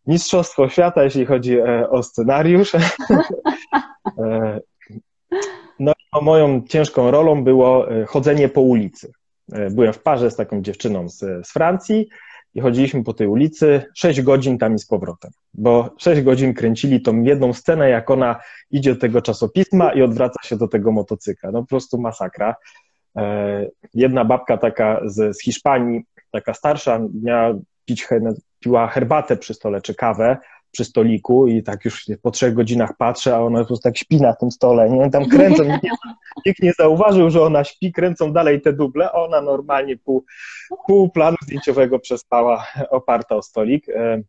[0.06, 2.72] mistrzostwo świata, jeśli chodzi e, o scenariusz.
[4.18, 4.60] E,
[5.78, 5.92] no
[6.22, 9.12] moją ciężką rolą było chodzenie po ulicy.
[9.70, 12.08] Byłem w parze z taką dziewczyną z, z Francji
[12.54, 17.00] i chodziliśmy po tej ulicy 6 godzin tam i z powrotem, bo 6 godzin kręcili
[17.00, 18.40] tą jedną scenę, jak ona
[18.70, 21.50] idzie do tego czasopisma i odwraca się do tego motocykla.
[21.50, 22.54] No po prostu masakra.
[23.16, 27.54] E, jedna babka taka z, z Hiszpanii, taka starsza, miała
[27.84, 28.08] pić,
[28.60, 30.36] piła herbatę przy stole czy kawę
[30.74, 34.20] przy stoliku i tak już po trzech godzinach patrzę, a ona po prostu tak śpi
[34.20, 35.10] na tym stole, nie?
[35.10, 35.90] Tam kręcą, nikt nie,
[36.46, 40.24] nikt nie zauważył, że ona śpi, kręcą dalej te duble, a ona normalnie pół,
[40.86, 43.88] pół planu zdjęciowego przespała oparta o stolik.
[43.88, 44.22] E,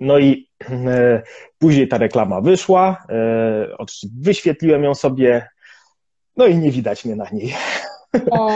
[0.00, 1.22] no i e,
[1.58, 3.84] później ta reklama wyszła, e,
[4.20, 5.48] wyświetliłem ją sobie,
[6.36, 7.54] no i nie widać mnie na niej.
[8.30, 8.50] O,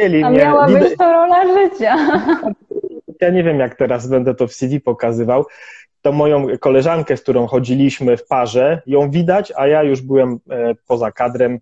[0.24, 1.96] a miała być to rola życia.
[3.20, 5.44] ja nie wiem, jak teraz będę to w CV pokazywał,
[6.02, 10.74] to moją koleżankę, z którą chodziliśmy w parze, ją widać, a ja już byłem e,
[10.86, 11.58] poza kadrem,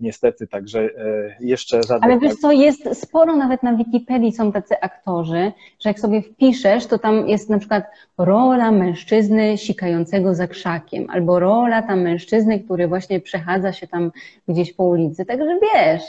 [0.00, 2.10] niestety, także e, jeszcze żadnych...
[2.10, 6.86] Ale wiesz co, jest sporo nawet na Wikipedii są tacy aktorzy, że jak sobie wpiszesz,
[6.86, 7.84] to tam jest na przykład
[8.18, 14.12] rola mężczyzny sikającego za krzakiem, albo rola tam mężczyzny, który właśnie przechadza się tam
[14.48, 16.02] gdzieś po ulicy, także wiesz...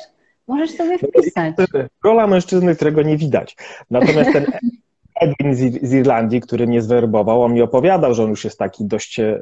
[0.48, 1.56] Możesz sobie wpisać.
[2.04, 3.56] Rola mężczyzny, którego nie widać.
[3.92, 4.46] Natomiast ten
[5.22, 9.20] Edwin z Irlandii, który mnie zwerbował, on mi opowiadał, że on już jest taki dość,
[9.20, 9.40] e,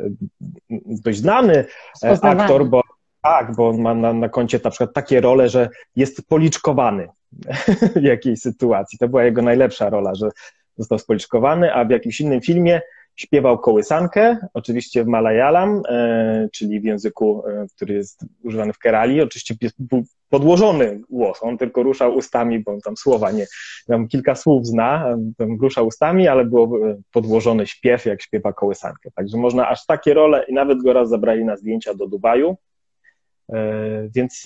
[0.85, 1.65] dość znany
[2.21, 2.81] aktor, bo
[3.21, 7.07] tak, bo on ma na, na koncie na przykład takie role, że jest policzkowany
[7.95, 8.99] w jakiejś sytuacji.
[8.99, 10.29] To była jego najlepsza rola, że
[10.77, 12.81] został spoliczkowany, a w jakimś innym filmie
[13.15, 19.21] śpiewał kołysankę, oczywiście w Malayalam, e, czyli w języku, e, który jest używany w Kerali.
[19.21, 23.45] Oczywiście był podłożony głos, on tylko ruszał ustami, bo tam słowa nie,
[23.87, 25.17] tam kilka słów zna,
[25.61, 26.71] ruszał ustami, ale był
[27.11, 29.11] podłożony śpiew, jak śpiewa kołysankę.
[29.15, 32.57] Także można aż takie role i nawet go raz zabrali na zdjęcia do Dubaju,
[33.49, 34.45] e, więc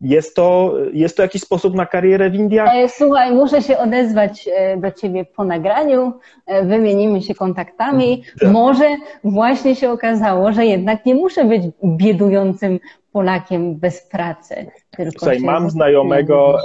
[0.00, 2.74] jest to, jest to jakiś sposób na karierę w Indiach?
[2.74, 6.12] E, słuchaj, muszę się odezwać e, do Ciebie po nagraniu,
[6.46, 8.22] e, wymienimy się kontaktami.
[8.40, 8.50] Tak.
[8.50, 12.78] Może właśnie się okazało, że jednak nie muszę być biedującym
[13.18, 14.66] Polakiem bez pracy.
[14.90, 16.58] Tylko Słuchaj, mam znajomego,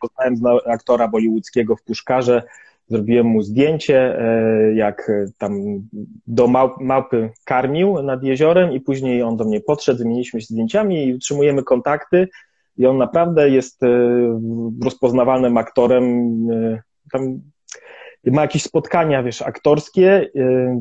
[0.00, 2.42] poznałem aktora bollywoodzkiego w Puszkarze,
[2.86, 4.18] zrobiłem mu zdjęcie,
[4.74, 5.52] jak tam
[6.26, 6.46] do
[6.80, 11.62] małpy karmił nad jeziorem i później on do mnie podszedł, wymieniliśmy się zdjęciami i utrzymujemy
[11.62, 12.28] kontakty
[12.78, 13.88] i on naprawdę jest e,
[14.84, 16.04] rozpoznawalnym aktorem.
[16.50, 16.82] E,
[17.12, 17.40] tam
[18.24, 20.30] ma jakieś spotkania, wiesz, aktorskie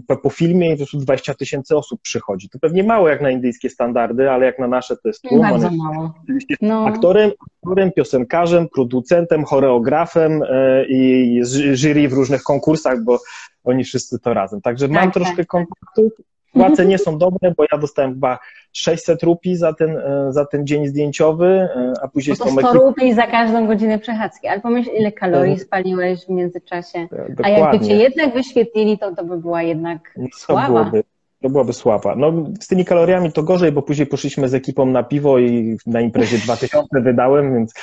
[0.09, 2.49] e, po filmie i po 20 tysięcy osób przychodzi.
[2.49, 5.41] To pewnie mało jak na indyjskie standardy, ale jak na nasze to jest tłum.
[5.41, 6.14] Bardzo mało.
[6.61, 6.85] No.
[6.85, 7.31] Aktorem,
[7.61, 10.41] aktorem, piosenkarzem, producentem, choreografem
[10.89, 11.41] i
[11.73, 13.19] jury w różnych konkursach, bo
[13.64, 14.61] oni wszyscy to razem.
[14.61, 15.47] Także mam tak, troszkę tak.
[15.47, 16.11] kontaktów.
[16.57, 18.39] Płace nie są dobre, bo ja dostałem chyba
[18.73, 22.73] 600 rupii za ten, e, za ten dzień zdjęciowy, e, a później no to 100
[22.73, 25.65] rupii za każdą godzinę przechadzki, ale pomyśl, ile kalorii tak.
[25.65, 27.07] spaliłeś w międzyczasie.
[27.11, 27.45] Dokładnie.
[27.45, 30.67] A jakby cię jednak wyświetlili, to to by była jednak no, sława.
[30.67, 31.03] Byłoby,
[31.41, 32.15] to byłaby słaba.
[32.15, 36.01] No, z tymi kaloriami to gorzej, bo później poszliśmy z ekipą na piwo i na
[36.01, 37.73] imprezie 2000 wydałem, więc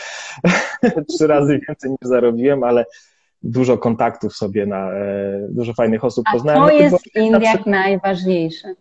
[1.14, 2.84] trzy razy więcej niż zarobiłem, ale
[3.44, 6.62] dużo kontaktów sobie na, e, dużo fajnych osób A poznałem.
[6.62, 8.74] to no, jest w Indiach najważniejsze.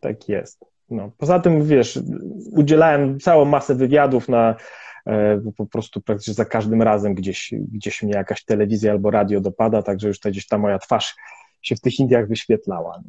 [0.00, 0.64] Tak jest.
[0.90, 1.10] No.
[1.18, 2.00] Poza tym, wiesz,
[2.52, 4.54] udzielałem całą masę wywiadów na
[5.06, 9.82] e, po prostu praktycznie za każdym razem gdzieś, gdzieś mnie jakaś telewizja albo radio dopada,
[9.82, 11.16] także już ta, gdzieś ta moja twarz
[11.62, 13.02] się w tych Indiach wyświetlała.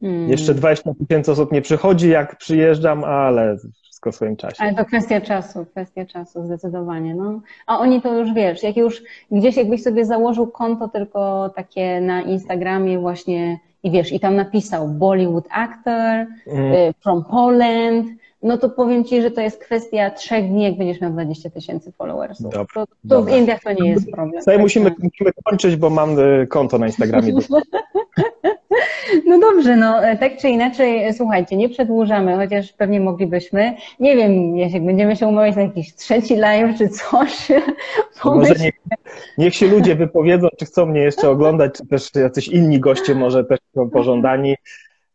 [0.00, 0.30] Hmm.
[0.30, 3.56] Jeszcze 20 tysięcy osób nie przychodzi, jak przyjeżdżam, ale
[4.04, 4.56] wszystko w swoim czasie.
[4.58, 7.14] Ale to kwestia czasu, kwestia czasu, zdecydowanie.
[7.14, 7.40] No.
[7.66, 12.22] A oni to już wiesz, jak już gdzieś jakbyś sobie założył konto tylko takie na
[12.22, 16.94] Instagramie właśnie i wiesz, i tam napisał Bollywood actor mm.
[17.02, 18.06] from Poland,
[18.42, 21.92] no to powiem Ci, że to jest kwestia trzech dni, jak będziesz miał 20 tysięcy
[21.92, 22.52] followersów.
[22.52, 24.40] Dobra, to, to w Indiach to nie jest problem.
[24.40, 27.32] Tutaj musimy, musimy kończyć, bo mam e, konto na Instagramie.
[29.26, 33.76] No dobrze, no e, tak czy inaczej, słuchajcie, nie przedłużamy, chociaż pewnie moglibyśmy.
[34.00, 37.48] Nie wiem, jeśli będziemy się umawiać na jakiś trzeci live czy coś.
[38.24, 38.74] Może niech,
[39.38, 43.44] niech się ludzie wypowiedzą, czy chcą mnie jeszcze oglądać, czy też jacyś inni goście może
[43.44, 44.56] też są pożądani.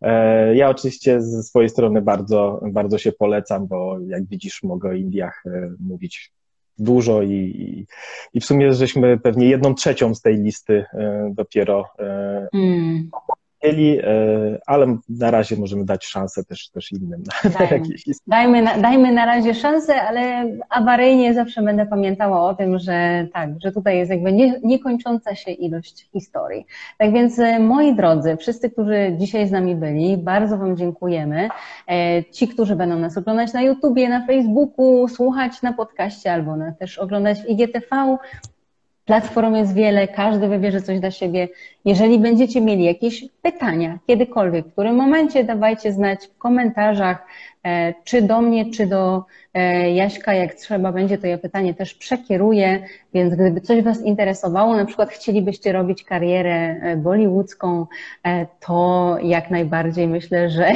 [0.01, 4.93] E, ja oczywiście ze swojej strony bardzo, bardzo się polecam, bo jak widzisz, mogę o
[4.93, 6.31] Indiach e, mówić
[6.77, 7.85] dużo i, i,
[8.33, 10.85] i w sumie żeśmy pewnie jedną trzecią z tej listy
[11.33, 11.85] dopiero
[12.53, 13.09] mm
[13.63, 14.03] mieli, e,
[14.65, 17.23] ale na razie możemy dać szansę też, też innym.
[17.59, 17.85] Dajmy.
[18.27, 23.49] Dajmy, na, dajmy na razie szansę, ale awaryjnie zawsze będę pamiętała o tym, że tak,
[23.63, 26.65] że tutaj jest jakby nie, niekończąca się ilość historii.
[26.97, 31.49] Tak więc e, moi drodzy, wszyscy, którzy dzisiaj z nami byli, bardzo Wam dziękujemy.
[31.87, 36.71] E, ci, którzy będą nas oglądać na YouTubie, na Facebooku, słuchać na podcaście albo na,
[36.71, 38.17] też oglądać w IGTV,
[39.09, 41.47] Platform jest wiele, każdy wybierze coś dla siebie.
[41.85, 47.25] Jeżeli będziecie mieli jakieś pytania, kiedykolwiek, w którym momencie, dawajcie znać w komentarzach,
[47.63, 49.23] e, czy do mnie, czy do
[49.53, 52.83] e, Jaśka, jak trzeba będzie, to ja pytanie też przekieruję,
[53.13, 57.85] więc gdyby coś Was interesowało, na przykład chcielibyście robić karierę e, bollywoodzką,
[58.59, 60.71] to jak najbardziej myślę, że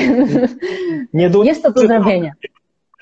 [1.13, 2.31] Nie jest to do zrobienia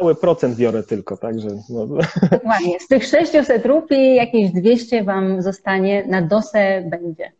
[0.01, 1.49] mały procent biorę tylko, także.
[1.69, 1.87] No.
[2.31, 2.79] Dokładnie.
[2.79, 7.31] Z tych 600 rupii jakieś 200 Wam zostanie, na dosę będzie.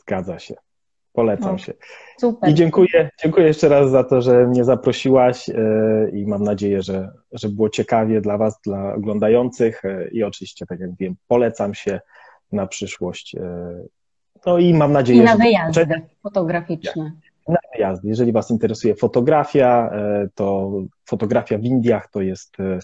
[0.00, 0.54] Zgadza się.
[1.12, 1.72] Polecam się.
[2.20, 2.50] Super.
[2.50, 5.54] I dziękuję, dziękuję jeszcze raz za to, że mnie zaprosiłaś e,
[6.12, 10.80] i mam nadzieję, że, że było ciekawie dla Was, dla oglądających e, i oczywiście, tak
[10.80, 12.00] jak wiem, polecam się
[12.52, 13.34] na przyszłość.
[13.34, 13.40] E,
[14.46, 16.00] no i mam nadzieję, I na wyjazdy że...
[16.22, 17.12] fotograficzne
[17.48, 18.08] na wyjazdy.
[18.08, 20.72] Jeżeli Was interesuje fotografia, e, to
[21.04, 22.78] fotografia w Indiach to jest, e,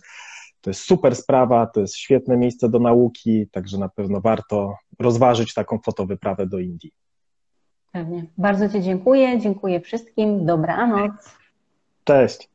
[0.60, 5.54] to jest super sprawa, to jest świetne miejsce do nauki, także na pewno warto rozważyć
[5.54, 6.92] taką fotowyprawę do Indii.
[7.92, 8.26] Pewnie.
[8.38, 9.38] Bardzo Ci dziękuję.
[9.40, 10.46] Dziękuję wszystkim.
[10.46, 11.12] Dobranoc.
[12.04, 12.48] Cześć.